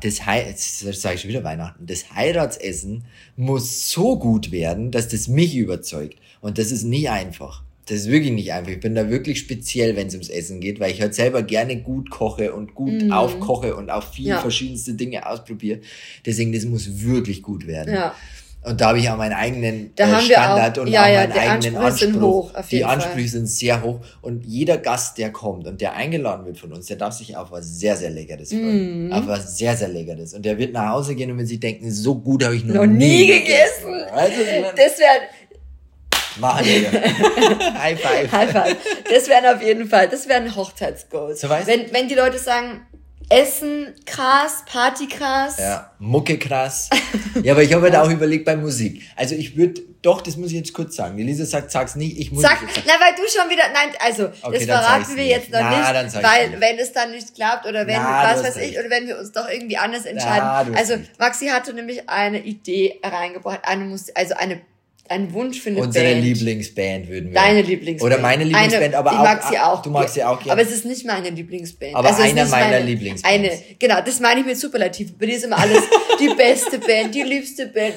das, 0.00 0.16
das 0.20 1.00
sage 1.00 1.14
ich 1.14 1.20
schon 1.20 1.30
wieder 1.30 1.44
Weihnachten, 1.44 1.86
das 1.86 2.12
Heiratsessen 2.12 3.04
muss 3.36 3.92
so 3.92 4.18
gut 4.18 4.50
werden, 4.50 4.90
dass 4.90 5.06
das 5.06 5.28
mich 5.28 5.54
überzeugt. 5.54 6.18
Und 6.40 6.58
das 6.58 6.72
ist 6.72 6.82
nie 6.82 7.08
einfach. 7.08 7.62
Das 7.88 7.98
ist 7.98 8.10
wirklich 8.10 8.32
nicht 8.32 8.52
einfach. 8.52 8.72
Ich 8.72 8.80
bin 8.80 8.96
da 8.96 9.08
wirklich 9.08 9.38
speziell, 9.38 9.94
wenn 9.94 10.08
es 10.08 10.14
ums 10.14 10.28
Essen 10.28 10.60
geht, 10.60 10.80
weil 10.80 10.90
ich 10.90 11.00
halt 11.00 11.14
selber 11.14 11.44
gerne 11.44 11.80
gut 11.80 12.10
koche 12.10 12.52
und 12.52 12.74
gut 12.74 13.04
mhm. 13.04 13.12
aufkoche 13.12 13.76
und 13.76 13.90
auch 13.90 14.02
viel 14.02 14.26
ja. 14.26 14.40
verschiedenste 14.40 14.94
Dinge 14.94 15.28
ausprobiere. 15.28 15.78
Deswegen, 16.24 16.52
das 16.52 16.64
muss 16.64 17.00
wirklich 17.00 17.42
gut 17.42 17.68
werden. 17.68 17.94
Ja. 17.94 18.16
Und 18.66 18.80
da 18.80 18.88
habe 18.88 18.98
ich 18.98 19.08
auch 19.08 19.16
meinen 19.16 19.32
eigenen 19.32 19.92
äh, 19.96 20.20
Standard 20.20 20.76
auch, 20.76 20.82
und 20.82 20.88
ja, 20.88 21.02
auch 21.02 21.06
meinen 21.06 21.34
ja, 21.36 21.52
eigenen 21.52 21.76
Ansprüche 21.76 21.78
Anspruch. 21.78 21.98
Sind 21.98 22.20
hoch, 22.20 22.68
die 22.68 22.84
Ansprüche 22.84 23.20
Fall. 23.20 23.28
sind 23.28 23.46
sehr 23.46 23.82
hoch. 23.84 24.00
Und 24.22 24.44
jeder 24.44 24.76
Gast, 24.76 25.18
der 25.18 25.30
kommt 25.30 25.68
und 25.68 25.80
der 25.80 25.92
eingeladen 25.92 26.44
wird 26.46 26.58
von 26.58 26.72
uns, 26.72 26.86
der 26.86 26.96
darf 26.96 27.14
sich 27.14 27.36
auf 27.36 27.52
was 27.52 27.78
sehr, 27.78 27.96
sehr 27.96 28.10
Leckeres 28.10 28.48
freuen. 28.48 29.08
Mm. 29.08 29.12
Auf 29.12 29.28
was 29.28 29.56
sehr, 29.56 29.76
sehr 29.76 29.86
Leckeres. 29.86 30.34
Und 30.34 30.44
der 30.44 30.58
wird 30.58 30.72
nach 30.72 30.90
Hause 30.90 31.14
gehen 31.14 31.30
und 31.30 31.38
wird 31.38 31.46
sich 31.46 31.60
denken, 31.60 31.92
so 31.92 32.16
gut 32.16 32.42
habe 32.42 32.56
ich 32.56 32.64
noch, 32.64 32.74
noch 32.74 32.86
nie, 32.86 33.06
nie 33.06 33.26
gegessen. 33.28 33.86
gegessen. 33.86 34.12
Also, 34.12 34.40
das 34.76 34.98
wäre 34.98 35.20
Machen 36.38 36.66
wir. 36.66 36.92
High 37.80 38.00
five. 38.00 38.32
High 38.32 38.50
five. 38.50 38.76
Das 39.10 39.28
wären 39.28 39.56
auf 39.56 39.62
jeden 39.62 39.88
Fall, 39.88 40.08
das 40.08 40.28
wären 40.28 40.54
Hochzeitsgoals. 40.54 41.40
So 41.40 41.48
wenn, 41.48 41.92
wenn 41.92 42.08
die 42.08 42.14
Leute 42.14 42.38
sagen, 42.38 42.86
Essen 43.28 43.92
krass, 44.04 44.64
Party 44.70 45.08
krass. 45.08 45.58
Ja, 45.58 45.90
Mucke 45.98 46.38
krass. 46.38 46.90
Ja, 47.42 47.54
aber 47.54 47.62
ich 47.62 47.72
habe 47.72 47.82
halt 47.82 47.96
auch 47.96 48.08
überlegt 48.08 48.44
bei 48.44 48.56
Musik. 48.56 49.02
Also 49.16 49.34
ich 49.34 49.56
würde, 49.56 49.82
doch, 50.00 50.20
das 50.20 50.36
muss 50.36 50.50
ich 50.50 50.56
jetzt 50.56 50.72
kurz 50.72 50.94
sagen. 50.94 51.16
Die 51.16 51.24
Lisa 51.24 51.44
sagt, 51.44 51.72
sag's 51.72 51.96
nicht, 51.96 52.18
ich 52.18 52.30
muss. 52.30 52.42
Sag, 52.42 52.58
na, 52.86 52.92
weil 52.92 53.14
du 53.16 53.22
schon 53.28 53.50
wieder, 53.50 53.64
nein, 53.74 53.90
also, 53.98 54.26
okay, 54.42 54.64
das 54.64 54.64
verraten 54.64 55.16
wir 55.16 55.26
jetzt 55.26 55.50
noch 55.50 55.60
na, 55.60 56.02
nicht, 56.02 56.22
weil, 56.22 56.50
nicht. 56.50 56.60
wenn 56.60 56.78
es 56.78 56.92
dann 56.92 57.10
nicht 57.10 57.34
klappt 57.34 57.66
oder 57.66 57.86
wenn, 57.86 57.96
na, 57.96 58.32
was 58.32 58.44
weiß 58.44 58.56
ich, 58.58 58.78
oder 58.78 58.88
wenn 58.90 59.08
wir 59.08 59.18
uns 59.18 59.32
doch 59.32 59.48
irgendwie 59.48 59.76
anders 59.76 60.04
entscheiden. 60.04 60.72
Na, 60.72 60.78
also, 60.78 60.94
Maxi 61.18 61.48
hatte 61.48 61.74
nämlich 61.74 62.08
eine 62.08 62.38
Idee 62.38 63.00
reingebracht, 63.02 63.60
eine 63.64 63.84
Musik, 63.84 64.16
also 64.16 64.34
eine 64.34 64.60
ein 65.08 65.32
Wunsch 65.32 65.60
für 65.60 65.70
eine 65.70 65.80
Unsere 65.80 66.04
Band. 66.04 66.16
Unsere 66.16 66.34
Lieblingsband 66.34 67.08
würden 67.08 67.30
wir. 67.30 67.34
Deine 67.34 67.62
Lieblingsband. 67.62 68.12
Oder 68.12 68.22
meine 68.22 68.44
Lieblingsband, 68.44 68.84
eine, 68.84 68.96
aber 68.98 69.10
auch. 69.10 69.14
Ich 69.14 69.20
mag 69.20 69.42
sie 69.42 69.58
auch. 69.58 69.82
Du 69.82 69.90
magst 69.90 70.14
sie 70.14 70.24
auch 70.24 70.38
gerne. 70.38 70.52
Aber 70.52 70.62
es 70.62 70.70
ist 70.70 70.84
nicht 70.84 71.06
meine 71.06 71.30
Lieblingsband. 71.30 71.94
Aber 71.94 72.08
also 72.08 72.22
einer 72.22 72.44
meiner 72.46 72.70
meine, 72.70 72.84
Lieblingsbands. 72.84 73.34
Eine, 73.34 73.50
genau, 73.78 74.00
das 74.04 74.20
meine 74.20 74.40
ich 74.40 74.46
mit 74.46 74.58
Superlativ. 74.58 75.16
Bei 75.18 75.26
dir 75.26 75.36
ist 75.36 75.44
immer 75.44 75.58
alles 75.58 75.82
die 76.20 76.30
beste 76.34 76.78
Band, 76.78 77.14
die 77.14 77.22
liebste 77.22 77.66
Band. 77.66 77.94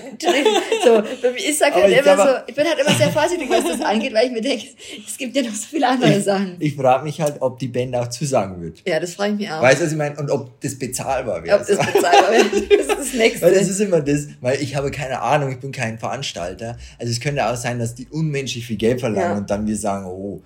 So, 0.84 1.04
ich 1.36 1.58
sag 1.58 1.74
halt 1.74 2.06
immer 2.06 2.18
so, 2.18 2.34
ich 2.48 2.56
bin 2.56 2.66
halt 2.66 2.80
immer 2.80 2.96
sehr 2.96 3.10
vorsichtig, 3.10 3.50
was 3.50 3.64
das 3.66 3.82
angeht, 3.82 4.14
weil 4.14 4.28
ich 4.28 4.32
mir 4.32 4.42
denke, 4.42 4.66
es 5.08 5.18
gibt 5.18 5.36
ja 5.36 5.44
noch 5.44 5.54
so 5.54 5.68
viele 5.70 5.88
andere 5.88 6.18
ich, 6.18 6.24
Sachen. 6.24 6.56
Ich 6.60 6.76
frage 6.76 7.04
mich 7.04 7.20
halt, 7.22 7.36
ob 7.42 7.60
die 7.60 7.68
Band 7.68 7.96
auch 7.96 8.08
zusagen 8.08 8.62
wird. 8.62 8.82
Ja, 8.88 9.00
das 9.00 9.16
frage 9.16 9.34
ich 9.34 9.40
mich 9.40 9.52
auch. 9.52 9.62
Weißt 9.62 9.82
du, 9.82 9.86
was 9.86 9.92
ich 9.92 9.98
meine? 9.98 10.16
Und 10.18 10.30
ob 10.32 10.60
das 10.62 10.78
bezahlbar 10.78 11.44
wäre. 11.44 11.60
Ob 11.60 11.68
das 11.68 11.78
bezahlbar 11.78 12.32
wäre. 12.32 12.50
Das 12.78 12.88
ist 12.88 13.00
das 13.00 13.14
Nächste. 13.20 13.46
Weil 13.46 13.54
das 13.54 13.68
ist 13.68 13.80
immer 13.80 14.02
das, 14.02 14.28
weil 14.42 14.62
ich 14.62 14.76
habe 14.76 14.92
keine 14.92 15.22
Ahnung, 15.22 15.52
ich 15.52 15.60
bin 15.60 15.72
kein 15.72 16.00
Veranstalter. 16.00 16.78
Also 17.00 17.12
es 17.12 17.20
könnte 17.20 17.50
auch 17.50 17.56
sein, 17.56 17.80
dass 17.80 17.96
die 17.96 18.08
unmenschlich 18.08 18.66
viel 18.68 18.78
Geld 18.78 19.00
verlangen 19.00 19.32
ja. 19.32 19.38
und 19.38 19.50
dann 19.50 19.66
wir 19.66 19.78
sagen, 19.78 20.06
oh. 20.06 20.42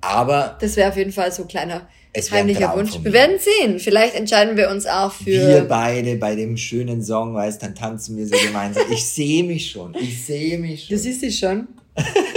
Aber. 0.00 0.56
Das 0.60 0.76
wäre 0.76 0.88
auf 0.88 0.96
jeden 0.96 1.12
Fall 1.12 1.30
so 1.30 1.42
ein 1.42 1.48
kleiner 1.48 1.86
heimlicher 2.30 2.74
Wunsch. 2.74 2.92
Wir 3.02 3.12
werden 3.12 3.38
sehen. 3.38 3.78
Vielleicht 3.78 4.14
entscheiden 4.14 4.56
wir 4.56 4.70
uns 4.70 4.86
auch 4.86 5.12
für. 5.12 5.26
Wir 5.26 5.64
beide 5.68 6.16
bei 6.16 6.34
dem 6.34 6.56
schönen 6.56 7.02
Song, 7.02 7.34
weißt, 7.34 7.62
dann 7.62 7.74
tanzen 7.74 8.16
wir 8.16 8.26
so 8.26 8.36
gemeinsam. 8.44 8.84
Ich 8.90 9.06
sehe 9.06 9.44
mich 9.44 9.70
schon. 9.70 9.94
Ich 9.94 10.24
sehe 10.24 10.58
mich 10.58 10.86
schon. 10.86 10.96
Du 10.96 11.02
siehst 11.02 11.22
dich 11.22 11.38
schon? 11.38 11.68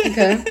Okay. 0.05 0.37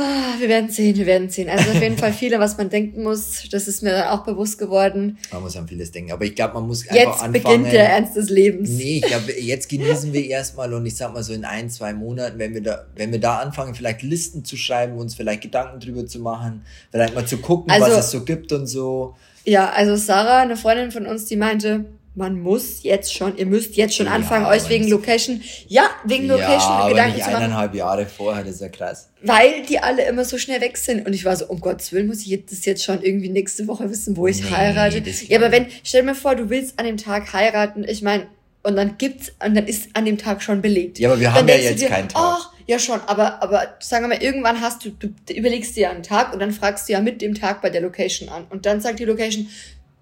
Ah, 0.00 0.38
wir 0.38 0.48
werden 0.48 0.70
sehen, 0.70 0.96
wir 0.96 1.06
werden 1.06 1.28
sehen. 1.28 1.48
Also 1.48 1.72
auf 1.72 1.82
jeden 1.82 1.98
Fall 1.98 2.12
viele, 2.12 2.38
was 2.38 2.56
man 2.56 2.70
denken 2.70 3.02
muss. 3.02 3.48
Das 3.50 3.66
ist 3.66 3.82
mir 3.82 4.12
auch 4.12 4.22
bewusst 4.22 4.56
geworden. 4.56 5.18
Man 5.32 5.42
muss 5.42 5.56
an 5.56 5.66
vieles 5.66 5.90
denken. 5.90 6.12
Aber 6.12 6.24
ich 6.24 6.36
glaube, 6.36 6.54
man 6.54 6.68
muss 6.68 6.82
einfach 6.82 6.94
jetzt 6.94 7.08
anfangen. 7.08 7.34
Jetzt 7.34 7.42
beginnt 7.42 7.72
der 7.72 7.88
Ernst 7.90 8.16
des 8.16 8.30
Lebens. 8.30 8.70
Nee, 8.70 8.98
ich 8.98 9.02
glaube, 9.02 9.32
jetzt 9.40 9.68
genießen 9.68 10.12
wir 10.12 10.24
erstmal 10.24 10.72
und 10.72 10.86
ich 10.86 10.94
sag 10.94 11.12
mal 11.12 11.24
so 11.24 11.32
in 11.32 11.44
ein, 11.44 11.68
zwei 11.68 11.94
Monaten, 11.94 12.38
wenn 12.38 12.54
wir 12.54 12.62
da, 12.62 12.86
wenn 12.94 13.10
wir 13.10 13.18
da 13.18 13.38
anfangen, 13.38 13.74
vielleicht 13.74 14.02
Listen 14.02 14.44
zu 14.44 14.56
schreiben, 14.56 14.96
uns 14.98 15.16
vielleicht 15.16 15.40
Gedanken 15.40 15.80
drüber 15.80 16.06
zu 16.06 16.20
machen, 16.20 16.62
vielleicht 16.92 17.16
mal 17.16 17.26
zu 17.26 17.38
gucken, 17.38 17.72
also, 17.72 17.86
was 17.88 18.04
es 18.04 18.10
so 18.12 18.24
gibt 18.24 18.52
und 18.52 18.68
so. 18.68 19.16
Ja, 19.44 19.70
also 19.70 19.96
Sarah, 19.96 20.42
eine 20.42 20.56
Freundin 20.56 20.92
von 20.92 21.06
uns, 21.06 21.24
die 21.24 21.36
meinte, 21.36 21.86
man 22.18 22.40
muss 22.40 22.82
jetzt 22.82 23.14
schon, 23.14 23.36
ihr 23.38 23.46
müsst 23.46 23.76
jetzt 23.76 23.94
schon 23.94 24.06
ja, 24.06 24.12
anfangen, 24.12 24.44
euch 24.46 24.68
wegen 24.68 24.88
Location, 24.88 25.40
ja, 25.68 25.88
wegen 26.04 26.26
Location 26.26 26.50
ja, 26.50 26.88
Gedanken 26.88 27.14
nicht 27.14 27.24
zu 27.24 27.30
machen. 27.30 27.44
eineinhalb 27.44 27.74
Jahre 27.76 28.06
vorher, 28.06 28.42
das 28.42 28.56
ist 28.56 28.60
ja 28.60 28.68
krass. 28.68 29.08
Weil 29.22 29.62
die 29.62 29.78
alle 29.78 30.04
immer 30.04 30.24
so 30.24 30.36
schnell 30.36 30.60
weg 30.60 30.76
sind. 30.76 31.06
Und 31.06 31.12
ich 31.12 31.24
war 31.24 31.36
so, 31.36 31.46
um 31.46 31.60
Gottes 31.60 31.92
Willen, 31.92 32.08
muss 32.08 32.26
ich 32.26 32.44
das 32.44 32.64
jetzt 32.64 32.82
schon 32.82 33.02
irgendwie 33.02 33.28
nächste 33.28 33.68
Woche 33.68 33.88
wissen, 33.88 34.16
wo 34.16 34.26
ich 34.26 34.42
nee, 34.42 34.50
heirate. 34.50 35.02
Ja, 35.28 35.38
aber 35.38 35.52
wenn, 35.52 35.66
stell 35.84 36.00
dir 36.02 36.06
mal 36.06 36.14
vor, 36.16 36.34
du 36.34 36.50
willst 36.50 36.78
an 36.78 36.86
dem 36.86 36.96
Tag 36.96 37.32
heiraten, 37.32 37.84
ich 37.84 38.02
meine, 38.02 38.26
und 38.64 38.74
dann 38.74 38.98
gibt's, 38.98 39.32
und 39.44 39.54
dann 39.54 39.68
ist 39.68 39.90
an 39.94 40.04
dem 40.04 40.18
Tag 40.18 40.42
schon 40.42 40.60
belegt. 40.60 40.98
Ja, 40.98 41.10
aber 41.10 41.20
wir 41.20 41.32
haben 41.32 41.46
ja 41.46 41.54
jetzt 41.54 41.80
dir, 41.80 41.88
keinen 41.88 42.08
Tag. 42.08 42.20
Ach, 42.20 42.52
ja 42.66 42.80
schon, 42.80 43.00
aber, 43.06 43.42
aber 43.42 43.76
sagen 43.78 44.04
wir 44.04 44.16
mal, 44.16 44.22
irgendwann 44.22 44.60
hast 44.60 44.84
du, 44.84 44.90
du 44.90 45.08
überlegst 45.32 45.76
dir 45.76 45.90
einen 45.90 46.02
Tag 46.02 46.32
und 46.32 46.40
dann 46.40 46.50
fragst 46.50 46.88
du 46.88 46.94
ja 46.94 47.00
mit 47.00 47.22
dem 47.22 47.34
Tag 47.34 47.62
bei 47.62 47.70
der 47.70 47.80
Location 47.80 48.28
an. 48.28 48.46
Und 48.50 48.66
dann 48.66 48.80
sagt 48.80 48.98
die 48.98 49.04
Location, 49.04 49.48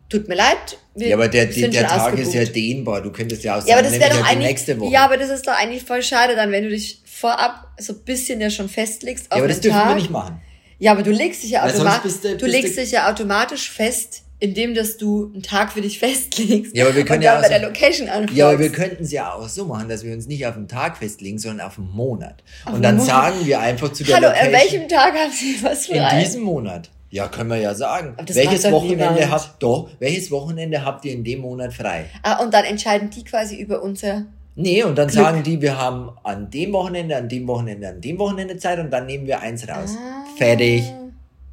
tut 0.09 0.29
mir 0.29 0.35
leid. 0.35 0.79
Wir 0.95 1.09
ja, 1.09 1.17
aber 1.17 1.29
der, 1.29 1.47
der, 1.47 1.69
der 1.69 1.87
Tag 1.87 2.01
ausgebucht. 2.01 2.27
ist 2.27 2.35
ja 2.35 2.45
dehnbar. 2.45 3.03
Du 3.03 3.11
könntest 3.11 3.45
ja 3.45 3.55
auch 3.55 3.59
sagen, 3.59 3.71
ja, 3.71 3.77
aber 3.77 3.89
das 3.89 3.99
wäre 3.99 4.11
doch 4.11 4.27
eigentlich, 4.27 4.49
nächste 4.49 4.81
Woche. 4.81 4.93
Ja, 4.93 5.05
aber 5.05 5.17
das 5.17 5.31
ist 5.31 5.47
doch 5.47 5.53
eigentlich 5.53 5.83
voll 5.85 6.03
schade 6.03 6.35
dann, 6.35 6.51
wenn 6.53 6.65
du 6.65 6.71
dich 6.71 7.03
vorab 7.05 7.69
so 7.79 7.93
ein 7.93 8.01
bisschen 8.01 8.41
ja 8.41 8.51
schon 8.51 8.69
festlegst 8.69 9.31
auf 9.31 9.39
ja, 9.39 9.45
aber 9.45 9.49
das 9.49 9.61
dürfen 9.61 9.79
Tag. 9.79 9.89
wir 9.89 9.95
nicht 9.97 10.11
machen. 10.11 10.41
Ja, 10.79 10.93
aber 10.93 11.03
du 11.03 11.11
legst 11.11 11.43
dich 11.43 11.51
ja 11.51 11.65
automatisch, 11.65 12.13
du, 12.23 12.37
du 12.37 12.47
legst 12.47 12.77
dich 12.77 12.91
ja 12.91 13.11
automatisch 13.11 13.71
fest, 13.71 14.23
indem 14.39 14.75
dass 14.75 14.99
du 14.99 15.31
einen 15.33 15.43
Tag 15.43 15.73
für 15.73 15.81
dich 15.81 15.99
festlegst. 15.99 16.77
Ja, 16.77 16.85
aber 16.85 16.95
wir 16.95 17.05
können 17.07 17.23
ja 17.23 17.39
auch 17.39 17.43
bei 17.43 17.49
der 17.49 17.63
Location 17.63 18.09
anfragst. 18.09 18.37
Ja, 18.37 18.51
aber 18.51 18.59
wir 18.59 18.71
könnten 18.71 19.05
es 19.05 19.13
ja 19.13 19.33
auch 19.33 19.49
so 19.49 19.65
machen, 19.65 19.89
dass 19.89 20.05
wir 20.05 20.13
uns 20.13 20.27
nicht 20.27 20.47
auf 20.47 20.57
einen 20.57 20.69
Tag 20.69 20.99
festlegen, 20.99 21.39
sondern 21.39 21.67
auf 21.67 21.79
einen 21.79 21.91
Monat. 21.91 22.43
Auf 22.67 22.75
und 22.75 22.83
dann 22.83 22.97
Monat. 22.97 23.09
sagen 23.09 23.47
wir 23.47 23.61
einfach 23.61 23.93
zu 23.93 24.05
der 24.05 24.17
Hallo, 24.17 24.29
Location. 24.29 24.53
Hallo, 24.53 24.57
an 24.57 24.63
welchem 24.63 24.89
Tag 24.89 25.15
haben 25.15 25.33
Sie 25.33 25.57
was 25.63 25.87
frei? 25.87 26.19
In 26.19 26.25
diesem 26.25 26.43
Monat. 26.43 26.91
Ja, 27.11 27.29
können 27.29 27.51
wir 27.51 27.59
ja 27.59 27.75
sagen. 27.75 28.17
Welches 28.27 28.71
Wochenende 28.71 29.31
habt 29.31 29.63
doch, 29.63 29.91
welches 30.01 30.31
Wochenende 30.31 30.85
habt 30.85 31.05
ihr 31.05 31.13
in 31.13 31.23
dem 31.25 31.41
Monat 31.41 31.73
frei? 31.73 32.07
Ah, 32.23 32.43
und 32.43 32.53
dann 32.53 32.65
entscheiden 32.65 33.11
die 33.11 33.25
quasi 33.25 33.57
über 33.57 33.83
unser 33.83 34.27
Nee, 34.59 34.83
und 34.83 34.97
dann 34.97 35.09
Glück. 35.09 35.23
sagen 35.23 35.43
die, 35.43 35.61
wir 35.61 35.77
haben 35.79 36.11
an 36.23 36.51
dem 36.51 36.73
Wochenende, 36.73 37.15
an 37.17 37.29
dem 37.29 37.47
Wochenende, 37.47 37.89
an 37.89 38.01
dem 38.01 38.19
Wochenende 38.19 38.57
Zeit 38.57 38.79
und 38.79 38.91
dann 38.91 39.05
nehmen 39.05 39.27
wir 39.27 39.41
eins 39.41 39.69
raus. 39.69 39.95
Ah, 39.99 40.25
Fertig. 40.39 40.83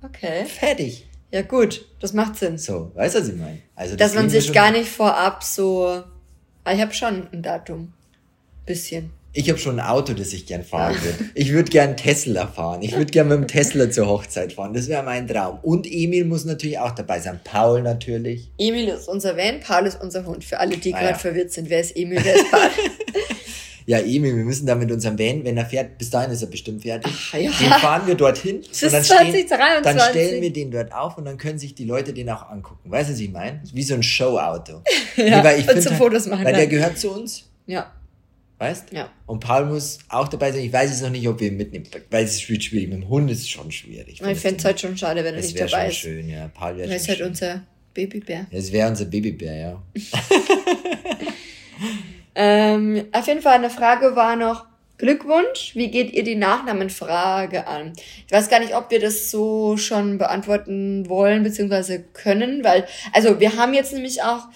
Okay. 0.02 0.46
Fertig. 0.46 1.06
Ja, 1.30 1.42
gut, 1.42 1.86
das 2.00 2.14
macht 2.14 2.38
Sinn. 2.38 2.58
So, 2.58 2.92
weißt 2.96 3.16
du, 3.16 3.20
was 3.20 3.28
ich 3.28 3.36
meine? 3.36 3.58
Also, 3.76 3.96
Dass 3.98 4.16
man 4.16 4.30
sich 4.30 4.54
gar 4.54 4.72
nicht 4.72 4.88
vorab 4.90 5.44
so. 5.44 6.04
Ah, 6.64 6.74
ich 6.74 6.80
habe 6.80 6.94
schon 6.94 7.28
ein 7.34 7.42
Datum. 7.42 7.92
Bisschen. 8.66 9.12
Ich 9.36 9.50
habe 9.50 9.58
schon 9.58 9.80
ein 9.80 9.86
Auto, 9.86 10.14
das 10.14 10.32
ich 10.32 10.46
gern 10.46 10.64
fahren 10.64 10.96
würde. 11.02 11.32
Ich 11.34 11.52
würde 11.52 11.72
gern 11.72 11.98
Tesla 11.98 12.46
fahren. 12.46 12.84
Ich 12.84 12.96
würde 12.96 13.08
gern 13.08 13.28
mit 13.30 13.38
dem 13.40 13.48
Tesla 13.48 13.90
zur 13.90 14.08
Hochzeit 14.08 14.54
fahren. 14.54 14.76
Das 14.76 14.88
wäre 14.88 15.02
mein 15.02 15.28
Traum. 15.28 15.58
Und 15.64 15.88
Emil 15.92 16.26
muss 16.26 16.46
natürlich 16.46 16.78
auch 16.78 16.92
dabei 16.92 17.20
sein. 17.20 17.40
Paul 17.44 17.82
natürlich. 17.82 18.52
Emil 18.60 18.90
ist 18.90 19.08
unser 19.08 19.36
Van, 19.36 19.60
Paul 19.60 19.88
ist 19.88 20.00
unser 20.00 20.24
Hund. 20.26 20.44
Für 20.44 20.60
alle, 20.60 20.78
die 20.78 20.94
ah, 20.94 21.00
gerade 21.00 21.14
ja. 21.14 21.18
verwirrt 21.18 21.52
sind, 21.52 21.68
wer 21.72 21.80
ist 21.80 21.98
Emil, 21.98 22.20
wer 22.24 22.36
ist 22.36 22.52
Paul? 22.52 22.62
ja, 23.88 23.98
Emil, 23.98 24.36
wir 24.36 24.44
müssen 24.44 24.68
da 24.68 24.76
mit 24.76 24.92
unserem 24.92 25.18
Van, 25.18 25.44
wenn 25.44 25.58
er 25.58 25.66
fährt, 25.66 25.98
bis 25.98 26.12
dahin 26.12 26.30
ist 26.30 26.44
er 26.44 26.50
bestimmt 26.50 26.84
fertig. 26.84 27.12
Ach, 27.12 27.34
ja. 27.34 27.50
Den 27.50 27.72
fahren 27.72 28.06
wir 28.06 28.14
dorthin. 28.14 28.62
Das 28.62 28.84
und 28.84 28.94
dann, 28.94 29.04
20, 29.04 29.46
stehen, 29.48 29.58
dann 29.84 30.00
stellen 30.00 30.42
wir 30.44 30.54
den 30.54 30.70
dort 30.70 30.94
auf 30.94 31.18
und 31.18 31.26
dann 31.26 31.40
können 31.40 31.58
sich 31.58 31.74
die 31.74 31.86
Leute 31.86 32.14
den 32.14 32.30
auch 32.30 32.50
angucken. 32.52 32.92
Weißt 32.92 33.10
du, 33.10 33.14
was 33.14 33.20
ich 33.20 33.32
meine? 33.32 33.64
Wie 33.74 33.84
so 33.84 33.96
ein 33.96 34.04
Showauto. 34.04 34.84
ja, 35.18 35.40
nee, 35.40 35.44
weil 35.44 35.60
ich 35.60 35.68
und 35.68 35.82
zum 35.82 35.94
halt, 35.94 36.02
Fotos 36.02 36.28
machen. 36.28 36.46
Weil 36.46 36.54
der 36.54 36.68
gehört 36.68 37.00
zu 37.00 37.12
uns. 37.12 37.46
Ja. 37.66 37.92
Weißt? 38.64 38.92
Ja. 38.92 39.10
Und 39.26 39.40
Paul 39.42 39.66
muss 39.66 40.00
auch 40.10 40.28
dabei 40.28 40.52
sein. 40.52 40.62
Ich 40.62 40.72
weiß 40.74 40.90
jetzt 40.90 41.02
noch 41.02 41.10
nicht, 41.10 41.28
ob 41.28 41.40
wir 41.40 41.50
ihn 41.50 41.58
mitnehmen, 41.58 41.86
weil 42.10 42.24
es 42.24 42.34
ist 42.34 42.44
schwierig. 42.44 42.72
Mit 42.72 42.94
dem 42.94 43.10
Hund 43.10 43.30
ist 43.30 43.42
es 43.42 43.50
schon 43.50 43.72
schwierig. 43.72 44.22
Ich 44.22 44.38
fände 44.40 44.58
es 44.60 44.66
halt 44.66 44.80
schon 44.80 44.98
schade, 44.98 45.24
wenn 45.24 45.36
er 45.36 45.42
nicht 45.42 45.60
dabei 45.60 45.88
ist. 45.88 45.96
schön, 45.96 46.30
ja. 46.30 46.48
Paul 46.48 46.78
wäre 46.78 46.88
schon 46.88 46.96
ist 46.96 47.08
halt 47.10 47.18
schön. 47.18 47.28
unser 47.28 47.64
Babybär. 47.94 48.48
Es 48.52 48.72
wäre 48.72 48.90
unser 48.90 49.06
Babybär, 49.06 49.56
ja. 49.56 49.84
Ähm, 52.36 53.06
auf 53.12 53.28
jeden 53.28 53.42
Fall 53.42 53.56
eine 53.56 53.70
Frage 53.70 54.16
war 54.16 54.36
noch, 54.36 54.66
Glückwunsch, 54.98 55.76
wie 55.76 55.90
geht 55.92 56.14
ihr 56.14 56.24
die 56.24 56.36
Nachnamenfrage 56.36 57.68
an? 57.68 57.94
Ich 58.26 58.32
weiß 58.32 58.50
gar 58.50 58.60
nicht, 58.60 58.76
ob 58.76 58.90
wir 58.90 59.00
das 59.00 59.32
so 59.32 59.76
schon 59.76 60.18
beantworten 60.18 61.10
wollen 61.10 61.44
bzw. 61.44 62.00
können, 62.14 62.64
weil, 62.64 62.88
also 63.12 63.40
wir 63.40 63.58
haben 63.58 63.74
jetzt 63.74 63.94
nämlich 63.94 64.22
auch 64.24 64.48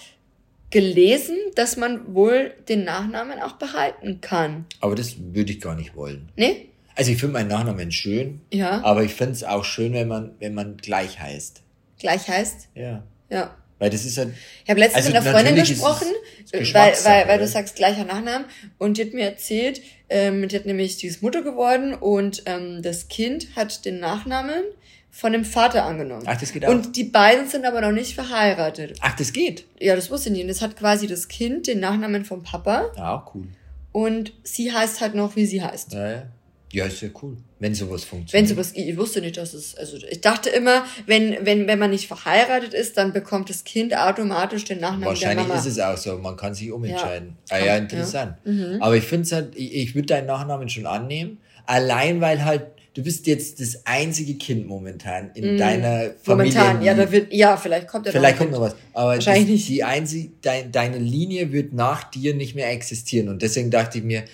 gelesen, 0.70 1.36
dass 1.54 1.76
man 1.76 2.14
wohl 2.14 2.52
den 2.68 2.84
Nachnamen 2.84 3.40
auch 3.40 3.54
behalten 3.54 4.20
kann. 4.20 4.66
Aber 4.80 4.94
das 4.94 5.16
würde 5.18 5.52
ich 5.52 5.60
gar 5.60 5.74
nicht 5.74 5.96
wollen. 5.96 6.28
Nee? 6.36 6.68
Also 6.94 7.12
ich 7.12 7.18
finde 7.18 7.34
meinen 7.34 7.48
Nachnamen 7.48 7.92
schön, 7.92 8.40
ja. 8.52 8.82
aber 8.82 9.04
ich 9.04 9.14
finde 9.14 9.32
es 9.32 9.44
auch 9.44 9.64
schön, 9.64 9.92
wenn 9.92 10.08
man, 10.08 10.34
wenn 10.40 10.54
man 10.54 10.76
gleich 10.76 11.20
heißt. 11.20 11.62
Gleich 11.98 12.28
heißt? 12.28 12.68
Ja. 12.74 13.04
Ja. 13.30 13.56
Weil 13.78 13.90
das 13.90 14.04
ist 14.04 14.18
halt. 14.18 14.34
Ich 14.64 14.70
habe 14.70 14.80
letztens 14.80 15.06
also 15.06 15.16
mit 15.16 15.26
einer 15.26 15.32
Freundin 15.32 15.54
gesprochen, 15.54 16.08
weil, 16.52 16.94
weil, 17.04 17.28
weil 17.28 17.38
du 17.38 17.46
sagst 17.46 17.76
gleicher 17.76 18.04
Nachnamen 18.04 18.46
und 18.78 18.98
die 18.98 19.02
hat 19.02 19.12
mir 19.12 19.24
erzählt, 19.26 19.80
ähm, 20.08 20.48
die 20.48 20.56
hat 20.56 20.66
nämlich, 20.66 20.96
die 20.96 21.06
ist 21.06 21.22
Mutter 21.22 21.42
geworden 21.42 21.94
und 21.94 22.42
ähm, 22.46 22.82
das 22.82 23.06
Kind 23.08 23.54
hat 23.54 23.84
den 23.84 24.00
Nachnamen 24.00 24.64
von 25.10 25.32
dem 25.32 25.44
Vater 25.44 25.84
angenommen. 25.84 26.24
Ach, 26.26 26.38
das 26.38 26.52
geht 26.52 26.64
auch. 26.64 26.70
Und 26.70 26.96
die 26.96 27.04
beiden 27.04 27.48
sind 27.48 27.64
aber 27.64 27.80
noch 27.80 27.92
nicht 27.92 28.14
verheiratet. 28.14 28.98
Ach, 29.00 29.16
das 29.16 29.32
geht? 29.32 29.64
Ja, 29.80 29.96
das 29.96 30.10
wusste 30.10 30.28
ich 30.28 30.34
nicht. 30.34 30.42
Und 30.42 30.48
das 30.48 30.62
hat 30.62 30.76
quasi 30.76 31.06
das 31.06 31.28
Kind 31.28 31.66
den 31.66 31.80
Nachnamen 31.80 32.24
vom 32.24 32.42
Papa. 32.42 32.90
Ja, 32.96 33.16
auch 33.16 33.34
cool. 33.34 33.48
Und 33.92 34.32
sie 34.44 34.72
heißt 34.72 35.00
halt 35.00 35.14
noch, 35.14 35.34
wie 35.34 35.46
sie 35.46 35.62
heißt. 35.62 35.92
Ja, 35.92 36.10
ja. 36.10 36.22
Ja, 36.70 36.84
ist 36.84 37.00
ja 37.00 37.08
cool, 37.22 37.38
wenn 37.60 37.74
sowas 37.74 38.04
funktioniert. 38.04 38.32
Wenn 38.50 38.54
sowas, 38.54 38.72
ich 38.74 38.96
wusste 38.98 39.22
nicht, 39.22 39.38
dass 39.38 39.54
es, 39.54 39.74
also 39.74 39.96
ich 39.96 40.20
dachte 40.20 40.50
immer, 40.50 40.84
wenn, 41.06 41.38
wenn, 41.46 41.66
wenn 41.66 41.78
man 41.78 41.90
nicht 41.90 42.06
verheiratet 42.06 42.74
ist, 42.74 42.98
dann 42.98 43.14
bekommt 43.14 43.48
das 43.48 43.64
Kind 43.64 43.96
automatisch 43.96 44.64
den 44.64 44.80
Nachnamen 44.80 45.06
Wahrscheinlich 45.06 45.46
der 45.46 45.48
Mama. 45.48 45.60
ist 45.60 45.66
es 45.66 45.78
auch 45.78 45.96
so, 45.96 46.18
man 46.18 46.36
kann 46.36 46.52
sich 46.54 46.70
umentscheiden. 46.70 47.38
Ja. 47.50 47.56
Ah 47.56 47.64
ja, 47.64 47.76
interessant. 47.78 48.36
Ja. 48.44 48.52
Mhm. 48.52 48.82
Aber 48.82 48.96
ich 48.96 49.04
finde 49.04 49.22
es 49.22 49.32
halt, 49.32 49.56
ich, 49.56 49.74
ich 49.74 49.94
würde 49.94 50.08
deinen 50.08 50.26
Nachnamen 50.26 50.68
schon 50.68 50.84
annehmen, 50.84 51.38
allein 51.64 52.20
weil 52.20 52.44
halt, 52.44 52.66
du 52.94 53.02
bist 53.02 53.26
jetzt 53.26 53.60
das 53.60 53.86
einzige 53.86 54.34
Kind 54.34 54.66
momentan 54.66 55.30
in 55.34 55.54
mhm. 55.54 55.58
deiner 55.58 56.10
Familie. 56.22 56.52
Momentan, 56.54 56.82
ja, 56.82 56.94
da 56.94 57.10
wird, 57.10 57.32
ja, 57.32 57.56
vielleicht 57.56 57.88
kommt 57.88 58.06
ja 58.06 58.12
Vielleicht 58.12 58.38
kommt 58.38 58.50
noch 58.50 58.60
was. 58.60 58.76
Aber 58.92 59.10
Wahrscheinlich 59.10 59.48
nicht. 59.48 59.68
die 59.68 59.84
einzige, 59.84 60.30
dein, 60.42 60.72
deine 60.72 60.98
Linie 60.98 61.52
wird 61.52 61.72
nach 61.72 62.04
dir 62.04 62.34
nicht 62.34 62.54
mehr 62.54 62.70
existieren. 62.70 63.28
Und 63.28 63.42
deswegen 63.42 63.70
dachte 63.70 63.98
ich 63.98 64.04
mir, 64.04 64.24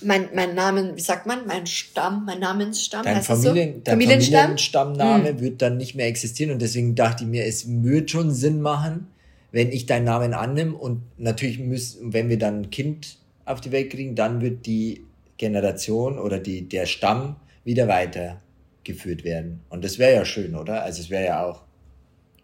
mein, 0.00 0.28
mein 0.34 0.54
Namen, 0.54 0.96
wie 0.96 1.00
sagt 1.00 1.26
man, 1.26 1.46
mein 1.46 1.66
Stamm, 1.66 2.24
mein 2.24 2.40
Namensstamm, 2.40 3.04
dein 3.04 3.16
heißt 3.16 3.26
Familien, 3.26 3.74
so? 3.74 3.80
Dein 3.84 3.92
Familienstamm? 3.94 4.40
Familienstammname 4.40 5.28
hm. 5.30 5.40
wird 5.40 5.62
dann 5.62 5.76
nicht 5.76 5.94
mehr 5.94 6.06
existieren 6.06 6.52
und 6.52 6.62
deswegen 6.62 6.94
dachte 6.94 7.24
ich 7.24 7.30
mir, 7.30 7.44
es 7.44 7.66
würde 7.68 8.08
schon 8.08 8.32
Sinn 8.32 8.60
machen, 8.60 9.08
wenn 9.50 9.72
ich 9.72 9.86
deinen 9.86 10.04
Namen 10.04 10.34
annehme 10.34 10.74
und 10.74 11.02
natürlich 11.16 11.58
müssen, 11.58 12.12
wenn 12.12 12.28
wir 12.28 12.38
dann 12.38 12.62
ein 12.62 12.70
Kind 12.70 13.16
auf 13.44 13.60
die 13.60 13.72
Welt 13.72 13.90
kriegen, 13.90 14.14
dann 14.14 14.40
wird 14.40 14.66
die 14.66 15.04
Generation 15.36 16.18
oder 16.18 16.38
die, 16.38 16.68
der 16.68 16.86
Stamm 16.86 17.36
wieder 17.64 17.88
weitergeführt 17.88 19.24
werden. 19.24 19.60
Und 19.68 19.84
das 19.84 19.98
wäre 19.98 20.14
ja 20.14 20.24
schön, 20.24 20.54
oder? 20.54 20.82
Also 20.82 21.02
es 21.02 21.10
wäre 21.10 21.24
ja 21.24 21.44
auch 21.44 21.62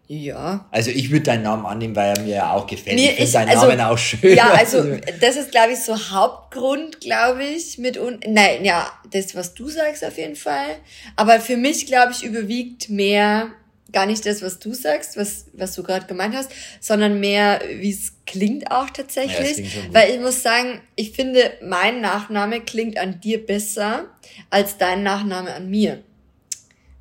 ja. 0.07 0.67
Also 0.69 0.91
ich 0.91 1.09
würde 1.09 1.23
deinen 1.23 1.43
Namen 1.43 1.65
annehmen, 1.65 1.95
weil 1.95 2.15
er 2.15 2.21
mir 2.21 2.35
ja 2.35 2.53
auch 2.53 2.67
gefällt. 2.67 2.95
Mir, 2.95 3.11
ich 3.11 3.15
finde 3.15 3.31
deinen 3.31 3.49
also, 3.49 3.67
Namen 3.67 3.81
auch 3.81 3.97
schön. 3.97 4.35
Ja, 4.35 4.53
also 4.53 4.83
das 5.19 5.35
ist, 5.35 5.51
glaube 5.51 5.73
ich, 5.73 5.79
so 5.79 5.97
Hauptgrund, 6.11 7.01
glaube 7.01 7.43
ich, 7.43 7.79
mit 7.79 7.97
un 7.97 8.19
Nein, 8.27 8.63
ja, 8.63 8.87
das, 9.11 9.33
was 9.35 9.55
du 9.55 9.67
sagst 9.67 10.05
auf 10.05 10.17
jeden 10.17 10.35
Fall. 10.35 10.75
Aber 11.15 11.39
für 11.39 11.57
mich, 11.57 11.87
glaube 11.87 12.11
ich, 12.11 12.23
überwiegt 12.23 12.89
mehr 12.89 13.47
gar 13.95 14.05
nicht 14.05 14.25
das, 14.25 14.41
was 14.41 14.59
du 14.59 14.73
sagst, 14.73 15.15
was, 15.15 15.45
was 15.53 15.73
du 15.73 15.81
gerade 15.81 16.05
gemeint 16.05 16.35
hast, 16.35 16.51
sondern 16.81 17.21
mehr, 17.21 17.61
wie 17.77 17.89
es 17.89 18.11
klingt 18.27 18.69
auch 18.69 18.89
tatsächlich. 18.89 19.57
Ja, 19.57 19.81
weil 19.93 20.11
ich 20.13 20.19
muss 20.19 20.43
sagen, 20.43 20.81
ich 20.95 21.13
finde, 21.13 21.53
mein 21.63 22.01
Nachname 22.01 22.59
klingt 22.59 22.97
an 22.99 23.21
dir 23.21 23.43
besser 23.43 24.05
als 24.49 24.77
dein 24.77 25.01
Nachname 25.01 25.53
an 25.53 25.69
mir. 25.69 26.03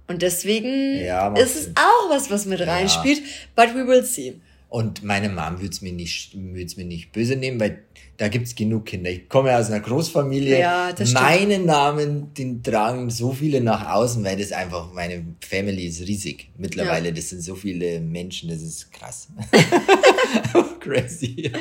Und 0.06 0.22
deswegen 0.22 1.04
ja, 1.04 1.34
ist 1.34 1.56
es 1.56 1.70
auch 1.74 2.10
was, 2.10 2.30
was 2.30 2.46
mit 2.46 2.60
reinspielt. 2.60 3.22
But 3.56 3.74
we 3.74 3.86
will 3.86 4.04
see. 4.04 4.40
Und 4.74 5.04
meine 5.04 5.28
Mom 5.28 5.60
würde 5.60 5.68
es 5.68 5.82
mir 5.82 5.92
nicht, 5.92 6.32
würd's 6.34 6.76
mir 6.76 6.84
nicht 6.84 7.12
böse 7.12 7.36
nehmen, 7.36 7.60
weil 7.60 7.84
da 8.16 8.26
gibt's 8.26 8.56
genug 8.56 8.86
Kinder. 8.86 9.08
Ich 9.08 9.28
komme 9.28 9.50
ja 9.50 9.60
aus 9.60 9.70
einer 9.70 9.78
Großfamilie. 9.78 10.58
Ja, 10.58 10.92
das. 10.92 11.12
Meinen 11.12 11.64
Namen, 11.64 12.34
den 12.34 12.60
tragen 12.60 13.08
so 13.08 13.30
viele 13.30 13.60
nach 13.60 13.88
außen, 13.88 14.24
weil 14.24 14.36
das 14.36 14.50
einfach, 14.50 14.92
meine 14.92 15.24
Family 15.48 15.86
ist 15.86 16.00
riesig 16.00 16.50
mittlerweile. 16.58 17.10
Ja. 17.10 17.14
Das 17.14 17.28
sind 17.28 17.42
so 17.42 17.54
viele 17.54 18.00
Menschen, 18.00 18.50
das 18.50 18.62
ist 18.62 18.90
krass. 18.90 19.28
Crazy. 20.80 21.52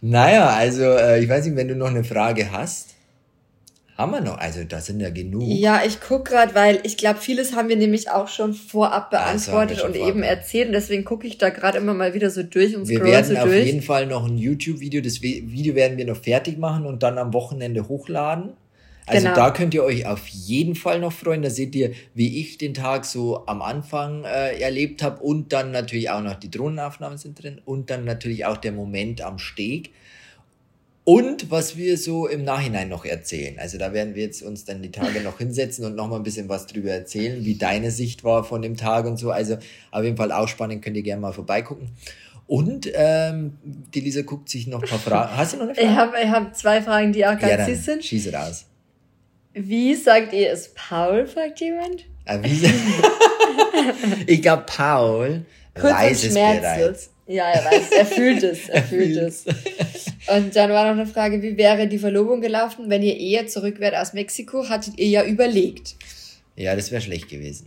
Naja, 0.00 0.48
also 0.48 0.84
äh, 0.84 1.22
ich 1.22 1.28
weiß 1.28 1.44
nicht, 1.44 1.56
wenn 1.56 1.68
du 1.68 1.76
noch 1.76 1.88
eine 1.88 2.04
Frage 2.04 2.50
hast. 2.50 2.94
Haben 4.00 4.12
wir 4.12 4.22
noch? 4.22 4.38
Also 4.38 4.64
da 4.64 4.80
sind 4.80 4.98
ja 5.00 5.10
genug. 5.10 5.42
Ja, 5.46 5.82
ich 5.86 6.00
guck 6.00 6.24
gerade, 6.24 6.54
weil 6.54 6.80
ich 6.84 6.96
glaube, 6.96 7.18
vieles 7.18 7.54
haben 7.54 7.68
wir 7.68 7.76
nämlich 7.76 8.10
auch 8.10 8.28
schon 8.28 8.54
vorab 8.54 9.10
beantwortet 9.10 9.76
schon 9.76 9.90
und 9.90 9.96
vorab. 9.96 10.08
eben 10.08 10.22
erzählt. 10.22 10.68
Und 10.68 10.72
deswegen 10.72 11.04
gucke 11.04 11.26
ich 11.26 11.36
da 11.36 11.50
gerade 11.50 11.76
immer 11.76 11.92
mal 11.92 12.14
wieder 12.14 12.30
so 12.30 12.42
durch 12.42 12.74
und 12.74 12.88
Wir 12.88 13.04
werden 13.04 13.36
so 13.36 13.36
auf 13.36 13.44
durch. 13.44 13.66
jeden 13.66 13.82
Fall 13.82 14.06
noch 14.06 14.24
ein 14.24 14.38
YouTube-Video. 14.38 15.02
Das 15.02 15.20
Video 15.20 15.74
werden 15.74 15.98
wir 15.98 16.06
noch 16.06 16.16
fertig 16.16 16.56
machen 16.56 16.86
und 16.86 17.02
dann 17.02 17.18
am 17.18 17.34
Wochenende 17.34 17.88
hochladen. 17.88 18.54
Also 19.04 19.26
genau. 19.26 19.36
da 19.36 19.50
könnt 19.50 19.74
ihr 19.74 19.84
euch 19.84 20.06
auf 20.06 20.26
jeden 20.28 20.76
Fall 20.76 20.98
noch 20.98 21.12
freuen. 21.12 21.42
Da 21.42 21.50
seht 21.50 21.74
ihr, 21.74 21.92
wie 22.14 22.40
ich 22.40 22.56
den 22.56 22.72
Tag 22.72 23.04
so 23.04 23.46
am 23.46 23.60
Anfang 23.60 24.24
äh, 24.24 24.58
erlebt 24.60 25.02
habe 25.02 25.22
und 25.22 25.52
dann 25.52 25.72
natürlich 25.72 26.08
auch 26.08 26.22
noch 26.22 26.36
die 26.36 26.50
Drohnenaufnahmen 26.50 27.18
sind 27.18 27.42
drin 27.42 27.60
und 27.66 27.90
dann 27.90 28.06
natürlich 28.06 28.46
auch 28.46 28.56
der 28.56 28.72
Moment 28.72 29.20
am 29.20 29.38
Steg. 29.38 29.90
Und 31.04 31.50
was 31.50 31.76
wir 31.76 31.96
so 31.96 32.26
im 32.26 32.44
Nachhinein 32.44 32.88
noch 32.88 33.04
erzählen. 33.04 33.58
Also 33.58 33.78
da 33.78 33.92
werden 33.92 34.14
wir 34.14 34.22
jetzt 34.22 34.42
uns 34.42 34.64
dann 34.64 34.82
die 34.82 34.90
Tage 34.90 35.20
noch 35.22 35.38
hinsetzen 35.38 35.84
und 35.84 35.96
noch 35.96 36.08
mal 36.08 36.16
ein 36.16 36.22
bisschen 36.22 36.48
was 36.48 36.66
drüber 36.66 36.90
erzählen, 36.90 37.44
wie 37.44 37.54
deine 37.54 37.90
Sicht 37.90 38.22
war 38.22 38.44
von 38.44 38.62
dem 38.62 38.76
Tag 38.76 39.06
und 39.06 39.16
so. 39.16 39.30
Also 39.30 39.56
auf 39.90 40.04
jeden 40.04 40.16
Fall 40.16 40.30
auch 40.30 40.46
spannend, 40.46 40.82
könnt 40.82 40.96
ihr 40.96 41.02
gerne 41.02 41.22
mal 41.22 41.32
vorbeigucken. 41.32 41.88
Und 42.46 42.90
ähm, 42.94 43.56
die 43.62 44.00
Lisa 44.00 44.22
guckt 44.22 44.48
sich 44.48 44.66
noch 44.66 44.82
ein 44.82 44.88
paar 44.88 44.98
Fragen. 44.98 45.30
Hast 45.36 45.54
du 45.54 45.56
noch 45.58 45.64
eine 45.66 45.74
Frage? 45.74 45.88
Ich 45.88 45.96
habe 45.96 46.16
ich 46.22 46.28
hab 46.28 46.56
zwei 46.56 46.82
Fragen, 46.82 47.12
die 47.12 47.24
auch 47.24 47.38
ganz 47.38 47.50
ja, 47.50 47.64
süß 47.64 47.84
sind. 47.84 48.04
Schieße 48.04 48.32
raus. 48.32 48.66
Wie 49.54 49.94
sagt 49.94 50.32
ihr 50.32 50.52
es 50.52 50.72
Paul, 50.74 51.26
fragt 51.26 51.60
jemand? 51.60 52.04
Ah, 52.26 52.38
ich 54.26 54.42
glaube, 54.42 54.64
Paul 54.66 55.44
Kurz 55.74 55.92
weiß 55.92 56.24
es 56.24 56.34
bereits. 56.34 57.10
Ja, 57.30 57.48
er 57.48 57.64
weiß, 57.64 57.92
er 57.96 58.06
fühlt 58.06 58.42
es, 58.42 58.68
er, 58.68 58.74
er 58.76 58.82
fühlt 58.82 59.16
es. 59.16 59.44
Und 60.26 60.56
dann 60.56 60.70
war 60.70 60.92
noch 60.92 61.00
eine 61.00 61.06
Frage, 61.06 61.40
wie 61.42 61.56
wäre 61.56 61.86
die 61.86 61.98
Verlobung 61.98 62.40
gelaufen, 62.40 62.86
wenn 62.90 63.04
ihr 63.04 63.16
eher 63.16 63.46
zurück 63.46 63.78
wärt 63.78 63.94
aus 63.94 64.14
Mexiko? 64.14 64.68
Hattet 64.68 64.98
ihr 64.98 65.06
ja 65.06 65.24
überlegt. 65.24 65.94
Ja, 66.56 66.74
das 66.74 66.90
wäre 66.90 67.00
schlecht 67.00 67.28
gewesen. 67.28 67.66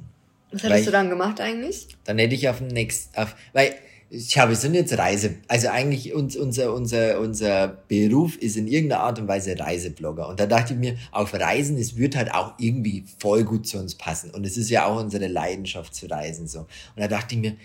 Was 0.52 0.64
hättest 0.64 0.88
du 0.88 0.92
dann 0.92 1.10
gemacht 1.10 1.40
eigentlich? 1.40 1.88
Dann 2.04 2.18
hätte 2.18 2.36
ich 2.36 2.50
auf 2.50 2.58
dem 2.58 2.68
nächsten, 2.68 3.18
auf, 3.18 3.38
weil 3.54 3.74
Schau, 4.16 4.48
wir 4.48 4.56
sind 4.56 4.76
jetzt 4.76 4.96
Reise, 4.96 5.38
also 5.48 5.70
eigentlich 5.70 6.14
uns, 6.14 6.36
unser, 6.36 6.72
unser, 6.76 7.20
unser 7.20 7.68
Beruf 7.88 8.38
ist 8.38 8.58
in 8.58 8.68
irgendeiner 8.68 9.02
Art 9.02 9.18
und 9.18 9.28
Weise 9.28 9.58
Reiseblogger. 9.58 10.30
Und 10.30 10.40
da 10.40 10.46
dachte 10.46 10.74
ich 10.74 10.80
mir, 10.80 10.98
auf 11.12 11.34
Reisen, 11.34 11.80
es 11.80 11.98
wird 11.98 12.16
halt 12.16 12.32
auch 12.32 12.54
irgendwie 12.60 13.06
voll 13.18 13.44
gut 13.44 13.66
zu 13.66 13.80
uns 13.80 13.96
passen. 13.96 14.30
Und 14.30 14.46
es 14.46 14.56
ist 14.56 14.70
ja 14.70 14.86
auch 14.86 15.02
unsere 15.02 15.26
Leidenschaft 15.26 15.96
zu 15.96 16.06
reisen, 16.06 16.48
so. 16.48 16.60
Und 16.60 16.68
da 16.98 17.08
dachte 17.08 17.34
ich 17.34 17.42
mir, 17.42 17.56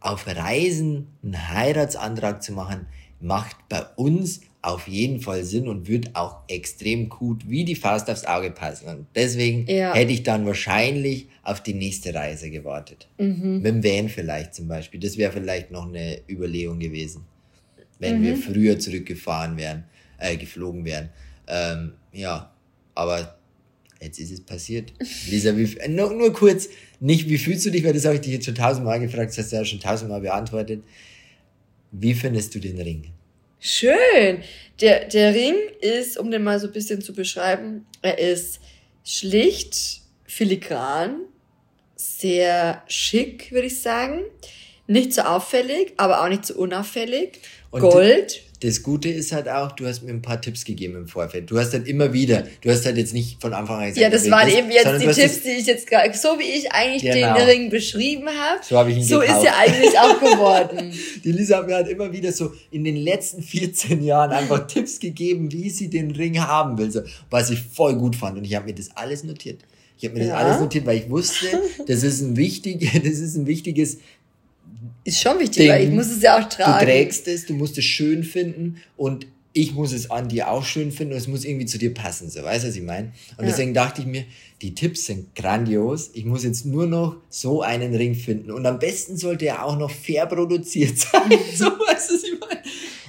auf 0.00 0.26
Reisen 0.26 1.08
einen 1.22 1.48
Heiratsantrag 1.48 2.42
zu 2.42 2.52
machen, 2.52 2.86
macht 3.20 3.56
bei 3.68 3.82
uns 3.96 4.40
auf 4.62 4.88
jeden 4.88 5.20
Fall 5.20 5.44
Sinn 5.44 5.68
und 5.68 5.88
wird 5.88 6.14
auch 6.14 6.40
extrem 6.48 7.08
gut 7.08 7.48
wie 7.48 7.64
die 7.64 7.74
Faust 7.74 8.10
aufs 8.10 8.24
Auge 8.24 8.50
passen. 8.50 8.88
Und 8.88 9.06
deswegen 9.14 9.66
ja. 9.66 9.94
hätte 9.94 10.12
ich 10.12 10.22
dann 10.22 10.44
wahrscheinlich 10.44 11.28
auf 11.42 11.62
die 11.62 11.74
nächste 11.74 12.14
Reise 12.14 12.50
gewartet. 12.50 13.08
Mhm. 13.18 13.60
Mit 13.62 13.66
dem 13.66 13.84
Van 13.84 14.08
vielleicht 14.08 14.54
zum 14.54 14.68
Beispiel. 14.68 15.00
Das 15.00 15.16
wäre 15.16 15.32
vielleicht 15.32 15.70
noch 15.70 15.88
eine 15.88 16.20
Überlegung 16.28 16.78
gewesen. 16.78 17.24
Wenn 17.98 18.20
mhm. 18.20 18.24
wir 18.24 18.36
früher 18.36 18.78
zurückgefahren 18.78 19.56
wären, 19.56 19.84
äh, 20.18 20.36
geflogen 20.36 20.84
wären. 20.84 21.08
Ähm, 21.46 21.94
ja, 22.12 22.52
aber 22.94 23.38
jetzt 24.00 24.18
ist 24.18 24.30
es 24.30 24.40
passiert. 24.42 24.92
Lisa, 25.28 25.56
wie, 25.56 25.88
nur, 25.88 26.12
nur 26.12 26.32
kurz, 26.32 26.68
nicht 27.00 27.28
wie 27.28 27.38
fühlst 27.38 27.64
du 27.66 27.70
dich, 27.70 27.82
weil 27.84 27.94
das 27.94 28.04
habe 28.04 28.16
ich 28.16 28.20
dich 28.20 28.32
jetzt 28.32 28.44
schon 28.44 28.54
tausendmal 28.54 29.00
gefragt, 29.00 29.30
das 29.30 29.38
hast 29.38 29.52
du 29.52 29.56
ja 29.56 29.64
schon 29.64 29.80
tausendmal 29.80 30.20
beantwortet. 30.20 30.82
Wie 31.90 32.14
findest 32.14 32.54
du 32.54 32.60
den 32.60 32.80
Ring? 32.80 33.10
Schön. 33.58 34.42
Der, 34.80 35.06
der 35.06 35.34
Ring 35.34 35.54
ist, 35.80 36.18
um 36.18 36.30
den 36.30 36.42
mal 36.42 36.60
so 36.60 36.66
ein 36.66 36.72
bisschen 36.72 37.00
zu 37.00 37.12
beschreiben, 37.12 37.86
er 38.02 38.18
ist 38.18 38.60
schlicht, 39.04 40.02
filigran, 40.24 41.22
sehr 41.96 42.82
schick, 42.86 43.50
würde 43.50 43.66
ich 43.66 43.80
sagen. 43.80 44.22
Nicht 44.86 45.12
so 45.12 45.22
auffällig, 45.22 45.92
aber 45.96 46.22
auch 46.22 46.28
nicht 46.28 46.46
so 46.46 46.54
unauffällig. 46.54 47.40
Und 47.70 47.80
Gold 47.80 48.42
das 48.60 48.82
Gute 48.82 49.08
ist 49.08 49.32
halt 49.32 49.48
auch, 49.48 49.72
du 49.72 49.86
hast 49.86 50.02
mir 50.02 50.10
ein 50.10 50.20
paar 50.20 50.40
Tipps 50.40 50.64
gegeben 50.64 50.94
im 50.94 51.08
Vorfeld. 51.08 51.50
Du 51.50 51.58
hast 51.58 51.72
halt 51.72 51.88
immer 51.88 52.12
wieder, 52.12 52.44
du 52.60 52.70
hast 52.70 52.84
halt 52.84 52.98
jetzt 52.98 53.14
nicht 53.14 53.40
von 53.40 53.54
Anfang 53.54 53.78
an 53.78 53.88
gesagt, 53.88 54.02
ja, 54.02 54.10
das 54.10 54.30
waren 54.30 54.48
eben 54.50 54.70
jetzt 54.70 55.00
die 55.00 55.06
Tipps, 55.06 55.42
die 55.42 55.50
ich 55.50 55.66
jetzt 55.66 55.86
gerade, 55.86 56.12
so 56.14 56.38
wie 56.38 56.58
ich 56.58 56.70
eigentlich 56.70 57.10
genau. 57.10 57.36
den 57.36 57.46
Ring 57.46 57.70
beschrieben 57.70 58.28
habe, 58.28 58.60
so, 58.62 58.76
hab 58.76 58.86
ich 58.88 58.98
ihn 58.98 59.02
so 59.02 59.22
ist 59.22 59.30
er 59.30 59.56
eigentlich 59.56 59.98
auch 59.98 60.20
geworden. 60.20 60.92
Die 61.24 61.32
Lisa 61.32 61.58
hat 61.58 61.66
mir 61.66 61.76
halt 61.76 61.88
immer 61.88 62.12
wieder 62.12 62.32
so 62.32 62.52
in 62.70 62.84
den 62.84 62.96
letzten 62.96 63.42
14 63.42 64.02
Jahren 64.02 64.30
einfach 64.30 64.66
Tipps 64.66 65.00
gegeben, 65.00 65.50
wie 65.52 65.70
sie 65.70 65.88
den 65.88 66.10
Ring 66.10 66.38
haben 66.38 66.76
will, 66.76 66.90
so, 66.90 67.00
was 67.30 67.50
ich 67.50 67.60
voll 67.60 67.94
gut 67.96 68.14
fand. 68.14 68.36
Und 68.36 68.44
ich 68.44 68.54
habe 68.54 68.66
mir 68.66 68.74
das 68.74 68.90
alles 68.94 69.24
notiert. 69.24 69.60
Ich 69.96 70.06
habe 70.06 70.18
mir 70.18 70.26
ja. 70.26 70.34
das 70.34 70.44
alles 70.44 70.60
notiert, 70.60 70.86
weil 70.86 70.98
ich 70.98 71.10
wusste, 71.10 71.46
das 71.86 72.02
ist 72.02 72.22
ein 72.22 72.36
wichtig, 72.36 72.90
das 73.04 73.18
ist 73.18 73.36
ein 73.36 73.46
wichtiges 73.46 73.98
ist 75.04 75.20
schon 75.20 75.38
wichtig, 75.38 75.62
Ding. 75.62 75.70
weil 75.70 75.84
ich 75.84 75.90
muss 75.90 76.10
es 76.10 76.22
ja 76.22 76.38
auch 76.38 76.48
tragen. 76.48 76.86
Du 76.86 76.92
trägst 76.92 77.28
es, 77.28 77.46
du 77.46 77.54
musst 77.54 77.76
es 77.78 77.84
schön 77.84 78.24
finden 78.24 78.76
und 78.96 79.26
ich 79.52 79.74
muss 79.74 79.92
es 79.92 80.10
an 80.10 80.28
dir 80.28 80.48
auch 80.50 80.64
schön 80.64 80.92
finden 80.92 81.14
und 81.14 81.18
es 81.18 81.26
muss 81.26 81.44
irgendwie 81.44 81.66
zu 81.66 81.76
dir 81.76 81.92
passen, 81.92 82.30
so 82.30 82.42
weißt 82.42 82.64
du, 82.64 82.68
was 82.68 82.76
ich 82.76 82.82
meine? 82.82 83.08
Und 83.36 83.44
ja. 83.44 83.50
deswegen 83.50 83.74
dachte 83.74 84.00
ich 84.00 84.06
mir, 84.06 84.24
die 84.62 84.74
Tipps 84.74 85.06
sind 85.06 85.34
grandios. 85.34 86.10
Ich 86.12 86.24
muss 86.24 86.44
jetzt 86.44 86.66
nur 86.66 86.86
noch 86.86 87.16
so 87.30 87.62
einen 87.62 87.94
Ring 87.94 88.14
finden 88.14 88.50
und 88.52 88.64
am 88.66 88.78
besten 88.78 89.16
sollte 89.16 89.46
er 89.46 89.64
auch 89.64 89.76
noch 89.76 89.90
fair 89.90 90.26
produziert 90.26 90.96
sein, 90.98 91.30
so 91.54 91.64
weißt 91.66 92.10
du, 92.10 92.14
was 92.14 92.22
ich 92.22 92.40
meine? 92.40 92.62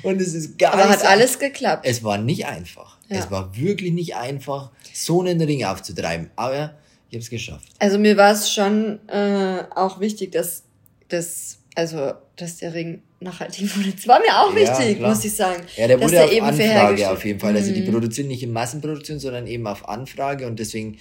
Und 0.04 0.20
es 0.20 0.34
ist 0.34 0.58
gar 0.58 0.74
Aber 0.74 0.90
hat 0.90 1.06
alles 1.06 1.38
geklappt. 1.38 1.86
Es 1.88 2.04
war 2.04 2.18
nicht 2.18 2.48
einfach. 2.48 2.98
Ja. 3.08 3.20
Es 3.20 3.30
war 3.30 3.56
wirklich 3.56 3.92
nicht 3.92 4.16
einfach, 4.16 4.72
so 4.94 5.22
einen 5.22 5.40
Ring 5.42 5.64
aufzutreiben. 5.64 6.32
Aber 6.36 6.74
ich 7.10 7.16
habe 7.16 7.24
es 7.24 7.30
geschafft. 7.30 7.68
Also 7.78 8.00
mir 8.00 8.18
war 8.18 8.32
es 8.32 8.52
schon 8.52 9.00
äh, 9.08 9.64
auch 9.76 10.00
wichtig, 10.00 10.32
dass 10.32 10.64
das 11.10 11.60
also 11.76 12.14
dass 12.36 12.58
der 12.58 12.74
Ring 12.74 13.02
nachhaltig 13.20 13.76
wurde. 13.78 13.92
Das 13.92 14.08
war 14.08 14.20
mir 14.20 14.40
auch 14.40 14.54
wichtig, 14.56 15.00
ja, 15.00 15.08
muss 15.08 15.24
ich 15.24 15.36
sagen. 15.36 15.64
Ja, 15.78 15.88
der 15.88 16.02
wurde 16.02 16.24
auf 16.24 16.42
Anfrage 16.42 17.12
auf 17.12 17.26
jeden 17.26 17.40
Fall. 17.40 17.56
Also 17.56 17.74
die 17.74 17.82
mhm. 17.82 17.92
produzieren 17.92 18.28
nicht 18.28 18.44
in 18.44 18.52
Massenproduktion, 18.52 19.20
sondern 19.20 19.48
eben 19.48 19.68
auf 19.68 19.88
Anfrage 19.88 20.48
und 20.48 20.60
deswegen 20.60 20.98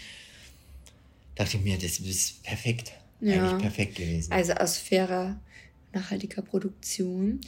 dachte 1.34 1.56
ich 1.56 1.62
mir, 1.62 1.78
das 1.78 1.98
ist 1.98 2.42
perfekt. 2.42 2.92
Ja. 3.20 3.34
Eigentlich 3.34 3.62
perfekt 3.62 3.94
gewesen. 3.96 4.32
Also 4.32 4.52
aus 4.52 4.78
fairer, 4.78 5.38
nachhaltiger 5.92 6.42
Produktion. 6.42 7.40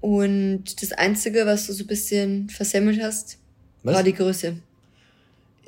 Und 0.00 0.82
das 0.82 0.92
Einzige, 0.92 1.46
was 1.46 1.66
du 1.66 1.72
so 1.72 1.84
ein 1.84 1.86
bisschen 1.86 2.50
versemmelt 2.50 3.02
hast, 3.02 3.38
was? 3.82 3.94
war 3.94 4.02
die 4.02 4.12
Größe. 4.12 4.56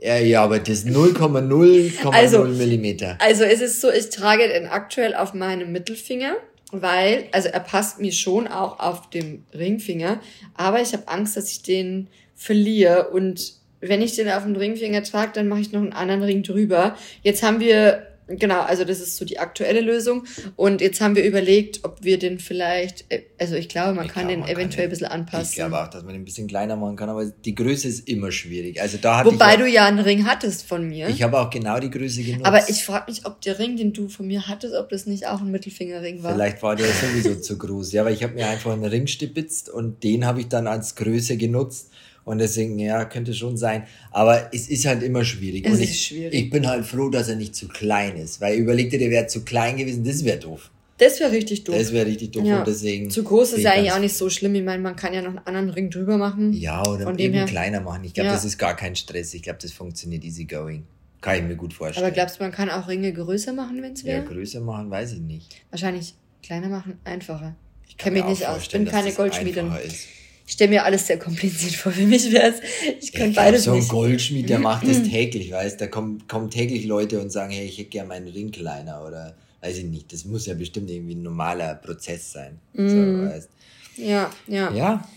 Ja, 0.01 0.19
ja, 0.19 0.43
aber 0.43 0.59
das 0.59 0.85
0,0,0 0.85 2.11
also, 2.11 2.45
Millimeter. 2.45 3.17
Also 3.19 3.45
es 3.45 3.63
ist 3.63 3.81
so, 3.81 3.91
ich 3.91 4.11
trage 4.11 4.47
den 4.47 4.67
aktuell 4.67 5.15
auf 5.15 5.33
meinem 5.33 5.73
Mittelfinger 5.73 6.37
weil, 6.73 7.29
also 7.33 7.49
er 7.49 7.61
passt 7.61 8.01
mir 8.01 8.13
schon 8.13 8.49
auch 8.49 8.79
auf 8.81 9.11
dem 9.11 9.45
Ringfinger, 9.55 10.21
aber 10.55 10.81
ich 10.81 10.93
habe 10.93 11.09
Angst, 11.09 11.37
dass 11.37 11.51
ich 11.51 11.63
den 11.63 12.09
verliere 12.35 13.11
und 13.11 13.55
wenn 13.81 14.03
ich 14.03 14.17
den 14.17 14.29
auf 14.29 14.43
dem 14.43 14.57
Ringfinger 14.57 15.03
trage, 15.03 15.33
dann 15.35 15.49
mache 15.49 15.61
ich 15.61 15.73
noch 15.73 15.81
einen 15.81 15.93
anderen 15.93 16.23
Ring 16.23 16.43
drüber. 16.43 16.97
Jetzt 17.23 17.43
haben 17.43 17.61
wir 17.61 18.06
Genau, 18.29 18.61
also 18.63 18.85
das 18.85 18.99
ist 18.99 19.17
so 19.17 19.25
die 19.25 19.39
aktuelle 19.39 19.81
Lösung. 19.81 20.25
Und 20.57 20.81
jetzt 20.81 21.01
haben 21.01 21.15
wir 21.15 21.25
überlegt, 21.25 21.85
ob 21.85 22.03
wir 22.03 22.19
den 22.19 22.41
vielleicht, 22.41 23.05
äh, 23.09 23.23
also 23.39 23.55
ich 23.55 23.69
glaube, 23.69 23.95
man 23.95 24.07
ich 24.07 24.13
kann 24.13 24.27
glaube, 24.27 24.43
den 24.43 24.53
eventuell 24.53 24.85
ein 24.85 24.91
bisschen 24.91 25.07
anpassen. 25.07 25.47
Ich 25.49 25.55
glaube 25.55 25.81
auch, 25.81 25.89
dass 25.89 26.03
man 26.03 26.13
den 26.13 26.23
ein 26.23 26.25
bisschen 26.25 26.49
kleiner 26.49 26.75
machen 26.75 26.97
kann, 26.97 27.09
aber 27.09 27.27
die 27.27 27.55
Größe 27.55 27.87
ist 27.87 28.09
immer 28.09 28.33
schwierig. 28.33 28.83
Also 28.83 28.99
da 29.01 29.19
hatte 29.19 29.31
Wobei 29.31 29.51
ich 29.51 29.55
auch, 29.55 29.65
du 29.65 29.69
ja 29.69 29.87
einen 29.87 30.01
Ring 30.01 30.27
hattest 30.27 30.67
von 30.67 30.89
mir. 30.89 31.09
Ich 31.09 31.23
habe 31.23 31.39
auch 31.39 31.51
genau 31.51 31.79
die 31.79 31.91
Größe 31.91 32.25
genutzt. 32.25 32.47
Aber 32.47 32.69
ich 32.69 32.85
frage 32.85 33.11
mich, 33.11 33.27
ob 33.27 33.41
der 33.43 33.61
Ring, 33.61 33.77
den 33.77 33.93
du 33.93 34.09
von 34.09 34.27
mir 34.27 34.49
hattest, 34.49 34.75
ob 34.75 34.89
das 34.89 35.07
nicht 35.07 35.29
auch 35.29 35.41
ein 35.41 35.51
Mittelfingerring 35.53 36.25
war. 36.25 36.33
Vielleicht 36.33 36.63
war 36.63 36.75
der 36.75 36.89
sowieso 36.89 37.37
zu 37.37 37.57
groß. 37.57 37.93
Ja, 37.93 38.03
aber 38.03 38.11
ich 38.11 38.25
habe 38.25 38.35
mir 38.35 38.49
einfach 38.49 38.73
einen 38.73 38.85
Ring 38.85 39.07
stibitzt 39.07 39.71
und 39.71 40.03
den 40.03 40.27
habe 40.27 40.41
ich 40.41 40.49
dann 40.49 40.67
als 40.67 40.97
Größe 40.97 41.37
genutzt. 41.37 41.91
Und 42.27 42.39
deswegen, 42.39 42.77
ja, 42.81 43.05
könnte 43.05 43.33
schon 43.35 43.57
sein. 43.57 43.85
Aber 44.11 44.51
es 44.53 44.67
ist 44.69 44.85
halt 44.85 45.05
immer 45.05 45.25
schwierig. 45.25 45.65
Es 45.65 45.75
und 45.75 45.81
ich, 45.81 45.91
ist 45.91 46.03
schwierig. 46.07 46.35
Ich 46.35 46.51
bin 46.51 46.67
halt 46.67 46.85
froh, 46.85 47.09
dass 47.09 47.29
er 47.29 47.37
nicht 47.37 47.55
zu 47.55 47.69
klein 47.69 48.17
ist. 48.17 48.41
Weil 48.41 48.59
überleg 48.59 48.91
dir, 48.91 48.99
der 48.99 49.11
wäre 49.11 49.29
zu 49.29 49.45
klein 49.45 49.77
gewesen, 49.77 50.03
das 50.03 50.25
wäre 50.25 50.39
doof. 50.39 50.73
Das 50.99 51.21
wäre 51.21 51.31
richtig 51.31 51.63
doof. 51.63 51.77
Das 51.77 51.93
wäre 51.93 52.05
richtig 52.05 52.33
doof 52.33 52.45
ja. 52.45 52.59
und 52.59 52.67
deswegen. 52.67 53.11
Zu 53.11 53.23
groß 53.23 53.53
ist 53.53 53.63
ja 53.63 53.75
eigentlich 53.75 53.93
auch 53.93 54.01
nicht 54.01 54.17
so 54.17 54.29
schlimm. 54.29 54.57
Ich 54.57 54.65
meine, 54.65 54.83
man 54.83 54.97
kann 54.97 55.15
ja 55.15 55.23
noch 55.23 55.29
einen 55.29 55.47
anderen 55.47 55.71
Ring 55.71 55.89
drüber 55.89 56.17
machen. 56.19 56.53
Ja, 56.53 56.85
oder 56.85 57.05
von 57.05 57.17
eben 57.17 57.35
her. 57.35 57.45
kleiner 57.45 57.81
machen. 57.81 58.03
Ich 58.03 58.13
glaube, 58.13 58.27
ja. 58.27 58.33
das 58.33 58.45
ist 58.45 58.59
gar 58.59 58.75
kein 58.75 58.97
Stress. 58.97 59.33
Ich 59.33 59.43
glaube, 59.43 59.61
das 59.63 59.71
funktioniert 59.71 60.25
easy 60.25 60.47
going. 60.47 60.83
Kann 61.21 61.37
ich 61.37 61.43
mir 61.45 61.55
gut 61.55 61.75
vorstellen. 61.75 62.05
Aber 62.05 62.13
glaubst 62.13 62.41
du, 62.41 62.43
man 62.43 62.51
kann 62.51 62.71
auch 62.71 62.89
Ringe 62.89 63.13
größer 63.13 63.53
machen, 63.53 63.81
wenn 63.83 63.93
es 63.93 64.05
wäre? 64.05 64.25
Ja, 64.25 64.29
größer 64.29 64.61
machen, 64.61 64.91
weiß 64.91 65.13
ich 65.13 65.21
nicht. 65.21 65.63
Wahrscheinlich 65.71 66.15
kleiner 66.43 66.69
machen, 66.69 66.99
einfacher. 67.05 67.55
Ich 67.87 67.97
kenne 67.97 68.17
mich 68.17 68.25
nicht 68.25 68.49
aus. 68.49 68.63
Ich 68.63 68.71
bin 68.71 68.85
keine 68.85 69.13
Goldschmiedin. 69.13 69.71
Ist. 69.85 70.16
Ich 70.47 70.53
stelle 70.53 70.71
mir 70.71 70.85
alles 70.85 71.07
sehr 71.07 71.19
kompliziert 71.19 71.75
vor. 71.75 71.91
Für 71.91 72.07
mich 72.07 72.31
wäre 72.31 72.51
es, 72.51 72.61
ich 73.01 73.13
kann 73.13 73.33
ja, 73.33 73.43
beides 73.43 73.65
so 73.65 73.75
nicht. 73.75 73.89
So 73.89 73.97
ein 73.97 74.03
Goldschmied, 74.03 74.49
der 74.49 74.61
macht 74.61 74.87
das 74.89 75.03
täglich, 75.03 75.51
weißt 75.51 75.81
Da 75.81 75.89
kommen, 75.89 76.27
kommen 76.29 76.51
täglich 76.51 76.85
Leute 76.85 77.21
und 77.21 77.31
sagen, 77.31 77.53
hey, 77.53 77.67
ich 77.67 77.79
hätte 77.79 77.91
gerne 77.91 78.09
meinen 78.09 78.29
Ring 78.29 78.53
kleiner 78.53 79.05
oder 79.05 79.37
weiß 79.61 79.79
ich 79.79 79.85
nicht. 79.85 80.13
Das 80.13 80.25
muss 80.25 80.47
ja 80.47 80.55
bestimmt 80.55 80.91
irgendwie 80.91 81.15
ein 81.15 81.23
normaler 81.23 81.75
Prozess 81.75 82.33
sein. 82.33 82.59
Mm. 82.75 82.89
So, 82.89 83.29
weißt. 83.29 83.49
Ja, 83.97 84.31
ja. 84.47 84.73
Ja. 84.73 85.09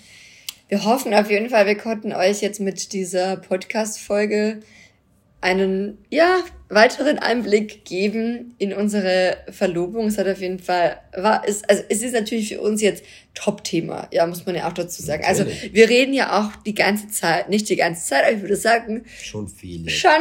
Wir 0.67 0.85
hoffen 0.85 1.13
auf 1.13 1.29
jeden 1.29 1.49
Fall, 1.49 1.65
wir 1.65 1.77
konnten 1.77 2.13
euch 2.13 2.41
jetzt 2.41 2.59
mit 2.59 2.93
dieser 2.93 3.37
Podcast-Folge 3.37 4.61
einen, 5.41 5.97
ja, 6.09 6.39
weiteren 6.69 7.17
Einblick 7.17 7.83
geben 7.83 8.53
in 8.59 8.73
unsere 8.73 9.37
Verlobung. 9.51 10.07
Es 10.07 10.19
hat 10.19 10.27
auf 10.27 10.39
jeden 10.39 10.59
Fall, 10.59 10.97
war, 11.17 11.47
ist, 11.47 11.67
also 11.67 11.81
es 11.89 12.03
ist 12.03 12.13
natürlich 12.13 12.49
für 12.49 12.61
uns 12.61 12.81
jetzt 12.81 13.03
Top-Thema, 13.33 14.07
ja, 14.11 14.27
muss 14.27 14.45
man 14.45 14.55
ja 14.55 14.67
auch 14.67 14.73
dazu 14.73 15.01
sagen. 15.01 15.23
Also 15.23 15.43
natürlich. 15.43 15.63
Also 15.63 15.75
wir 15.75 15.89
reden 15.89 16.13
ja 16.13 16.39
auch 16.39 16.55
die 16.63 16.75
ganze 16.75 17.07
Zeit, 17.07 17.49
nicht 17.49 17.69
die 17.69 17.75
ganze 17.75 18.05
Zeit, 18.05 18.23
aber 18.25 18.33
ich 18.35 18.41
würde 18.41 18.55
sagen, 18.55 19.05
schon 19.21 19.47
viele. 19.47 19.89
Schon 19.89 20.11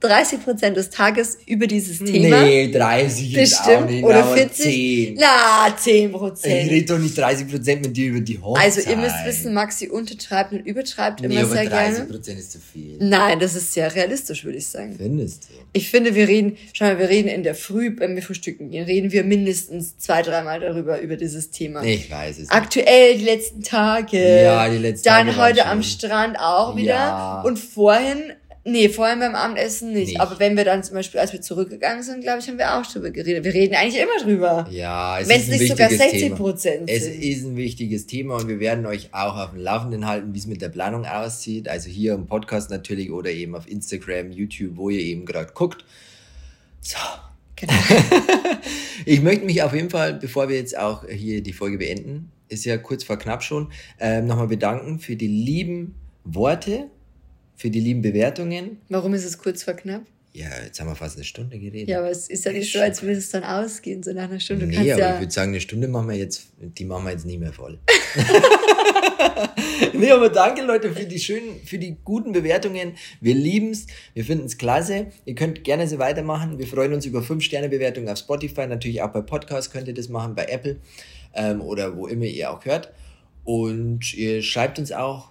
30 0.00 0.42
Prozent 0.42 0.76
des 0.76 0.90
Tages 0.90 1.38
über 1.46 1.66
dieses 1.66 1.98
Thema. 1.98 2.42
Nee, 2.42 2.70
30 2.70 3.32
Bestimmt. 3.34 3.90
nicht, 3.90 4.04
oder 4.04 4.24
40. 4.24 4.64
10. 4.64 5.18
Na, 5.20 5.76
10 5.76 6.12
Prozent. 6.12 6.64
Ich 6.64 6.70
rede 6.70 6.86
doch 6.86 6.98
nicht 6.98 7.18
30 7.18 7.48
Prozent 7.48 7.82
mit 7.82 7.96
dir 7.96 8.08
über 8.08 8.20
die 8.20 8.38
Hochzeit. 8.38 8.64
Also 8.64 8.90
ihr 8.90 8.96
müsst 8.96 9.24
wissen, 9.24 9.52
Maxi 9.52 9.88
untertreibt 9.88 10.52
und 10.52 10.60
übertreibt 10.60 11.20
nee, 11.20 11.26
immer 11.26 11.44
sehr 11.44 11.66
30 11.66 11.70
gerne. 11.70 11.96
30 11.96 12.08
Prozent 12.08 12.38
ist 12.38 12.52
zu 12.52 12.58
viel. 12.58 12.96
Nein, 13.00 13.38
das 13.38 13.54
ist 13.54 13.72
sehr 13.72 13.94
realistisch, 13.94 14.44
würde 14.44 14.58
ich 14.58 14.66
sagen. 14.66 14.94
Findest 14.96 15.44
du? 15.44 15.75
Ich 15.76 15.90
finde, 15.90 16.14
wir 16.14 16.26
reden, 16.26 16.56
schau 16.72 16.86
mal, 16.86 16.98
wir 16.98 17.10
reden 17.10 17.28
in 17.28 17.42
der 17.42 17.54
Früh, 17.54 17.94
wenn 17.98 18.16
wir 18.16 18.22
frühstücken 18.22 18.70
gehen, 18.70 18.86
reden 18.86 19.12
wir 19.12 19.24
mindestens 19.24 19.98
zwei, 19.98 20.22
dreimal 20.22 20.58
darüber, 20.58 21.00
über 21.00 21.16
dieses 21.16 21.50
Thema. 21.50 21.82
Ich 21.82 22.10
weiß 22.10 22.38
es. 22.38 22.50
Aktuell 22.50 23.18
die 23.18 23.24
letzten 23.24 23.62
Tage. 23.62 24.42
Ja, 24.42 24.66
die 24.70 24.78
letzten 24.78 25.06
Dann 25.06 25.26
Tage. 25.26 25.36
Dann 25.36 25.46
heute 25.46 25.66
am 25.66 25.82
Strand 25.82 26.38
auch 26.40 26.76
wieder. 26.76 26.94
Ja. 26.94 27.42
Und 27.42 27.58
vorhin 27.58 28.32
Nee, 28.68 28.88
vorhin 28.88 29.20
beim 29.20 29.36
Abendessen 29.36 29.92
nicht. 29.92 30.08
nicht. 30.08 30.20
Aber 30.20 30.40
wenn 30.40 30.56
wir 30.56 30.64
dann 30.64 30.82
zum 30.82 30.94
Beispiel, 30.94 31.20
als 31.20 31.32
wir 31.32 31.40
zurückgegangen 31.40 32.02
sind, 32.02 32.22
glaube 32.22 32.40
ich, 32.40 32.48
haben 32.48 32.58
wir 32.58 32.76
auch 32.76 32.84
drüber 32.84 33.12
geredet. 33.12 33.44
Wir 33.44 33.54
reden 33.54 33.76
eigentlich 33.76 34.02
immer 34.02 34.20
drüber. 34.20 34.66
Ja, 34.72 35.20
es 35.20 35.28
Wenn 35.28 35.40
es 35.40 35.46
nicht 35.46 35.68
sogar 35.68 35.88
60 35.88 36.34
Prozent 36.34 36.90
Es 36.90 37.06
ist 37.06 37.44
ein 37.44 37.56
wichtiges 37.56 38.08
Thema 38.08 38.34
und 38.34 38.48
wir 38.48 38.58
werden 38.58 38.84
euch 38.84 39.14
auch 39.14 39.36
auf 39.36 39.50
dem 39.50 39.60
Laufenden 39.60 40.08
halten, 40.08 40.34
wie 40.34 40.38
es 40.38 40.48
mit 40.48 40.62
der 40.62 40.70
Planung 40.70 41.06
aussieht. 41.06 41.68
Also 41.68 41.88
hier 41.88 42.14
im 42.14 42.26
Podcast 42.26 42.70
natürlich 42.70 43.12
oder 43.12 43.30
eben 43.30 43.54
auf 43.54 43.70
Instagram, 43.70 44.32
YouTube, 44.32 44.76
wo 44.76 44.90
ihr 44.90 45.00
eben 45.00 45.26
gerade 45.26 45.52
guckt. 45.52 45.84
So. 46.80 46.98
Genau. 47.54 47.72
ich 49.06 49.22
möchte 49.22 49.44
mich 49.44 49.62
auf 49.62 49.74
jeden 49.74 49.90
Fall, 49.90 50.14
bevor 50.14 50.48
wir 50.48 50.56
jetzt 50.56 50.76
auch 50.76 51.06
hier 51.08 51.40
die 51.40 51.52
Folge 51.52 51.78
beenden, 51.78 52.32
ist 52.48 52.64
ja 52.64 52.78
kurz 52.78 53.04
vor 53.04 53.16
knapp 53.16 53.44
schon, 53.44 53.70
äh, 54.00 54.20
nochmal 54.22 54.48
bedanken 54.48 54.98
für 54.98 55.14
die 55.14 55.28
lieben 55.28 55.94
Worte 56.24 56.90
für 57.56 57.70
die 57.70 57.80
lieben 57.80 58.02
Bewertungen. 58.02 58.78
Warum 58.88 59.14
ist 59.14 59.24
es 59.24 59.38
kurz 59.38 59.64
vor 59.64 59.74
knapp? 59.74 60.02
Ja, 60.36 60.48
jetzt 60.62 60.78
haben 60.78 60.88
wir 60.88 60.94
fast 60.94 61.16
eine 61.16 61.24
Stunde 61.24 61.58
geredet. 61.58 61.88
Ja, 61.88 62.00
aber 62.00 62.10
es 62.10 62.28
ist 62.28 62.44
ja 62.44 62.52
nicht 62.52 62.70
so, 62.70 62.78
als 62.78 63.00
würde 63.00 63.16
es 63.16 63.30
dann 63.30 63.42
ausgehen, 63.42 64.02
so 64.02 64.12
nach 64.12 64.24
einer 64.24 64.38
Stunde. 64.38 64.66
Nee, 64.66 64.76
aber 64.76 64.86
ja 64.86 65.14
ich 65.14 65.20
würde 65.20 65.32
sagen, 65.32 65.52
eine 65.52 65.62
Stunde 65.62 65.88
machen 65.88 66.10
wir 66.10 66.16
jetzt, 66.16 66.48
die 66.60 66.84
machen 66.84 67.04
wir 67.06 67.12
jetzt 67.12 67.24
nicht 67.24 67.40
mehr 67.40 67.54
voll. 67.54 67.78
nee, 69.94 70.10
aber 70.10 70.28
danke 70.28 70.60
Leute 70.60 70.92
für 70.92 71.06
die 71.06 71.18
schönen, 71.18 71.58
für 71.64 71.78
die 71.78 71.96
guten 72.04 72.32
Bewertungen. 72.32 72.96
Wir 73.22 73.34
lieben 73.34 73.70
es, 73.70 73.86
wir 74.12 74.26
finden 74.26 74.44
es 74.44 74.58
klasse. 74.58 75.06
Ihr 75.24 75.34
könnt 75.34 75.64
gerne 75.64 75.88
so 75.88 75.98
weitermachen. 75.98 76.58
Wir 76.58 76.66
freuen 76.66 76.92
uns 76.92 77.06
über 77.06 77.20
5-Sterne-Bewertungen 77.20 78.10
auf 78.10 78.18
Spotify, 78.18 78.66
natürlich 78.66 79.00
auch 79.00 79.12
bei 79.12 79.22
Podcasts 79.22 79.70
könnt 79.70 79.88
ihr 79.88 79.94
das 79.94 80.10
machen, 80.10 80.34
bei 80.34 80.44
Apple 80.44 80.76
ähm, 81.32 81.62
oder 81.62 81.96
wo 81.96 82.06
immer 82.08 82.26
ihr 82.26 82.50
auch 82.50 82.62
hört. 82.66 82.92
Und 83.44 84.12
ihr 84.12 84.42
schreibt 84.42 84.78
uns 84.78 84.92
auch 84.92 85.30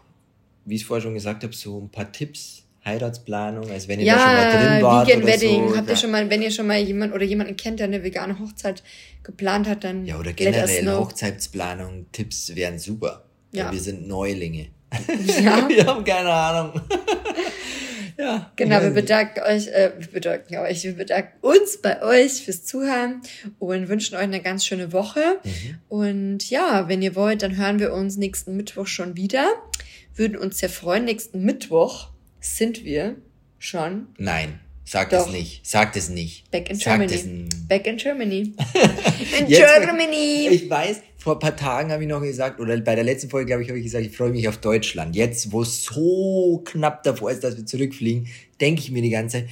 wie 0.66 0.76
ich 0.76 0.82
es 0.82 0.88
vorher 0.88 1.01
schon 1.01 1.13
gesagt 1.13 1.43
habe, 1.43 1.53
so 1.53 1.80
ein 1.80 1.89
paar 1.89 2.11
Tipps, 2.11 2.63
Heiratsplanung, 2.84 3.70
also 3.72 3.88
wenn 3.88 3.99
ihr 3.99 4.05
ja, 4.05 4.16
da 4.16 4.22
schon 4.22 4.36
mal 4.36 4.51
drin 4.51 4.84
wart 4.84 5.07
Vegan 5.07 5.24
oder 5.24 5.34
Wedding, 5.34 5.70
so, 5.70 5.78
habt 5.78 5.89
ihr 5.89 5.95
schon 5.95 6.11
mal, 6.11 6.30
wenn 6.30 6.41
ihr 6.41 6.51
schon 6.51 6.68
mal 6.68 6.80
jemand 6.80 7.13
oder 7.13 7.24
jemanden 7.24 7.57
kennt, 7.57 7.80
der 7.80 7.88
eine 7.88 8.03
vegane 8.03 8.38
Hochzeit 8.39 8.84
geplant 9.24 9.68
hat, 9.68 9.84
dann 9.84 10.05
Ja, 10.05 10.20
oder 10.20 10.34
generell 10.34 10.88
Hochzeitsplanung, 10.88 12.05
Tipps 12.11 12.55
wären 12.55 12.78
super. 12.78 13.26
Ja. 13.51 13.72
wir 13.72 13.80
sind 13.80 14.07
Neulinge. 14.07 14.68
Ja. 15.41 15.68
wir 15.70 15.86
haben 15.86 16.03
keine 16.03 16.32
Ahnung. 16.32 16.82
ja. 18.18 18.51
Genau, 18.55 18.82
wir 18.82 18.91
bedanken 18.91 19.41
euch, 19.41 19.68
äh, 19.68 19.91
wir 19.97 20.07
bedanken 20.07 20.57
euch, 20.57 20.84
wir 20.84 20.95
bedanken 20.95 21.34
uns 21.41 21.82
bei 21.82 22.01
euch 22.01 22.43
fürs 22.43 22.66
Zuhören 22.66 23.22
und 23.59 23.89
wünschen 23.89 24.16
euch 24.16 24.24
eine 24.24 24.41
ganz 24.41 24.66
schöne 24.66 24.93
Woche. 24.93 25.39
Mhm. 25.43 25.78
Und 25.89 26.49
ja, 26.49 26.88
wenn 26.88 27.01
ihr 27.01 27.16
wollt, 27.16 27.41
dann 27.41 27.57
hören 27.57 27.80
wir 27.80 27.93
uns 27.93 28.18
nächsten 28.18 28.55
Mittwoch 28.55 28.88
schon 28.88 29.16
wieder 29.16 29.47
würden 30.16 30.38
uns 30.38 30.59
sehr 30.59 30.70
freuen. 30.70 31.05
Nächsten 31.05 31.43
Mittwoch 31.43 32.09
sind 32.39 32.84
wir 32.84 33.18
schon. 33.59 34.07
Nein, 34.18 34.59
sag 34.84 35.09
Doch. 35.09 35.28
es 35.28 35.34
nicht. 35.34 35.66
Sag 35.66 35.95
es 35.95 36.09
nicht. 36.09 36.49
Back 36.51 36.70
in 36.70 36.78
sag 36.78 37.07
Germany. 37.07 37.49
Back 37.68 37.88
in 37.88 37.97
Germany. 37.97 38.53
in 39.39 39.47
Germany. 39.47 40.47
Ich 40.51 40.70
weiß, 40.70 41.01
vor 41.26 41.38
ein 41.38 41.39
paar 41.39 41.55
Tagen 41.55 41.91
habe 41.91 42.03
ich 42.03 42.07
noch 42.07 42.21
gesagt, 42.21 42.59
oder 42.59 42.80
bei 42.82 42.93
der 42.93 43.03
letzten 43.03 43.32
Folge, 43.32 43.47
glaube 43.47 43.63
ich, 43.63 43.69
habe 43.69 43.80
ich 43.80 43.86
gesagt, 43.86 44.05
ich 44.05 44.15
freue 44.15 44.30
mich 44.30 44.47
auf 44.47 44.57
Deutschland. 44.57 45.15
Jetzt, 45.15 45.51
wo 45.51 45.63
es 45.63 45.84
so 45.84 46.61
knapp 46.63 47.01
davor 47.01 47.32
ist, 47.32 47.43
dass 47.43 47.57
wir 47.57 47.65
zurückfliegen, 47.65 48.28
denke 48.61 48.82
ich 48.82 48.91
mir 48.91 49.01
die 49.01 49.09
ganze 49.09 49.38
Zeit, 49.38 49.49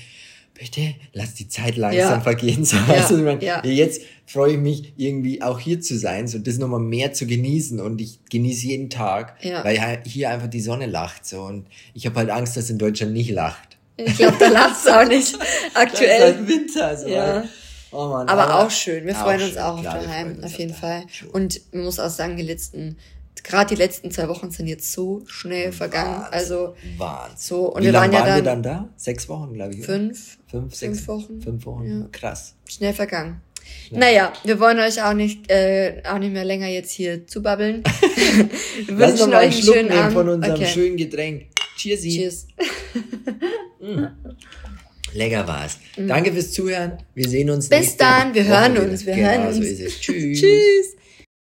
bitte 0.53 0.93
lass 1.13 1.34
die 1.34 1.47
Zeit 1.47 1.76
langsam 1.76 2.19
ja. 2.19 2.21
vergehen. 2.21 2.63
So, 2.63 2.78
ja. 2.78 2.93
also, 2.93 3.28
ich 3.28 3.41
ja. 3.41 3.65
Jetzt 3.65 4.03
freue 4.28 4.51
ich 4.51 4.59
mich 4.59 4.93
irgendwie 4.97 5.41
auch 5.41 5.59
hier 5.59 5.82
zu 5.82 5.97
sein, 5.97 6.28
so 6.28 6.38
das 6.38 6.59
nochmal 6.59 6.80
mehr 6.80 7.11
zu 7.11 7.26
genießen 7.26 7.80
und 7.80 7.99
ich 8.01 8.19
genieße 8.30 8.67
jeden 8.67 8.91
Tag, 8.91 9.38
weil 9.63 10.03
hier 10.05 10.30
einfach 10.30 10.49
die 10.49 10.61
Sonne 10.61 10.86
lacht 10.86 11.26
so 11.26 11.41
und 11.41 11.65
ich 11.95 12.05
habe 12.05 12.17
halt 12.17 12.30
Angst, 12.30 12.55
dass 12.55 12.69
in 12.69 12.78
Deutschland 12.78 13.13
nicht 13.13 13.32
lacht. 13.32 13.80
Ich 13.97 14.15
glaube, 14.15 14.38
da 14.39 14.49
lacht 14.49 14.76
es 14.80 14.91
auch 14.91 15.07
nicht 15.07 15.36
aktuell. 15.74 16.19
Das 16.19 16.30
ist 16.30 16.38
halt 16.38 16.47
Winter, 16.47 16.97
so. 16.97 17.07
Ja. 17.07 17.43
Oh 17.94 18.08
Mann, 18.10 18.28
aber, 18.28 18.48
aber, 18.48 18.66
auch 18.66 18.72
schön. 18.72 19.06
Wir 19.06 19.16
freuen 19.16 19.39
schön. 19.39 19.50
uns 19.50 19.58
auch 19.58 19.80
Klar, 19.80 19.98
auf 19.98 20.04
daheim, 20.04 20.44
auf 20.44 20.58
jeden 20.58 20.74
Fall. 20.74 21.04
Schön. 21.10 21.30
Und 21.30 21.62
man 21.74 21.84
muss 21.86 22.00
auch 22.00 22.10
sagen, 22.10 22.36
die 22.38 22.44
letzten 22.44 22.98
gerade 23.44 23.76
die 23.76 23.82
letzten 23.82 24.10
zwei 24.10 24.28
Wochen 24.28 24.52
sind 24.52 24.68
jetzt 24.68 24.91
so 24.91 25.22
schnell 25.28 25.72
vergangen. 25.72 26.22
Wahnsinn, 26.22 26.34
also 26.34 26.76
Wahnsinn. 26.98 27.38
so 27.38 27.74
und 27.74 27.82
Wie 27.82 27.88
wir 27.88 27.94
waren 27.94 28.12
ja 28.12 28.26
dann, 28.26 28.36
wir 28.36 28.44
dann 28.44 28.64
da? 28.64 28.89
Sechs 28.96 29.28
Wochen, 29.30 29.54
glaube 29.54 29.74
ich. 29.76 29.86
Fünf. 29.86 30.38
Fünf, 30.48 30.74
sechs, 30.74 31.00
fünf 31.00 31.08
Wochen. 31.08 31.41
Fünf 31.41 31.66
Wochen. 31.66 32.02
Ja. 32.02 32.08
Krass. 32.12 32.56
Schnell 32.68 32.94
vergangen. 32.94 33.41
Schnell. 33.88 34.00
Naja, 34.00 34.34
wir 34.44 34.60
wollen 34.60 34.80
euch 34.80 35.02
auch 35.04 35.14
nicht, 35.14 35.50
äh, 35.50 36.02
auch 36.06 36.20
nicht 36.20 36.34
mehr 36.34 36.46
länger 36.46 36.68
jetzt 36.68 36.91
hier 36.91 37.28
zubabbeln. 37.28 37.84
wir 38.88 38.98
wünschen 38.98 39.34
euch 39.34 39.36
einen 39.36 39.52
Schluck 39.54 39.76
schönen 39.76 39.91
Abend. 39.91 40.14
von 40.14 40.30
unserem 40.30 40.56
okay. 40.56 40.66
schönen 40.66 40.98
Getränk. 40.98 41.48
Cheers. 41.78 42.02
Cheers. 42.02 42.48
mm. 43.80 44.06
Lecker 45.14 45.47
war's. 45.47 45.78
Mm. 45.97 46.07
Danke 46.07 46.34
fürs 46.34 46.51
Zuhören. 46.51 46.93
Wir 47.14 47.28
sehen 47.28 47.49
uns 47.49 47.70
Bis 47.70 47.97
dann. 47.97 48.34
Wir 48.34 48.45
hören 48.45 48.78
uns. 48.78 49.05
Wir 49.05 49.16
genau, 49.16 49.30
hören 49.30 49.47
uns. 49.47 49.57
So 49.57 49.64
ist 49.64 49.80
es. 49.80 49.99
Tschüss. 49.99 50.39
Tschüss. 50.41 50.95